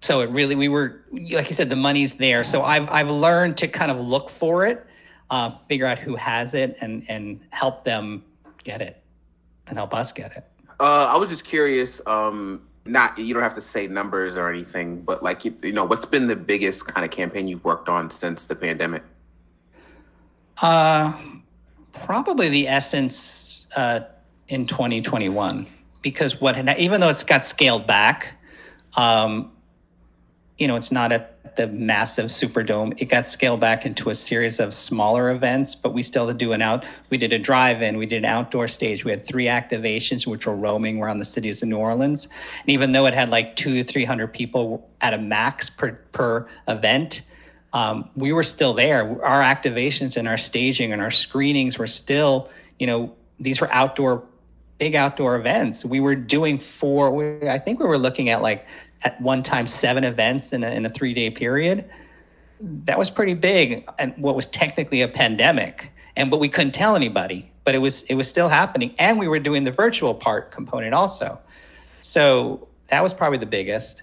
so 0.00 0.20
it 0.20 0.28
really 0.30 0.54
we 0.54 0.68
were 0.68 1.02
like 1.12 1.48
you 1.48 1.54
said 1.54 1.70
the 1.70 1.76
money's 1.76 2.14
there 2.14 2.44
so 2.44 2.62
i've 2.62 2.90
i've 2.90 3.10
learned 3.10 3.56
to 3.56 3.66
kind 3.66 3.90
of 3.90 4.06
look 4.06 4.28
for 4.28 4.66
it 4.66 4.86
uh, 5.30 5.50
figure 5.68 5.86
out 5.86 5.98
who 5.98 6.16
has 6.16 6.52
it 6.52 6.76
and 6.82 7.04
and 7.08 7.40
help 7.50 7.82
them 7.84 8.22
get 8.62 8.82
it 8.82 9.02
and 9.68 9.78
help 9.78 9.94
us 9.94 10.12
get 10.12 10.36
it 10.36 10.44
uh, 10.80 11.06
i 11.06 11.16
was 11.16 11.30
just 11.30 11.46
curious 11.46 12.02
um 12.06 12.67
not 12.88 13.18
you 13.18 13.34
don't 13.34 13.42
have 13.42 13.54
to 13.54 13.60
say 13.60 13.86
numbers 13.86 14.36
or 14.36 14.50
anything, 14.50 15.02
but 15.02 15.22
like 15.22 15.44
you, 15.44 15.54
you 15.62 15.72
know, 15.72 15.84
what's 15.84 16.04
been 16.04 16.26
the 16.26 16.36
biggest 16.36 16.86
kind 16.86 17.04
of 17.04 17.10
campaign 17.10 17.48
you've 17.48 17.64
worked 17.64 17.88
on 17.88 18.10
since 18.10 18.44
the 18.44 18.54
pandemic? 18.54 19.02
Uh, 20.60 21.12
probably 21.92 22.48
the 22.48 22.66
essence 22.66 23.66
uh, 23.76 24.00
in 24.48 24.66
2021, 24.66 25.66
because 26.02 26.40
what 26.40 26.56
even 26.78 27.00
though 27.00 27.08
it's 27.08 27.22
got 27.22 27.44
scaled 27.44 27.86
back, 27.86 28.36
um, 28.96 29.52
you 30.58 30.66
know, 30.66 30.76
it's 30.76 30.92
not 30.92 31.12
at 31.12 31.56
the 31.56 31.68
massive 31.68 32.26
Superdome. 32.26 33.00
It 33.00 33.06
got 33.06 33.26
scaled 33.26 33.60
back 33.60 33.86
into 33.86 34.10
a 34.10 34.14
series 34.14 34.60
of 34.60 34.74
smaller 34.74 35.30
events, 35.30 35.74
but 35.74 35.92
we 35.92 36.02
still 36.02 36.32
do 36.32 36.52
an 36.52 36.62
out. 36.62 36.84
We 37.10 37.18
did 37.18 37.32
a 37.32 37.38
drive-in. 37.38 37.96
We 37.96 38.06
did 38.06 38.18
an 38.18 38.24
outdoor 38.24 38.68
stage. 38.68 39.04
We 39.04 39.10
had 39.10 39.24
three 39.24 39.46
activations, 39.46 40.26
which 40.26 40.46
were 40.46 40.54
roaming 40.54 41.00
around 41.00 41.18
the 41.18 41.24
cities 41.24 41.62
of 41.62 41.68
New 41.68 41.78
Orleans. 41.78 42.26
And 42.60 42.70
even 42.70 42.92
though 42.92 43.06
it 43.06 43.14
had 43.14 43.30
like 43.30 43.56
two 43.56 43.74
to 43.74 43.84
three 43.84 44.04
hundred 44.04 44.32
people 44.32 44.88
at 45.00 45.14
a 45.14 45.18
max 45.18 45.70
per 45.70 45.92
per 46.12 46.48
event, 46.68 47.22
um, 47.72 48.10
we 48.14 48.32
were 48.32 48.44
still 48.44 48.74
there. 48.74 49.24
Our 49.24 49.42
activations 49.42 50.16
and 50.16 50.28
our 50.28 50.38
staging 50.38 50.92
and 50.92 51.02
our 51.02 51.10
screenings 51.10 51.78
were 51.78 51.86
still, 51.86 52.48
you 52.78 52.86
know, 52.86 53.14
these 53.40 53.60
were 53.60 53.72
outdoor 53.72 54.24
big 54.78 54.94
outdoor 54.94 55.36
events. 55.36 55.84
We 55.84 56.00
were 56.00 56.14
doing 56.14 56.58
four. 56.58 57.10
We, 57.10 57.48
I 57.48 57.58
think 57.58 57.80
we 57.80 57.86
were 57.86 57.98
looking 57.98 58.28
at 58.30 58.42
like 58.42 58.66
at 59.02 59.20
one 59.20 59.42
time 59.42 59.66
seven 59.66 60.04
events 60.04 60.52
in 60.52 60.64
a, 60.64 60.70
in 60.70 60.86
a 60.86 60.88
three 60.88 61.14
day 61.14 61.30
period. 61.30 61.84
That 62.60 62.98
was 62.98 63.10
pretty 63.10 63.34
big, 63.34 63.88
and 63.98 64.16
what 64.16 64.34
was 64.34 64.46
technically 64.46 65.02
a 65.02 65.08
pandemic. 65.08 65.92
And 66.16 66.30
but 66.30 66.40
we 66.40 66.48
couldn't 66.48 66.72
tell 66.72 66.96
anybody. 66.96 67.52
But 67.64 67.74
it 67.74 67.78
was 67.78 68.02
it 68.04 68.14
was 68.14 68.28
still 68.28 68.48
happening, 68.48 68.94
and 68.98 69.18
we 69.18 69.28
were 69.28 69.38
doing 69.38 69.64
the 69.64 69.70
virtual 69.70 70.14
part 70.14 70.50
component 70.50 70.94
also. 70.94 71.38
So 72.02 72.66
that 72.88 73.02
was 73.02 73.12
probably 73.12 73.38
the 73.38 73.46
biggest. 73.46 74.02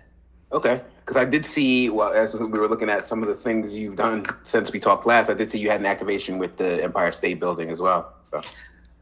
Okay, 0.51 0.81
because 0.99 1.17
I 1.17 1.25
did 1.25 1.45
see 1.45 1.89
well 1.89 2.13
as 2.13 2.35
we 2.35 2.45
were 2.45 2.69
looking 2.69 2.89
at 2.89 3.07
some 3.07 3.23
of 3.23 3.27
the 3.27 3.35
things 3.35 3.73
you've 3.73 3.95
done 3.95 4.25
since 4.43 4.71
we 4.71 4.79
talked 4.79 5.05
last. 5.05 5.29
I 5.29 5.33
did 5.33 5.49
see 5.49 5.59
you 5.59 5.69
had 5.69 5.79
an 5.79 5.85
activation 5.87 6.37
with 6.37 6.55
the 6.57 6.81
Empire 6.83 7.11
State 7.11 7.39
Building 7.39 7.69
as 7.69 7.81
well. 7.81 8.13
So. 8.29 8.41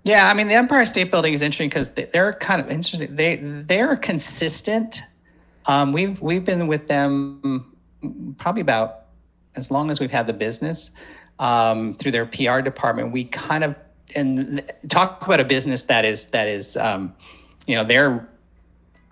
Yeah, 0.03 0.29
I 0.29 0.33
mean 0.33 0.49
the 0.49 0.55
Empire 0.55 0.85
State 0.85 1.11
Building 1.11 1.33
is 1.33 1.41
interesting 1.41 1.69
because 1.69 1.89
they're 1.89 2.33
kind 2.33 2.61
of 2.61 2.69
interesting. 2.69 3.15
They 3.15 3.37
they're 3.37 3.95
consistent. 3.95 5.01
Um, 5.65 5.93
we've 5.93 6.21
we've 6.21 6.43
been 6.43 6.67
with 6.67 6.87
them 6.87 7.73
probably 8.37 8.61
about 8.61 9.05
as 9.55 9.71
long 9.71 9.89
as 9.89 9.99
we've 9.99 10.11
had 10.11 10.27
the 10.27 10.33
business 10.33 10.91
um, 11.39 11.93
through 11.93 12.11
their 12.11 12.25
PR 12.25 12.59
department. 12.59 13.11
We 13.11 13.25
kind 13.25 13.63
of 13.63 13.75
and 14.15 14.61
talk 14.89 15.25
about 15.25 15.39
a 15.39 15.45
business 15.45 15.83
that 15.83 16.03
is 16.03 16.27
that 16.27 16.47
is 16.47 16.75
um, 16.75 17.13
you 17.65 17.75
know 17.75 17.85
they're 17.85 18.27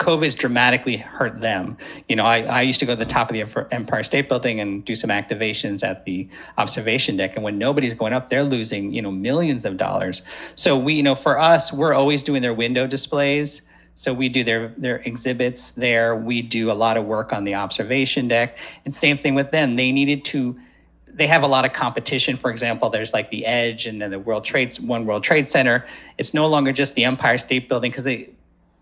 COVID's 0.02 0.34
dramatically 0.34 0.98
hurt 0.98 1.42
them. 1.42 1.78
You 2.10 2.16
know, 2.16 2.26
I, 2.26 2.40
I 2.42 2.62
used 2.62 2.80
to 2.80 2.88
go 2.88 2.94
to 2.94 2.98
the 2.98 3.06
top 3.06 3.30
of 3.30 3.36
the 3.36 3.68
Empire 3.72 4.02
State 4.02 4.28
Building 4.28 4.60
and 4.60 4.84
do 4.84 4.96
some 4.96 5.12
activations 5.12 5.84
at 5.84 6.06
the 6.06 6.28
observation 6.58 7.18
deck. 7.18 7.36
And 7.36 7.44
when 7.44 7.60
nobody's 7.60 7.94
going 7.94 8.12
up, 8.12 8.30
they're 8.30 8.44
losing, 8.44 8.92
you 8.92 9.02
know, 9.04 9.12
millions 9.12 9.64
of 9.64 9.78
dollars. 9.78 10.24
So 10.56 10.76
we, 10.76 10.96
you 10.96 11.04
know, 11.04 11.14
for 11.14 11.38
us, 11.38 11.72
we're 11.72 11.94
always 11.94 12.24
doing 12.24 12.42
their 12.42 12.54
window 12.54 12.88
displays. 12.88 13.62
So 13.94 14.12
we 14.12 14.28
do 14.28 14.44
their 14.44 14.70
their 14.70 14.98
exhibits 15.06 15.72
there. 15.72 16.16
We 16.16 16.42
do 16.42 16.72
a 16.72 16.74
lot 16.74 16.98
of 16.98 17.06
work 17.06 17.32
on 17.32 17.44
the 17.44 17.54
observation 17.54 18.28
deck. 18.28 18.58
And 18.86 18.96
same 18.96 19.18
thing 19.18 19.36
with 19.36 19.52
them. 19.52 19.76
They 19.76 19.92
needed 19.92 20.26
to 20.26 20.60
they 21.06 21.28
have 21.28 21.44
a 21.44 21.48
lot 21.48 21.64
of 21.64 21.74
competition. 21.74 22.38
For 22.38 22.50
example, 22.50 22.90
there's 22.90 23.14
like 23.14 23.30
the 23.30 23.46
Edge 23.46 23.86
and 23.86 24.02
then 24.02 24.10
the 24.10 24.20
World 24.20 24.46
Trade 24.46 24.74
One 24.78 25.06
World 25.06 25.24
Trade 25.24 25.48
Center. 25.48 25.86
It's 26.18 26.34
no 26.34 26.48
longer 26.48 26.72
just 26.72 26.96
the 26.96 27.04
Empire 27.04 27.38
State 27.38 27.70
Building 27.70 27.92
because 27.92 28.06
they 28.06 28.32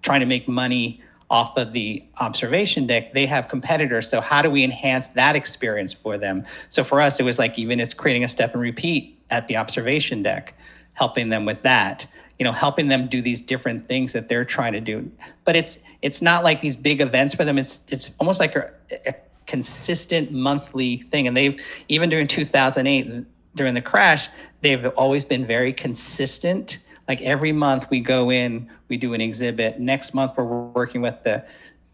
trying 0.01 0.21
to 0.21 0.25
make 0.25 0.47
money 0.47 1.01
off 1.29 1.57
of 1.57 1.73
the 1.73 2.03
observation 2.19 2.87
deck, 2.87 3.13
they 3.13 3.25
have 3.25 3.47
competitors. 3.47 4.09
So 4.09 4.19
how 4.19 4.41
do 4.41 4.49
we 4.49 4.63
enhance 4.63 5.09
that 5.09 5.35
experience 5.35 5.93
for 5.93 6.17
them? 6.17 6.45
So 6.69 6.83
for 6.83 7.01
us, 7.01 7.19
it 7.19 7.23
was 7.23 7.37
like 7.37 7.59
even 7.59 7.79
it's 7.79 7.93
creating 7.93 8.23
a 8.23 8.27
step 8.27 8.53
and 8.53 8.61
repeat 8.61 9.19
at 9.29 9.47
the 9.47 9.57
observation 9.57 10.23
deck, 10.23 10.55
helping 10.93 11.29
them 11.29 11.45
with 11.45 11.61
that. 11.63 12.05
You 12.39 12.45
know, 12.45 12.51
helping 12.53 12.87
them 12.87 13.07
do 13.07 13.21
these 13.21 13.41
different 13.41 13.87
things 13.87 14.13
that 14.13 14.29
they're 14.29 14.45
trying 14.45 14.71
to 14.73 14.79
do. 14.79 15.11
But 15.43 15.57
it's 15.57 15.79
it's 16.01 16.21
not 16.21 16.43
like 16.43 16.61
these 16.61 16.77
big 16.77 17.01
events 17.01 17.35
for 17.35 17.43
them. 17.43 17.57
It's 17.57 17.81
it's 17.89 18.11
almost 18.19 18.39
like 18.39 18.55
a, 18.55 18.71
a 19.05 19.13
consistent 19.45 20.31
monthly 20.31 20.97
thing. 20.97 21.27
And 21.27 21.35
they've 21.35 21.61
even 21.89 22.09
during 22.09 22.27
2008 22.27 23.25
during 23.55 23.73
the 23.73 23.81
crash, 23.81 24.29
they've 24.61 24.85
always 24.89 25.25
been 25.25 25.45
very 25.45 25.73
consistent 25.73 26.79
like 27.09 27.21
every 27.21 27.51
month 27.51 27.89
we 27.89 27.99
go 27.99 28.31
in, 28.31 28.69
we 28.87 28.95
do 28.95 29.13
an 29.13 29.19
exhibit. 29.19 29.79
Next 29.79 30.13
month 30.13 30.33
we're 30.37 30.45
working 30.45 31.01
with 31.01 31.23
the 31.23 31.43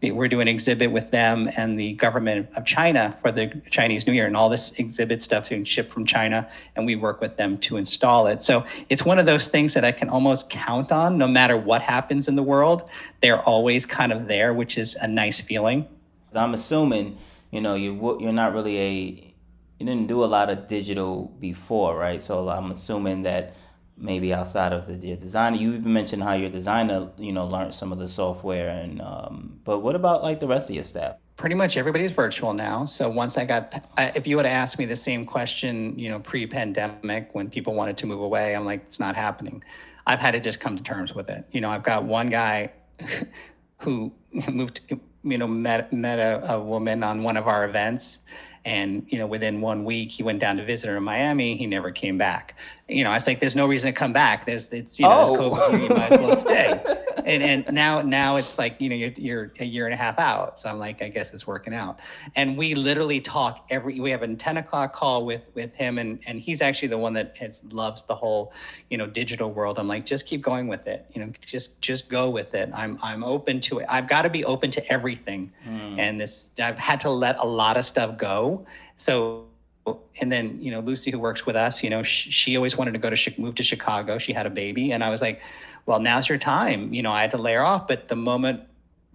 we're 0.02 0.28
doing 0.28 0.42
an 0.42 0.48
exhibit 0.54 0.92
with 0.92 1.10
them 1.10 1.50
and 1.56 1.80
the 1.80 1.94
government 1.94 2.48
of 2.54 2.64
China 2.64 3.16
for 3.22 3.32
the 3.32 3.60
Chinese 3.70 4.06
New 4.06 4.12
Year, 4.12 4.26
and 4.26 4.36
all 4.36 4.48
this 4.48 4.78
exhibit 4.78 5.20
stuff 5.20 5.48
being 5.48 5.64
shipped 5.64 5.90
from 5.92 6.04
China, 6.04 6.48
and 6.76 6.86
we 6.86 6.94
work 6.94 7.20
with 7.20 7.36
them 7.38 7.58
to 7.58 7.76
install 7.76 8.28
it. 8.28 8.40
So 8.40 8.64
it's 8.88 9.04
one 9.04 9.18
of 9.18 9.26
those 9.26 9.48
things 9.48 9.74
that 9.74 9.84
I 9.84 9.90
can 9.90 10.08
almost 10.08 10.48
count 10.48 10.92
on, 10.92 11.18
no 11.18 11.26
matter 11.26 11.56
what 11.56 11.82
happens 11.82 12.28
in 12.28 12.36
the 12.36 12.42
world. 12.42 12.88
They're 13.20 13.40
always 13.40 13.84
kind 13.84 14.12
of 14.12 14.28
there, 14.28 14.54
which 14.54 14.78
is 14.78 14.94
a 14.96 15.08
nice 15.08 15.40
feeling. 15.40 15.88
I'm 16.34 16.54
assuming, 16.54 17.16
you 17.50 17.62
know, 17.62 17.74
you 17.74 18.18
you're 18.20 18.32
not 18.32 18.52
really 18.52 18.78
a 18.78 19.34
you 19.78 19.86
didn't 19.86 20.06
do 20.06 20.22
a 20.22 20.26
lot 20.26 20.50
of 20.50 20.68
digital 20.68 21.34
before, 21.40 21.96
right? 21.96 22.22
So 22.22 22.48
I'm 22.48 22.70
assuming 22.70 23.22
that 23.22 23.56
maybe 23.96 24.32
outside 24.32 24.72
of 24.72 24.86
the, 24.86 25.06
your 25.06 25.16
designer 25.16 25.56
you 25.56 25.72
even 25.74 25.92
mentioned 25.92 26.22
how 26.22 26.34
your 26.34 26.50
designer 26.50 27.08
you 27.18 27.32
know 27.32 27.46
learned 27.46 27.74
some 27.74 27.92
of 27.92 27.98
the 27.98 28.08
software 28.08 28.68
and 28.68 29.00
um, 29.00 29.58
but 29.64 29.80
what 29.80 29.94
about 29.94 30.22
like 30.22 30.40
the 30.40 30.46
rest 30.46 30.68
of 30.70 30.76
your 30.76 30.84
staff? 30.84 31.16
Pretty 31.36 31.54
much 31.54 31.76
everybody's 31.76 32.12
virtual 32.12 32.54
now. 32.54 32.84
So 32.84 33.08
once 33.08 33.36
i 33.38 33.44
got 33.44 33.84
if 33.98 34.26
you 34.26 34.36
would 34.36 34.46
have 34.46 34.54
asked 34.54 34.78
me 34.78 34.84
the 34.84 34.96
same 34.96 35.24
question 35.24 35.98
you 35.98 36.10
know 36.10 36.18
pre-pandemic 36.18 37.34
when 37.34 37.50
people 37.50 37.74
wanted 37.74 37.96
to 37.98 38.06
move 38.06 38.20
away 38.20 38.54
i'm 38.54 38.64
like 38.64 38.82
it's 38.84 39.00
not 39.00 39.16
happening. 39.16 39.62
I've 40.08 40.20
had 40.20 40.32
to 40.32 40.40
just 40.40 40.60
come 40.60 40.76
to 40.76 40.82
terms 40.82 41.14
with 41.14 41.28
it. 41.28 41.44
You 41.52 41.60
know 41.60 41.70
i've 41.70 41.82
got 41.82 42.04
one 42.04 42.28
guy 42.28 42.72
who 43.78 44.12
moved 44.50 44.80
you 45.24 45.38
know 45.38 45.46
met 45.46 45.92
met 45.92 46.18
a, 46.18 46.54
a 46.54 46.60
woman 46.60 47.02
on 47.02 47.22
one 47.22 47.36
of 47.36 47.46
our 47.48 47.64
events 47.64 48.18
and 48.66 49.06
you 49.08 49.18
know, 49.18 49.28
within 49.28 49.60
one 49.60 49.84
week, 49.84 50.10
he 50.10 50.24
went 50.24 50.40
down 50.40 50.56
to 50.56 50.64
visit 50.64 50.88
her 50.88 50.96
in 50.96 51.04
Miami. 51.04 51.56
He 51.56 51.66
never 51.66 51.92
came 51.92 52.18
back. 52.18 52.56
You 52.88 53.04
know, 53.04 53.10
I 53.10 53.14
was 53.14 53.26
like, 53.26 53.38
"There's 53.38 53.56
no 53.56 53.66
reason 53.66 53.92
to 53.92 53.98
come 53.98 54.12
back. 54.12 54.44
There's, 54.44 54.68
it's 54.70 54.98
you 54.98 55.04
know, 55.06 55.36
oh. 55.38 55.50
COVID. 55.50 55.88
You 55.88 55.94
might 55.94 56.12
as 56.12 56.20
well 56.20 56.36
stay." 56.36 56.96
and 57.24 57.42
and 57.42 57.74
now 57.74 58.02
now 58.02 58.36
it's 58.36 58.58
like 58.58 58.80
you 58.80 58.88
know 58.88 58.94
you're, 58.94 59.12
you're 59.16 59.52
a 59.60 59.64
year 59.64 59.86
and 59.86 59.94
a 59.94 59.96
half 59.96 60.18
out. 60.18 60.58
So 60.58 60.68
i'm 60.68 60.78
like 60.78 61.02
i 61.02 61.08
guess 61.08 61.32
it's 61.32 61.46
working 61.46 61.74
out. 61.74 62.00
And 62.34 62.56
we 62.56 62.74
literally 62.74 63.20
talk 63.20 63.66
every 63.70 64.00
we 64.00 64.10
have 64.10 64.22
a 64.22 64.34
10 64.34 64.56
o'clock 64.58 64.92
call 64.92 65.24
with 65.24 65.42
with 65.54 65.74
him. 65.74 65.98
And 65.98 66.20
and 66.26 66.40
he's 66.40 66.60
actually 66.60 66.88
the 66.88 66.98
one 66.98 67.12
that 67.14 67.36
has 67.38 67.60
loves 67.70 68.02
the 68.02 68.14
whole 68.14 68.52
you 68.90 68.98
know 68.98 69.06
digital 69.06 69.50
world. 69.50 69.78
I'm 69.78 69.88
like 69.88 70.04
just 70.04 70.26
keep 70.26 70.42
going 70.42 70.68
with 70.68 70.86
it. 70.86 71.06
You 71.12 71.24
know 71.24 71.32
just 71.40 71.80
just 71.80 72.08
go 72.08 72.30
with 72.30 72.54
it. 72.54 72.70
I'm 72.74 72.98
i'm 73.02 73.24
open 73.24 73.60
to 73.62 73.78
it. 73.78 73.86
I've 73.88 74.08
got 74.08 74.22
to 74.22 74.30
be 74.30 74.44
open 74.44 74.70
to 74.72 74.92
everything. 74.92 75.52
Mm. 75.66 75.98
and 75.98 76.20
this 76.20 76.50
i've 76.58 76.78
had 76.78 77.00
to 77.00 77.10
let 77.10 77.38
a 77.38 77.44
lot 77.44 77.76
of 77.76 77.84
stuff 77.84 78.18
go. 78.18 78.66
So 78.96 79.46
and 80.20 80.32
then 80.32 80.60
you 80.60 80.70
know 80.70 80.80
lucy 80.80 81.10
who 81.12 81.18
works 81.18 81.46
with 81.46 81.54
us 81.54 81.80
you 81.80 81.88
know 81.88 82.02
she, 82.02 82.30
she 82.32 82.56
always 82.56 82.76
wanted 82.76 82.90
to 82.92 82.98
go 82.98 83.08
to 83.08 83.40
move 83.40 83.54
to 83.54 83.62
chicago. 83.62 84.18
She 84.18 84.32
had 84.32 84.46
a 84.46 84.50
baby. 84.50 84.92
And 84.92 85.04
i 85.04 85.10
was 85.10 85.22
like 85.22 85.40
well, 85.86 86.00
now's 86.00 86.28
your 86.28 86.38
time. 86.38 86.92
You 86.92 87.02
know, 87.02 87.12
I 87.12 87.22
had 87.22 87.30
to 87.30 87.38
lay 87.38 87.54
her 87.54 87.62
off, 87.62 87.88
but 87.88 88.08
the 88.08 88.16
moment 88.16 88.62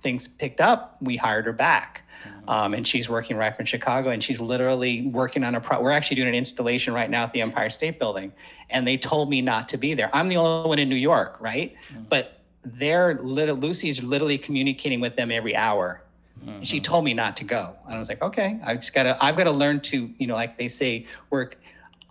things 0.02 0.28
picked 0.28 0.62
up, 0.62 0.98
we 1.02 1.16
hired 1.16 1.46
her 1.46 1.54
back. 1.54 2.04
Mm-hmm. 2.24 2.50
Um, 2.50 2.74
and 2.74 2.88
she's 2.88 3.08
working 3.08 3.38
right 3.38 3.56
from 3.56 3.66
Chicago 3.66 4.10
and 4.10 4.24
she's 4.24 4.40
literally 4.40 5.08
working 5.08 5.44
on 5.44 5.56
a 5.56 5.62
pro. 5.62 5.82
We're 5.82 5.92
actually 5.92 6.16
doing 6.16 6.30
an 6.30 6.36
installation 6.36 6.94
right 6.94 7.10
now 7.10 7.24
at 7.24 7.34
the 7.34 7.42
Empire 7.42 7.70
State 7.70 8.00
Building. 8.00 8.32
And 8.70 8.88
they 8.88 8.98
told 8.98 9.30
me 9.30 9.42
not 9.42 9.70
to 9.70 9.78
be 9.78 9.94
there. 9.94 10.10
I'm 10.14 10.28
the 10.28 10.38
only 10.38 10.68
one 10.68 10.80
in 10.80 10.90
New 10.90 10.96
York, 10.96 11.38
right? 11.40 11.76
Mm-hmm. 11.92 12.04
But 12.10 12.40
they're 12.64 13.16
little, 13.22 13.56
Lucy's 13.56 14.02
literally 14.02 14.38
communicating 14.38 15.02
with 15.02 15.16
them 15.16 15.32
every 15.32 15.56
hour. 15.56 16.04
Mm-hmm. 16.46 16.64
She 16.64 16.80
told 16.80 17.06
me 17.06 17.14
not 17.14 17.36
to 17.38 17.44
go. 17.44 17.76
And 17.86 17.96
I 17.96 18.00
was 18.00 18.10
like, 18.10 18.22
okay, 18.22 18.60
I 18.66 18.76
just 18.76 18.94
gotta, 18.94 19.18
I've 19.22 19.36
got 19.36 19.44
to 19.44 19.52
learn 19.52 19.80
to, 19.82 20.10
you 20.18 20.28
know, 20.28 20.36
like 20.36 20.58
they 20.58 20.68
say, 20.68 21.06
work 21.30 21.58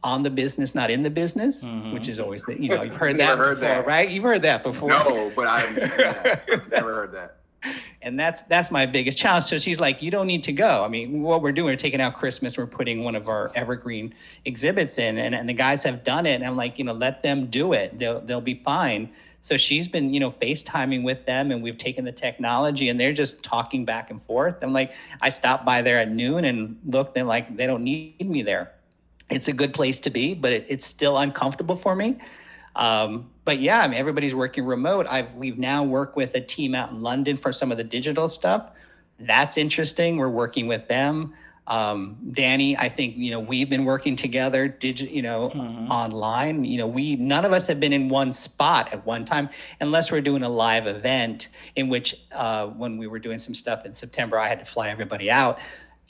on 0.02 0.22
the 0.22 0.30
business, 0.30 0.74
not 0.74 0.90
in 0.90 1.02
the 1.02 1.10
business, 1.10 1.64
mm-hmm. 1.64 1.92
which 1.92 2.08
is 2.08 2.18
always 2.18 2.44
the, 2.44 2.60
you 2.60 2.70
know, 2.70 2.82
you've 2.82 2.96
heard 2.96 3.18
that 3.20 3.38
heard 3.38 3.60
before, 3.60 3.68
that. 3.68 3.86
right? 3.86 4.10
You've 4.10 4.24
heard 4.24 4.42
that 4.42 4.62
before. 4.62 4.90
No, 4.90 5.32
but 5.34 5.46
I've 5.48 5.76
never 6.70 6.92
heard 6.94 7.12
that. 7.12 7.36
And 8.02 8.18
that's 8.18 8.40
that's 8.42 8.70
my 8.70 8.86
biggest 8.86 9.18
challenge. 9.18 9.44
So 9.44 9.58
she's 9.58 9.80
like, 9.80 10.00
you 10.00 10.10
don't 10.10 10.26
need 10.26 10.42
to 10.44 10.52
go. 10.52 10.82
I 10.82 10.88
mean, 10.88 11.20
what 11.20 11.42
we're 11.42 11.52
doing, 11.52 11.66
we're 11.66 11.76
taking 11.76 12.00
out 12.00 12.14
Christmas, 12.14 12.56
we're 12.56 12.66
putting 12.66 13.04
one 13.04 13.14
of 13.14 13.28
our 13.28 13.52
evergreen 13.54 14.14
exhibits 14.46 14.96
in, 14.96 15.18
and, 15.18 15.34
and 15.34 15.46
the 15.46 15.52
guys 15.52 15.82
have 15.82 16.02
done 16.02 16.24
it. 16.24 16.36
And 16.36 16.44
I'm 16.44 16.56
like, 16.56 16.78
you 16.78 16.84
know, 16.84 16.94
let 16.94 17.22
them 17.22 17.48
do 17.48 17.74
it. 17.74 17.98
They'll 17.98 18.22
they'll 18.22 18.40
be 18.40 18.62
fine. 18.64 19.10
So 19.42 19.56
she's 19.56 19.88
been, 19.88 20.12
you 20.12 20.20
know, 20.20 20.32
FaceTiming 20.32 21.02
with 21.02 21.24
them 21.24 21.50
and 21.50 21.62
we've 21.62 21.78
taken 21.78 22.04
the 22.04 22.12
technology 22.12 22.90
and 22.90 23.00
they're 23.00 23.12
just 23.12 23.42
talking 23.42 23.86
back 23.86 24.10
and 24.10 24.22
forth. 24.22 24.56
I'm 24.60 24.74
like, 24.74 24.92
I 25.22 25.30
stopped 25.30 25.64
by 25.64 25.80
there 25.80 25.98
at 25.98 26.10
noon 26.10 26.44
and 26.44 26.78
looked, 26.86 27.16
and 27.16 27.26
like 27.26 27.56
they 27.56 27.66
don't 27.66 27.82
need 27.82 28.28
me 28.28 28.42
there 28.42 28.72
it's 29.30 29.48
a 29.48 29.52
good 29.52 29.72
place 29.72 29.98
to 30.00 30.10
be, 30.10 30.34
but 30.34 30.52
it, 30.52 30.66
it's 30.68 30.84
still 30.84 31.18
uncomfortable 31.18 31.76
for 31.76 31.94
me. 31.94 32.18
Um, 32.76 33.30
but 33.44 33.60
yeah, 33.60 33.80
I 33.80 33.88
mean, 33.88 33.98
everybody's 33.98 34.34
working 34.34 34.64
remote. 34.64 35.06
I've 35.08 35.34
we've 35.34 35.58
now 35.58 35.82
worked 35.82 36.16
with 36.16 36.34
a 36.34 36.40
team 36.40 36.74
out 36.74 36.90
in 36.90 37.02
London 37.02 37.36
for 37.36 37.52
some 37.52 37.72
of 37.72 37.78
the 37.78 37.84
digital 37.84 38.28
stuff. 38.28 38.70
That's 39.18 39.56
interesting. 39.56 40.16
We're 40.16 40.28
working 40.28 40.66
with 40.66 40.86
them. 40.88 41.34
Um, 41.66 42.16
Danny, 42.32 42.76
I 42.76 42.88
think 42.88 43.16
you 43.16 43.30
know 43.30 43.38
we've 43.38 43.68
been 43.68 43.84
working 43.84 44.16
together, 44.16 44.68
digi- 44.68 45.12
you 45.12 45.22
know, 45.22 45.50
mm-hmm. 45.54 45.90
online. 45.90 46.64
You 46.64 46.78
know, 46.78 46.86
we 46.86 47.16
none 47.16 47.44
of 47.44 47.52
us 47.52 47.66
have 47.66 47.78
been 47.78 47.92
in 47.92 48.08
one 48.08 48.32
spot 48.32 48.92
at 48.92 49.04
one 49.06 49.24
time, 49.24 49.48
unless 49.80 50.10
we're 50.10 50.20
doing 50.20 50.42
a 50.42 50.48
live 50.48 50.86
event 50.86 51.48
in 51.76 51.88
which, 51.88 52.16
uh, 52.32 52.66
when 52.68 52.98
we 52.98 53.06
were 53.06 53.18
doing 53.18 53.38
some 53.38 53.54
stuff 53.54 53.84
in 53.84 53.94
September, 53.94 54.38
I 54.38 54.48
had 54.48 54.58
to 54.60 54.64
fly 54.64 54.88
everybody 54.88 55.30
out 55.30 55.60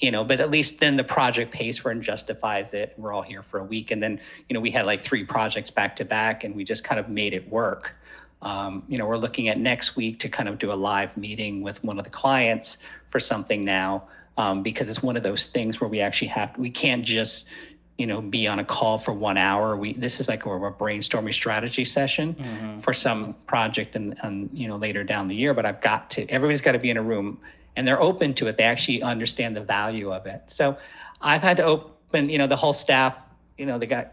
you 0.00 0.10
know, 0.10 0.24
but 0.24 0.40
at 0.40 0.50
least 0.50 0.80
then 0.80 0.96
the 0.96 1.04
project 1.04 1.52
pays 1.52 1.78
for 1.78 1.90
and 1.90 2.02
justifies 2.02 2.72
it. 2.72 2.94
We're 2.96 3.12
all 3.12 3.22
here 3.22 3.42
for 3.42 3.60
a 3.60 3.64
week. 3.64 3.90
And 3.90 4.02
then, 4.02 4.20
you 4.48 4.54
know, 4.54 4.60
we 4.60 4.70
had 4.70 4.86
like 4.86 5.00
three 5.00 5.24
projects 5.24 5.70
back 5.70 5.94
to 5.96 6.04
back 6.04 6.42
and 6.42 6.56
we 6.56 6.64
just 6.64 6.84
kind 6.84 6.98
of 6.98 7.08
made 7.08 7.34
it 7.34 7.48
work. 7.48 7.96
Um, 8.42 8.82
you 8.88 8.96
know, 8.96 9.06
we're 9.06 9.18
looking 9.18 9.48
at 9.48 9.58
next 9.58 9.96
week 9.96 10.18
to 10.20 10.28
kind 10.28 10.48
of 10.48 10.58
do 10.58 10.72
a 10.72 10.74
live 10.74 11.16
meeting 11.16 11.62
with 11.62 11.84
one 11.84 11.98
of 11.98 12.04
the 12.04 12.10
clients 12.10 12.78
for 13.10 13.20
something 13.20 13.64
now 13.64 14.04
um, 14.38 14.62
because 14.62 14.88
it's 14.88 15.02
one 15.02 15.16
of 15.16 15.22
those 15.22 15.44
things 15.44 15.80
where 15.80 15.88
we 15.88 16.00
actually 16.00 16.28
have, 16.28 16.56
we 16.56 16.70
can't 16.70 17.04
just, 17.04 17.50
you 17.98 18.06
know, 18.06 18.22
be 18.22 18.48
on 18.48 18.58
a 18.58 18.64
call 18.64 18.96
for 18.96 19.12
one 19.12 19.36
hour. 19.36 19.76
We 19.76 19.92
this 19.92 20.20
is 20.20 20.28
like 20.28 20.46
a, 20.46 20.50
a 20.50 20.72
brainstorming 20.72 21.34
strategy 21.34 21.84
session 21.84 22.34
for 22.80 22.94
some 22.94 23.34
project 23.46 23.94
and, 23.94 24.18
and 24.22 24.48
you 24.54 24.68
know 24.68 24.76
later 24.76 25.04
down 25.04 25.28
the 25.28 25.36
year. 25.36 25.52
But 25.52 25.66
I've 25.66 25.82
got 25.82 26.08
to 26.10 26.26
everybody's 26.30 26.62
got 26.62 26.72
to 26.72 26.78
be 26.78 26.88
in 26.88 26.96
a 26.96 27.02
room 27.02 27.38
and 27.76 27.86
they're 27.86 28.00
open 28.00 28.34
to 28.34 28.46
it. 28.46 28.56
They 28.56 28.64
actually 28.64 29.02
understand 29.02 29.56
the 29.56 29.62
value 29.62 30.12
of 30.12 30.26
it. 30.26 30.42
So 30.48 30.76
I've 31.20 31.42
had 31.42 31.56
to 31.58 31.64
open, 31.64 32.28
you 32.28 32.38
know, 32.38 32.46
the 32.46 32.56
whole 32.56 32.72
staff. 32.72 33.14
You 33.56 33.66
know, 33.66 33.78
they 33.78 33.86
got. 33.86 34.12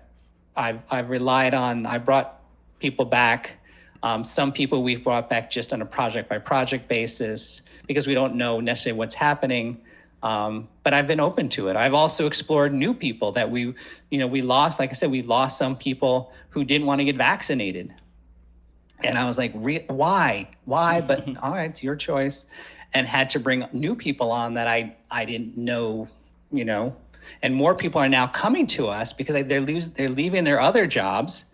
I've 0.56 0.80
I've 0.90 1.10
relied 1.10 1.54
on. 1.54 1.86
I 1.86 1.98
brought 1.98 2.42
people 2.80 3.06
back. 3.06 3.54
Um, 4.04 4.24
some 4.24 4.52
people 4.52 4.84
we've 4.84 5.04
brought 5.04 5.30
back 5.30 5.50
just 5.50 5.74
on 5.74 5.82
a 5.82 5.86
project 5.86 6.30
by 6.30 6.38
project 6.38 6.88
basis 6.88 7.62
because 7.88 8.06
we 8.06 8.14
don't 8.14 8.36
know 8.36 8.60
necessarily 8.60 8.98
what's 8.98 9.16
happening. 9.16 9.82
Um, 10.24 10.68
but 10.84 10.94
I've 10.94 11.08
been 11.08 11.20
open 11.20 11.50
to 11.50 11.68
it. 11.68 11.76
I've 11.76 11.94
also 11.94 12.26
explored 12.26 12.74
new 12.74 12.94
people 12.94 13.32
that 13.34 13.50
we, 13.52 13.74
you 14.10 14.20
know, 14.20 14.28
we 14.28 14.42
lost. 14.42 14.80
Like 14.80 14.90
I 14.90 14.94
said, 14.94 15.12
we 15.12 15.22
lost 15.22 15.58
some 15.58 15.76
people 15.76 16.32
who 16.50 16.64
didn't 16.64 16.88
want 16.88 17.00
to 17.00 17.06
get 17.06 17.18
vaccinated, 17.18 17.94
and 19.04 19.18
I 19.18 19.26
was 19.26 19.38
like, 19.38 19.52
Re- 19.54 19.86
why, 19.88 20.50
why? 20.66 21.02
But 21.02 21.28
all 21.42 21.52
right, 21.52 21.70
it's 21.70 21.84
your 21.84 21.96
choice, 21.96 22.46
and 22.98 23.08
had 23.08 23.30
to 23.30 23.40
bring 23.40 23.68
new 23.74 23.96
people 23.96 24.32
on 24.32 24.56
that 24.56 24.68
I 24.68 24.96
I 25.12 25.26
didn't 25.26 25.56
know, 25.56 26.08
you 26.52 26.66
know, 26.66 26.96
and 27.44 27.54
more 27.54 27.76
people 27.76 28.02
are 28.02 28.10
now 28.10 28.28
coming 28.28 28.66
to 28.68 28.88
us 28.88 29.14
because 29.14 29.46
they're 29.46 29.62
losing, 29.62 29.94
they're 29.94 30.10
leaving 30.10 30.44
their 30.44 30.60
other 30.60 30.88
jobs 30.88 31.46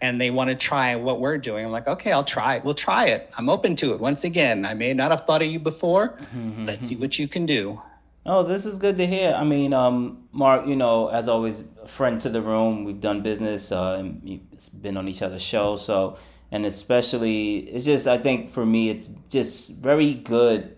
and 0.00 0.20
they 0.20 0.30
want 0.30 0.50
to 0.50 0.54
try 0.54 0.94
what 0.94 1.18
we're 1.20 1.38
doing. 1.38 1.64
I'm 1.64 1.72
like, 1.72 1.88
okay, 1.88 2.12
I'll 2.12 2.24
try 2.24 2.56
it. 2.56 2.64
We'll 2.64 2.74
try 2.74 3.06
it. 3.06 3.30
I'm 3.38 3.48
open 3.48 3.74
to 3.76 3.92
it. 3.92 4.00
Once 4.00 4.24
again, 4.24 4.66
I 4.66 4.74
may 4.74 4.92
not 4.92 5.10
have 5.10 5.22
thought 5.26 5.42
of 5.42 5.48
you 5.48 5.58
before. 5.58 6.18
Let's 6.58 6.86
see 6.86 6.96
what 6.96 7.18
you 7.18 7.26
can 7.26 7.46
do. 7.46 7.80
Oh, 8.26 8.42
this 8.42 8.64
is 8.64 8.78
good 8.78 8.96
to 8.98 9.06
hear. 9.06 9.34
I 9.34 9.44
mean, 9.44 9.72
um, 9.72 10.24
Mark, 10.32 10.66
you 10.66 10.76
know, 10.76 11.08
as 11.08 11.28
always, 11.28 11.62
a 11.82 11.86
friend 11.86 12.20
to 12.20 12.28
the 12.30 12.40
room. 12.40 12.84
We've 12.84 13.00
done 13.00 13.22
business, 13.22 13.70
uh, 13.72 13.96
and 13.98 14.40
it's 14.52 14.68
been 14.68 14.96
on 14.96 15.08
each 15.08 15.22
other's 15.22 15.42
show. 15.42 15.76
So, 15.76 16.16
and 16.50 16.64
especially, 16.64 17.58
it's 17.58 17.84
just, 17.84 18.06
I 18.06 18.16
think 18.18 18.50
for 18.50 18.64
me, 18.64 18.88
it's 18.88 19.08
just 19.28 19.70
very 19.76 20.14
good 20.14 20.74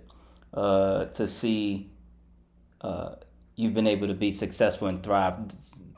uh, 0.56 1.04
to 1.06 1.26
see 1.28 1.90
uh, 2.80 3.16
you've 3.54 3.74
been 3.74 3.86
able 3.86 4.08
to 4.08 4.14
be 4.14 4.32
successful 4.32 4.88
and 4.88 5.02
thrive 5.02 5.36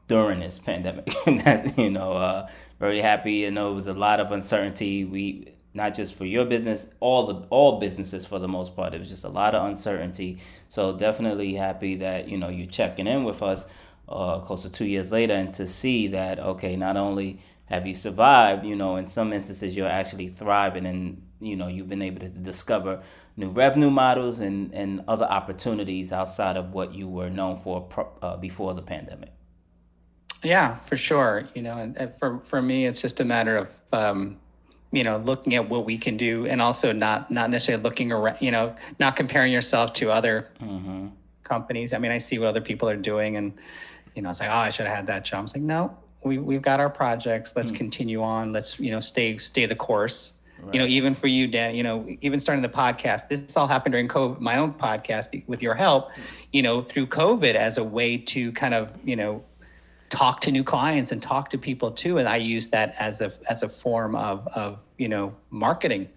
during 0.08 0.40
this 0.40 0.58
pandemic. 0.58 1.08
That's, 1.26 1.76
you 1.78 1.90
know, 1.90 2.12
uh, 2.12 2.48
very 2.80 3.00
happy. 3.00 3.34
You 3.34 3.50
know, 3.50 3.70
it 3.70 3.74
was 3.74 3.86
a 3.86 3.94
lot 3.94 4.20
of 4.20 4.32
uncertainty. 4.32 5.04
We, 5.04 5.54
not 5.74 5.94
just 5.94 6.14
for 6.14 6.24
your 6.24 6.44
business, 6.44 6.92
all 7.00 7.26
the 7.26 7.46
all 7.50 7.78
businesses 7.78 8.26
for 8.26 8.38
the 8.38 8.48
most 8.48 8.74
part. 8.74 8.94
It 8.94 8.98
was 8.98 9.08
just 9.08 9.24
a 9.24 9.28
lot 9.28 9.54
of 9.54 9.66
uncertainty. 9.66 10.40
So 10.68 10.96
definitely 10.96 11.54
happy 11.54 11.96
that 11.96 12.28
you 12.28 12.38
know 12.38 12.48
you're 12.48 12.66
checking 12.66 13.06
in 13.06 13.24
with 13.24 13.42
us 13.42 13.66
uh, 14.08 14.40
close 14.40 14.62
to 14.62 14.70
two 14.70 14.86
years 14.86 15.12
later, 15.12 15.34
and 15.34 15.52
to 15.54 15.66
see 15.66 16.08
that 16.08 16.40
okay, 16.40 16.76
not 16.76 16.96
only 16.96 17.40
have 17.66 17.86
you 17.86 17.94
survived, 17.94 18.64
you 18.64 18.74
know, 18.74 18.96
in 18.96 19.06
some 19.06 19.32
instances 19.32 19.76
you're 19.76 19.88
actually 19.88 20.28
thriving, 20.28 20.86
and 20.86 21.22
you 21.40 21.54
know 21.54 21.68
you've 21.68 21.88
been 21.88 22.02
able 22.02 22.20
to 22.20 22.28
discover 22.28 23.02
new 23.38 23.48
revenue 23.48 23.90
models 23.90 24.40
and 24.40 24.74
and 24.74 25.02
other 25.08 25.24
opportunities 25.24 26.12
outside 26.12 26.56
of 26.56 26.74
what 26.74 26.92
you 26.92 27.08
were 27.08 27.30
known 27.30 27.56
for 27.56 27.88
uh, 28.20 28.36
before 28.36 28.74
the 28.74 28.82
pandemic. 28.82 29.32
Yeah, 30.42 30.76
for 30.80 30.96
sure. 30.96 31.44
You 31.54 31.62
know, 31.62 31.76
and 31.78 32.12
for 32.18 32.40
for 32.44 32.60
me, 32.60 32.84
it's 32.84 33.00
just 33.00 33.20
a 33.20 33.24
matter 33.24 33.56
of. 33.56 33.68
Um, 33.92 34.36
you 34.90 35.04
know 35.04 35.18
looking 35.18 35.54
at 35.54 35.68
what 35.68 35.84
we 35.84 35.98
can 35.98 36.16
do 36.16 36.46
and 36.46 36.62
also 36.62 36.92
not 36.92 37.30
not 37.30 37.50
necessarily 37.50 37.82
looking 37.82 38.10
around 38.10 38.38
you 38.40 38.50
know 38.50 38.74
not 38.98 39.16
comparing 39.16 39.52
yourself 39.52 39.92
to 39.92 40.10
other 40.10 40.48
mm-hmm. 40.62 41.08
companies 41.44 41.92
i 41.92 41.98
mean 41.98 42.10
i 42.10 42.16
see 42.16 42.38
what 42.38 42.48
other 42.48 42.62
people 42.62 42.88
are 42.88 42.96
doing 42.96 43.36
and 43.36 43.52
you 44.14 44.22
know 44.22 44.30
it's 44.30 44.40
like 44.40 44.48
oh 44.48 44.54
i 44.54 44.70
should 44.70 44.86
have 44.86 44.96
had 44.96 45.06
that 45.06 45.26
job 45.26 45.44
it's 45.44 45.54
like 45.54 45.62
no 45.62 45.94
we, 46.24 46.38
we've 46.38 46.62
got 46.62 46.80
our 46.80 46.88
projects 46.88 47.52
let's 47.54 47.68
mm-hmm. 47.68 47.76
continue 47.76 48.22
on 48.22 48.50
let's 48.50 48.80
you 48.80 48.90
know 48.90 48.98
stay 48.98 49.36
stay 49.36 49.66
the 49.66 49.76
course 49.76 50.32
right. 50.62 50.74
you 50.74 50.80
know 50.80 50.86
even 50.86 51.14
for 51.14 51.26
you 51.26 51.46
dan 51.46 51.74
you 51.74 51.82
know 51.82 52.06
even 52.20 52.40
starting 52.40 52.62
the 52.62 52.68
podcast 52.68 53.28
this 53.28 53.56
all 53.56 53.66
happened 53.66 53.92
during 53.92 54.08
covid 54.08 54.40
my 54.40 54.58
own 54.58 54.72
podcast 54.72 55.46
with 55.46 55.62
your 55.62 55.74
help 55.74 56.10
you 56.52 56.62
know 56.62 56.80
through 56.80 57.06
covid 57.06 57.54
as 57.54 57.78
a 57.78 57.84
way 57.84 58.16
to 58.16 58.52
kind 58.52 58.74
of 58.74 58.90
you 59.04 59.16
know 59.16 59.42
talk 60.10 60.40
to 60.42 60.52
new 60.52 60.64
clients 60.64 61.12
and 61.12 61.22
talk 61.22 61.50
to 61.50 61.58
people 61.58 61.90
too. 61.90 62.18
And 62.18 62.28
I 62.28 62.36
use 62.36 62.68
that 62.68 62.94
as 62.98 63.20
a 63.20 63.32
as 63.48 63.62
a 63.62 63.68
form 63.68 64.14
of 64.14 64.46
of 64.48 64.78
you 64.96 65.08
know 65.08 65.34
marketing, 65.50 66.08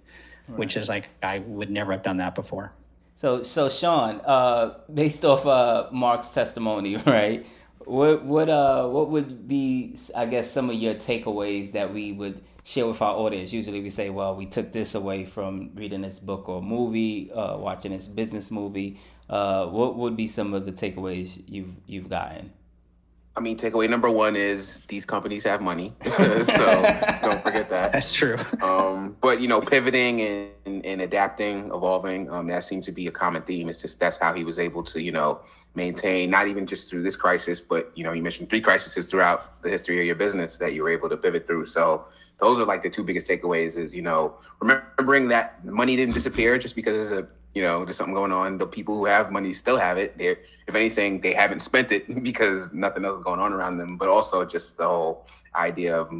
right. 0.48 0.60
which 0.60 0.78
is 0.78 0.90
like 0.90 1.10
I 1.22 1.40
would 1.40 1.70
never 1.70 1.92
have 1.92 2.04
done 2.04 2.18
that 2.18 2.36
before. 2.36 2.74
So 3.14 3.44
so 3.44 3.70
Sean, 3.70 4.22
uh, 4.26 4.78
based 4.94 5.26
off 5.26 5.46
uh, 5.46 5.88
Mark's 5.92 6.30
testimony, 6.30 6.96
right? 7.06 7.46
What 7.86 8.26
what 8.26 8.50
uh 8.50 8.88
what 8.88 9.10
would 9.10 9.48
be 9.48 9.96
I 10.16 10.26
guess 10.26 10.50
some 10.50 10.70
of 10.70 10.76
your 10.76 10.96
takeaways 10.96 11.72
that 11.74 11.94
we 11.94 12.12
would 12.12 12.42
share 12.64 12.88
with 12.88 13.02
our 13.02 13.16
audience? 13.16 13.52
Usually 13.54 13.82
we 13.82 13.90
say, 13.90 14.10
well, 14.10 14.36
we 14.36 14.46
took 14.46 14.72
this 14.72 14.96
away 14.96 15.26
from 15.26 15.72
reading 15.76 16.02
this 16.02 16.20
book 16.20 16.48
or 16.48 16.62
movie, 16.62 17.32
uh, 17.32 17.58
watching 17.58 17.92
this 17.92 18.08
business 18.08 18.52
movie. 18.52 19.00
Uh, 19.30 19.66
what 19.68 19.98
would 19.98 20.16
be 20.16 20.28
some 20.28 20.54
of 20.54 20.66
the 20.66 20.72
takeaways 20.72 21.42
you've 21.48 21.76
you've 21.88 22.10
gotten? 22.10 22.52
I 23.36 23.40
mean, 23.40 23.58
takeaway 23.58 23.90
number 23.90 24.10
one 24.10 24.36
is 24.36 24.82
these 24.82 25.06
companies 25.06 25.46
have 25.46 25.62
money, 25.62 25.94
so 26.04 26.10
don't 27.22 27.42
forget 27.42 27.70
that. 27.70 27.94
That's 27.94 28.14
true. 28.14 28.38
Um, 28.62 29.18
but 29.22 29.42
you 29.42 29.48
know, 29.48 29.60
pivoting 29.60 30.22
and, 30.22 30.86
and, 30.86 31.02
adapting, 31.02 31.72
evolving, 31.74 32.30
um, 32.30 32.48
that 32.48 32.64
seems 32.64 32.86
to 32.86 32.92
be 32.92 33.08
a 33.08 33.12
common 33.12 33.42
theme. 33.42 33.70
It's 33.70 33.82
just 33.82 34.00
that's 34.00 34.18
how 34.18 34.34
he 34.34 34.44
was 34.44 34.60
able 34.60 34.84
to, 34.84 35.02
you 35.02 35.12
know, 35.12 35.42
maintain 35.74 36.30
not 36.30 36.48
even 36.48 36.68
just 36.68 36.90
through 36.90 37.04
this 37.04 37.16
crisis, 37.16 37.60
but 37.60 37.92
you 37.96 38.04
know, 38.04 38.12
you 38.12 38.22
mentioned 38.22 38.50
three 38.50 38.62
crises 38.62 39.08
throughout 39.08 39.62
the 39.64 39.70
history 39.70 40.00
of 40.00 40.06
your 40.06 40.16
business 40.16 40.58
that 40.60 40.74
you 40.74 40.84
were 40.84 40.90
able 40.90 41.10
to 41.10 41.18
pivot 41.18 41.48
through. 41.48 41.66
So 41.66 42.06
those 42.40 42.60
are 42.60 42.66
like 42.66 42.84
the 42.84 42.90
two 42.90 43.04
biggest 43.04 43.28
takeaways. 43.28 43.78
Is 43.78 43.96
you 43.96 44.02
know, 44.02 44.36
remembering 44.60 45.28
that 45.30 45.64
money 45.66 45.96
didn't 45.96 46.14
disappear 46.14 46.58
just 46.58 46.76
because 46.76 46.94
there's 46.94 47.24
a 47.24 47.28
you 47.54 47.62
know, 47.62 47.84
there's 47.84 47.98
something 47.98 48.14
going 48.14 48.32
on. 48.32 48.58
The 48.58 48.66
people 48.66 48.98
who 48.98 49.06
have 49.06 49.32
money 49.32 49.54
still 49.54 49.78
have 49.78 49.98
it. 49.98 50.18
They're, 50.18 50.38
if 50.68 50.76
anything, 50.76 51.20
they 51.22 51.34
haven't 51.34 51.62
spent 51.62 51.92
it 51.92 52.24
because 52.24 52.74
nothing 52.74 53.04
else 53.04 53.18
is 53.18 53.24
going 53.24 53.40
on 53.40 53.54
around 53.54 53.78
them. 53.78 53.98
But 53.98 54.10
also 54.10 54.46
just 54.46 54.78
the 54.78 54.88
whole 54.88 55.28
idea 55.56 55.98
of 55.98 56.12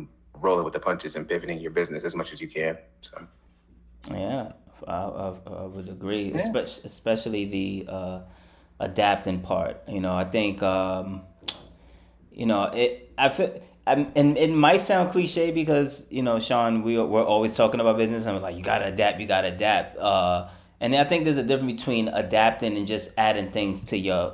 rolling 0.42 0.66
with 0.66 0.74
the 0.74 0.80
punches 0.80 1.16
and 1.16 1.28
pivoting 1.28 1.60
your 1.60 1.72
business 1.72 2.04
as 2.04 2.16
much 2.16 2.34
as 2.34 2.42
you 2.42 2.48
can. 2.48 2.78
So, 3.02 3.26
yeah, 4.10 4.52
I, 4.88 4.94
I, 4.94 5.38
I 5.46 5.66
would 5.66 5.88
agree, 5.88 6.32
yeah. 6.32 6.38
especially, 6.38 6.84
especially 6.86 7.46
the 7.46 7.86
uh, 7.88 8.20
adapting 8.80 9.40
part. 9.42 9.82
You 9.88 10.02
know, 10.02 10.14
I 10.14 10.26
think, 10.26 10.62
um, 10.62 11.22
you 12.32 12.46
know, 12.46 12.64
it. 12.64 13.14
I 13.18 13.30
feel. 13.30 13.62
and 13.86 14.38
it 14.38 14.52
might 14.52 14.82
sound 14.82 15.12
cliche 15.12 15.52
because 15.52 16.08
you 16.12 16.24
know, 16.24 16.40
Sean, 16.40 16.82
we 16.82 16.98
we're 16.98 17.24
always 17.24 17.54
talking 17.54 17.80
about 17.80 17.98
business, 17.98 18.26
and 18.26 18.36
we're 18.36 18.42
like, 18.42 18.56
you 18.56 18.64
gotta 18.64 18.88
adapt, 18.88 19.20
you 19.20 19.28
gotta 19.28 19.50
adapt. 19.50 19.98
Uh, 19.98 20.50
and 20.82 20.96
I 20.96 21.04
think 21.04 21.26
there's 21.26 21.38
a 21.38 21.44
difference 21.44 21.80
between 21.80 22.08
adapting 22.08 22.76
and 22.76 22.88
just 22.88 23.14
adding 23.18 23.52
things 23.52 23.84
to 23.86 23.98
your 23.98 24.34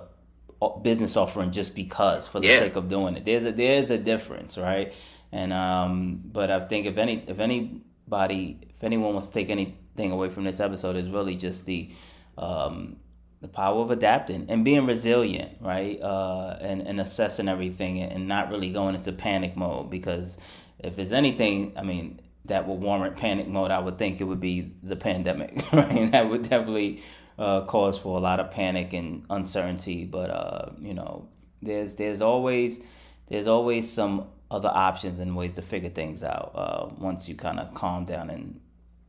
business 0.81 1.17
offering 1.17 1.51
just 1.51 1.75
because 1.75 2.25
for 2.25 2.39
the 2.39 2.47
yeah. 2.47 2.59
sake 2.59 2.77
of 2.77 2.87
doing 2.87 3.17
it. 3.17 3.25
There's 3.25 3.45
a 3.45 3.51
there's 3.51 3.91
a 3.91 3.97
difference, 3.97 4.57
right? 4.57 4.93
And 5.31 5.51
um, 5.51 6.21
but 6.25 6.49
I 6.49 6.61
think 6.61 6.85
if 6.85 6.97
any 6.97 7.23
if 7.27 7.39
anybody 7.39 8.59
if 8.69 8.81
anyone 8.81 9.11
wants 9.11 9.27
to 9.27 9.33
take 9.33 9.49
anything 9.49 10.11
away 10.11 10.29
from 10.29 10.45
this 10.45 10.61
episode 10.61 10.95
is 10.95 11.09
really 11.09 11.35
just 11.35 11.65
the 11.65 11.91
um, 12.37 12.95
the 13.41 13.49
power 13.49 13.81
of 13.81 13.91
adapting 13.91 14.45
and 14.49 14.63
being 14.63 14.85
resilient, 14.85 15.57
right? 15.59 16.01
Uh, 16.01 16.57
and 16.61 16.81
and 16.81 17.01
assessing 17.01 17.49
everything 17.49 18.01
and 18.01 18.25
not 18.25 18.49
really 18.49 18.71
going 18.71 18.95
into 18.95 19.11
panic 19.11 19.57
mode 19.57 19.89
because 19.89 20.37
if 20.79 20.95
there's 20.95 21.11
anything, 21.11 21.73
I 21.75 21.83
mean, 21.83 22.21
that 22.47 22.67
would 22.67 22.81
warrant 22.81 23.17
panic 23.17 23.47
mode, 23.47 23.71
I 23.71 23.79
would 23.79 23.97
think 23.97 24.21
it 24.21 24.25
would 24.25 24.39
be 24.39 24.73
the 24.83 24.95
pandemic, 24.95 25.61
right? 25.73 26.11
That 26.11 26.29
would 26.29 26.43
definitely 26.43 27.01
uh, 27.37 27.61
cause 27.61 27.97
for 27.97 28.17
a 28.17 28.21
lot 28.21 28.39
of 28.39 28.51
panic 28.51 28.93
and 28.93 29.25
uncertainty. 29.29 30.05
But 30.05 30.29
uh, 30.29 30.71
you 30.79 30.93
know, 30.93 31.29
there's 31.61 31.95
there's 31.95 32.21
always 32.21 32.81
there's 33.27 33.47
always 33.47 33.91
some 33.91 34.27
other 34.49 34.71
options 34.71 35.19
and 35.19 35.35
ways 35.35 35.53
to 35.53 35.61
figure 35.61 35.89
things 35.89 36.23
out 36.23 36.51
uh, 36.55 36.87
once 36.97 37.27
you 37.27 37.35
kind 37.35 37.59
of 37.59 37.73
calm 37.73 38.05
down 38.05 38.29
and 38.29 38.59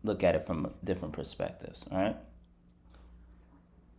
look 0.03 0.24
at 0.24 0.34
it 0.34 0.43
from 0.43 0.72
different 0.82 1.14
perspectives, 1.14 1.84
right? 1.91 2.16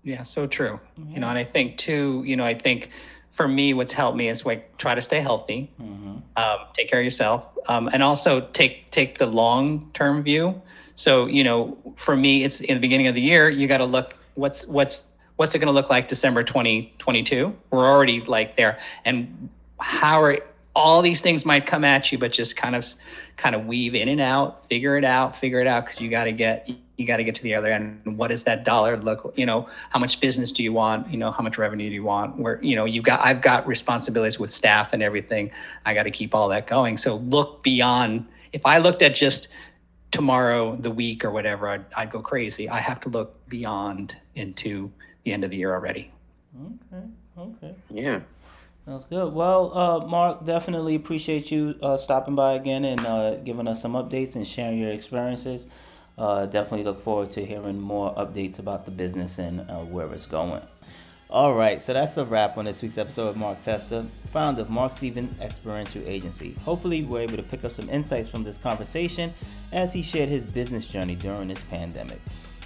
Yeah, 0.03 0.23
so 0.23 0.47
true. 0.47 0.79
Yeah. 0.97 1.13
You 1.13 1.19
know, 1.21 1.27
and 1.29 1.37
I 1.37 1.43
think 1.43 1.77
too, 1.77 2.23
you 2.25 2.35
know, 2.35 2.43
I 2.43 2.53
think 2.53 2.89
for 3.32 3.47
me, 3.47 3.73
what's 3.73 3.93
helped 3.93 4.17
me 4.17 4.27
is 4.27 4.45
like 4.45 4.77
try 4.77 4.95
to 4.95 5.01
stay 5.01 5.19
healthy, 5.19 5.69
mm-hmm. 5.82 6.17
um, 6.36 6.57
take 6.73 6.89
care 6.89 6.99
of 6.99 7.05
yourself, 7.05 7.45
um, 7.67 7.89
and 7.93 8.03
also 8.03 8.41
take 8.41 8.89
take 8.91 9.17
the 9.17 9.25
long 9.25 9.89
term 9.93 10.23
view. 10.23 10.61
So 10.95 11.25
you 11.25 11.43
know, 11.43 11.77
for 11.95 12.15
me, 12.15 12.43
it's 12.43 12.61
in 12.61 12.75
the 12.75 12.82
beginning 12.82 13.07
of 13.07 13.15
the 13.15 13.21
year. 13.21 13.49
You 13.49 13.67
got 13.67 13.77
to 13.77 13.86
look 13.86 14.17
what's 14.36 14.67
what's 14.67 15.11
what's 15.38 15.55
it 15.55 15.59
going 15.59 15.67
to 15.67 15.73
look 15.73 15.89
like 15.89 16.07
December 16.07 16.43
2022. 16.43 17.55
We're 17.71 17.89
already 17.89 18.21
like 18.21 18.57
there, 18.57 18.80
and 19.05 19.49
how 19.80 20.21
are 20.21 20.38
all 20.75 21.01
these 21.01 21.21
things 21.21 21.45
might 21.45 21.65
come 21.65 21.84
at 21.84 22.11
you, 22.11 22.17
but 22.17 22.32
just 22.32 22.57
kind 22.57 22.75
of 22.75 22.86
kind 23.38 23.55
of 23.55 23.65
weave 23.65 23.95
in 23.95 24.07
and 24.07 24.21
out, 24.21 24.67
figure 24.67 24.97
it 24.97 25.03
out, 25.03 25.36
figure 25.36 25.59
it 25.59 25.67
out 25.67 25.86
because 25.86 26.01
you 26.01 26.09
got 26.09 26.25
to 26.25 26.32
get 26.32 26.69
you 26.99 27.05
got 27.07 27.17
to 27.17 27.23
get 27.23 27.33
to 27.35 27.43
the 27.43 27.55
other 27.55 27.67
end. 27.67 28.17
What 28.17 28.29
does 28.29 28.43
that 28.43 28.65
dollar 28.65 28.97
look? 28.97 29.33
You 29.37 29.45
know, 29.45 29.67
how 29.89 29.99
much 29.99 30.19
business 30.19 30.51
do 30.51 30.63
you 30.63 30.73
want? 30.73 31.09
You 31.09 31.17
know, 31.17 31.31
how 31.31 31.43
much 31.43 31.57
revenue 31.57 31.87
do 31.87 31.95
you 31.95 32.03
want? 32.03 32.37
Where 32.37 32.61
you 32.61 32.75
know 32.75 32.85
you 32.85 33.01
got 33.01 33.21
I've 33.21 33.41
got 33.41 33.65
responsibilities 33.65 34.37
with 34.37 34.51
staff 34.51 34.91
and 34.91 35.01
everything. 35.01 35.51
I 35.85 35.93
got 35.93 36.03
to 36.03 36.11
keep 36.11 36.35
all 36.35 36.49
that 36.49 36.67
going. 36.67 36.97
So 36.97 37.15
look 37.15 37.63
beyond. 37.63 38.27
If 38.51 38.65
I 38.65 38.79
looked 38.79 39.01
at 39.01 39.15
just 39.15 39.47
tomorrow, 40.11 40.75
the 40.75 40.91
week, 40.91 41.23
or 41.23 41.31
whatever, 41.31 41.69
I'd, 41.69 41.85
I'd 41.95 42.11
go 42.11 42.19
crazy. 42.19 42.67
I 42.67 42.79
have 42.79 42.99
to 43.01 43.09
look 43.09 43.47
beyond 43.47 44.17
into 44.35 44.91
the 45.23 45.31
end 45.31 45.43
of 45.43 45.51
the 45.51 45.57
year 45.57 45.73
already. 45.73 46.11
Okay. 46.93 47.07
Okay. 47.37 47.75
Yeah. 47.89 48.19
Sounds 48.85 49.05
good. 49.05 49.33
Well, 49.33 49.77
uh, 49.77 50.05
Mark, 50.05 50.45
definitely 50.45 50.95
appreciate 50.95 51.51
you 51.51 51.75
uh, 51.81 51.95
stopping 51.95 52.35
by 52.35 52.53
again 52.53 52.83
and 52.83 53.05
uh, 53.05 53.35
giving 53.35 53.67
us 53.67 53.81
some 53.81 53.93
updates 53.93 54.35
and 54.35 54.47
sharing 54.47 54.79
your 54.79 54.91
experiences. 54.91 55.67
Uh, 56.20 56.45
definitely 56.45 56.84
look 56.84 57.01
forward 57.01 57.32
to 57.32 57.45
hearing 57.45 57.80
more 57.80 58.13
updates 58.15 58.59
about 58.59 58.84
the 58.84 58.91
business 58.91 59.39
and 59.39 59.61
uh, 59.61 59.78
where 59.78 60.13
it's 60.13 60.26
going. 60.26 60.61
All 61.30 61.53
right, 61.53 61.82
so 61.82 61.93
that's 61.93 62.17
a 62.17 62.26
wrap 62.26 62.57
on 62.57 62.65
this 62.65 62.82
week's 62.82 62.97
episode 62.97 63.30
of 63.30 63.38
Mark 63.38 63.61
Testa, 63.61 64.05
founder 64.34 64.63
of 64.63 64.70
Mark 64.70 64.91
Stephen 64.91 65.34
Experiential 65.39 66.01
Agency. 66.05 66.55
Hopefully, 66.65 67.03
we 67.03 67.07
were 67.07 67.20
able 67.20 67.38
to 67.38 67.43
pick 67.43 67.63
up 67.63 67.72
some 67.72 67.89
insights 67.89 68.28
from 68.28 68.43
this 68.43 68.57
conversation 68.57 69.34
as 69.72 69.93
he 69.93 70.01
shared 70.01 70.28
his 70.28 70.45
business 70.45 70.86
journey 70.86 71.15
during 71.15 71.47
this 71.47 71.61
pandemic. 71.61 72.20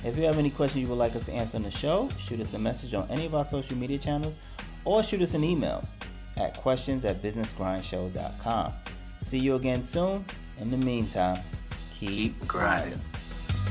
If 0.03 0.17
you 0.17 0.23
have 0.23 0.39
any 0.39 0.49
questions 0.49 0.81
you 0.81 0.87
would 0.89 0.97
like 0.97 1.15
us 1.15 1.25
to 1.25 1.33
answer 1.33 1.57
on 1.57 1.63
the 1.63 1.71
show, 1.71 2.09
shoot 2.17 2.39
us 2.39 2.55
a 2.55 2.59
message 2.59 2.93
on 2.93 3.07
any 3.11 3.27
of 3.27 3.35
our 3.35 3.45
social 3.45 3.77
media 3.77 3.99
channels 3.99 4.35
or 4.83 5.03
shoot 5.03 5.21
us 5.21 5.35
an 5.35 5.43
email 5.43 5.87
at 6.37 6.57
questions 6.57 7.05
at 7.05 7.21
businessgrindshow.com. 7.21 8.73
See 9.21 9.39
you 9.39 9.55
again 9.55 9.83
soon. 9.83 10.25
In 10.59 10.71
the 10.71 10.77
meantime, 10.77 11.41
keep, 11.99 12.09
Keep 12.09 12.47
grinding. 12.47 12.99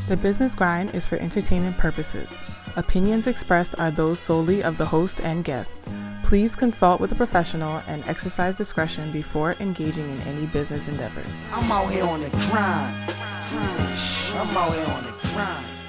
The 0.09 0.16
Business 0.16 0.55
Grind 0.55 0.95
is 0.95 1.07
for 1.07 1.16
entertainment 1.16 1.78
purposes. 1.78 2.45
Opinions 2.76 3.26
expressed 3.26 3.78
are 3.78 3.90
those 3.90 4.18
solely 4.18 4.62
of 4.62 4.76
the 4.76 4.86
host 4.86 5.20
and 5.20 5.45
guests. 5.45 5.88
Please 6.24 6.57
consult 6.57 7.01
with 7.01 7.12
a 7.12 7.14
professional 7.14 7.82
and 7.86 8.03
exercise 8.07 8.57
discretion 8.57 9.12
before 9.12 9.55
engaging 9.61 10.09
in 10.09 10.20
any 10.22 10.47
business 10.47 10.88
endeavors. 10.88 11.47
I'm 11.53 11.70
out 11.70 11.90
here 11.90 12.05
on 12.05 12.20
the 12.20 12.30
grind. 12.30 13.14
I'm 14.34 14.57
out 14.57 14.74
here 14.74 14.86
on 14.86 15.05
the 15.05 15.28
grind. 15.28 15.82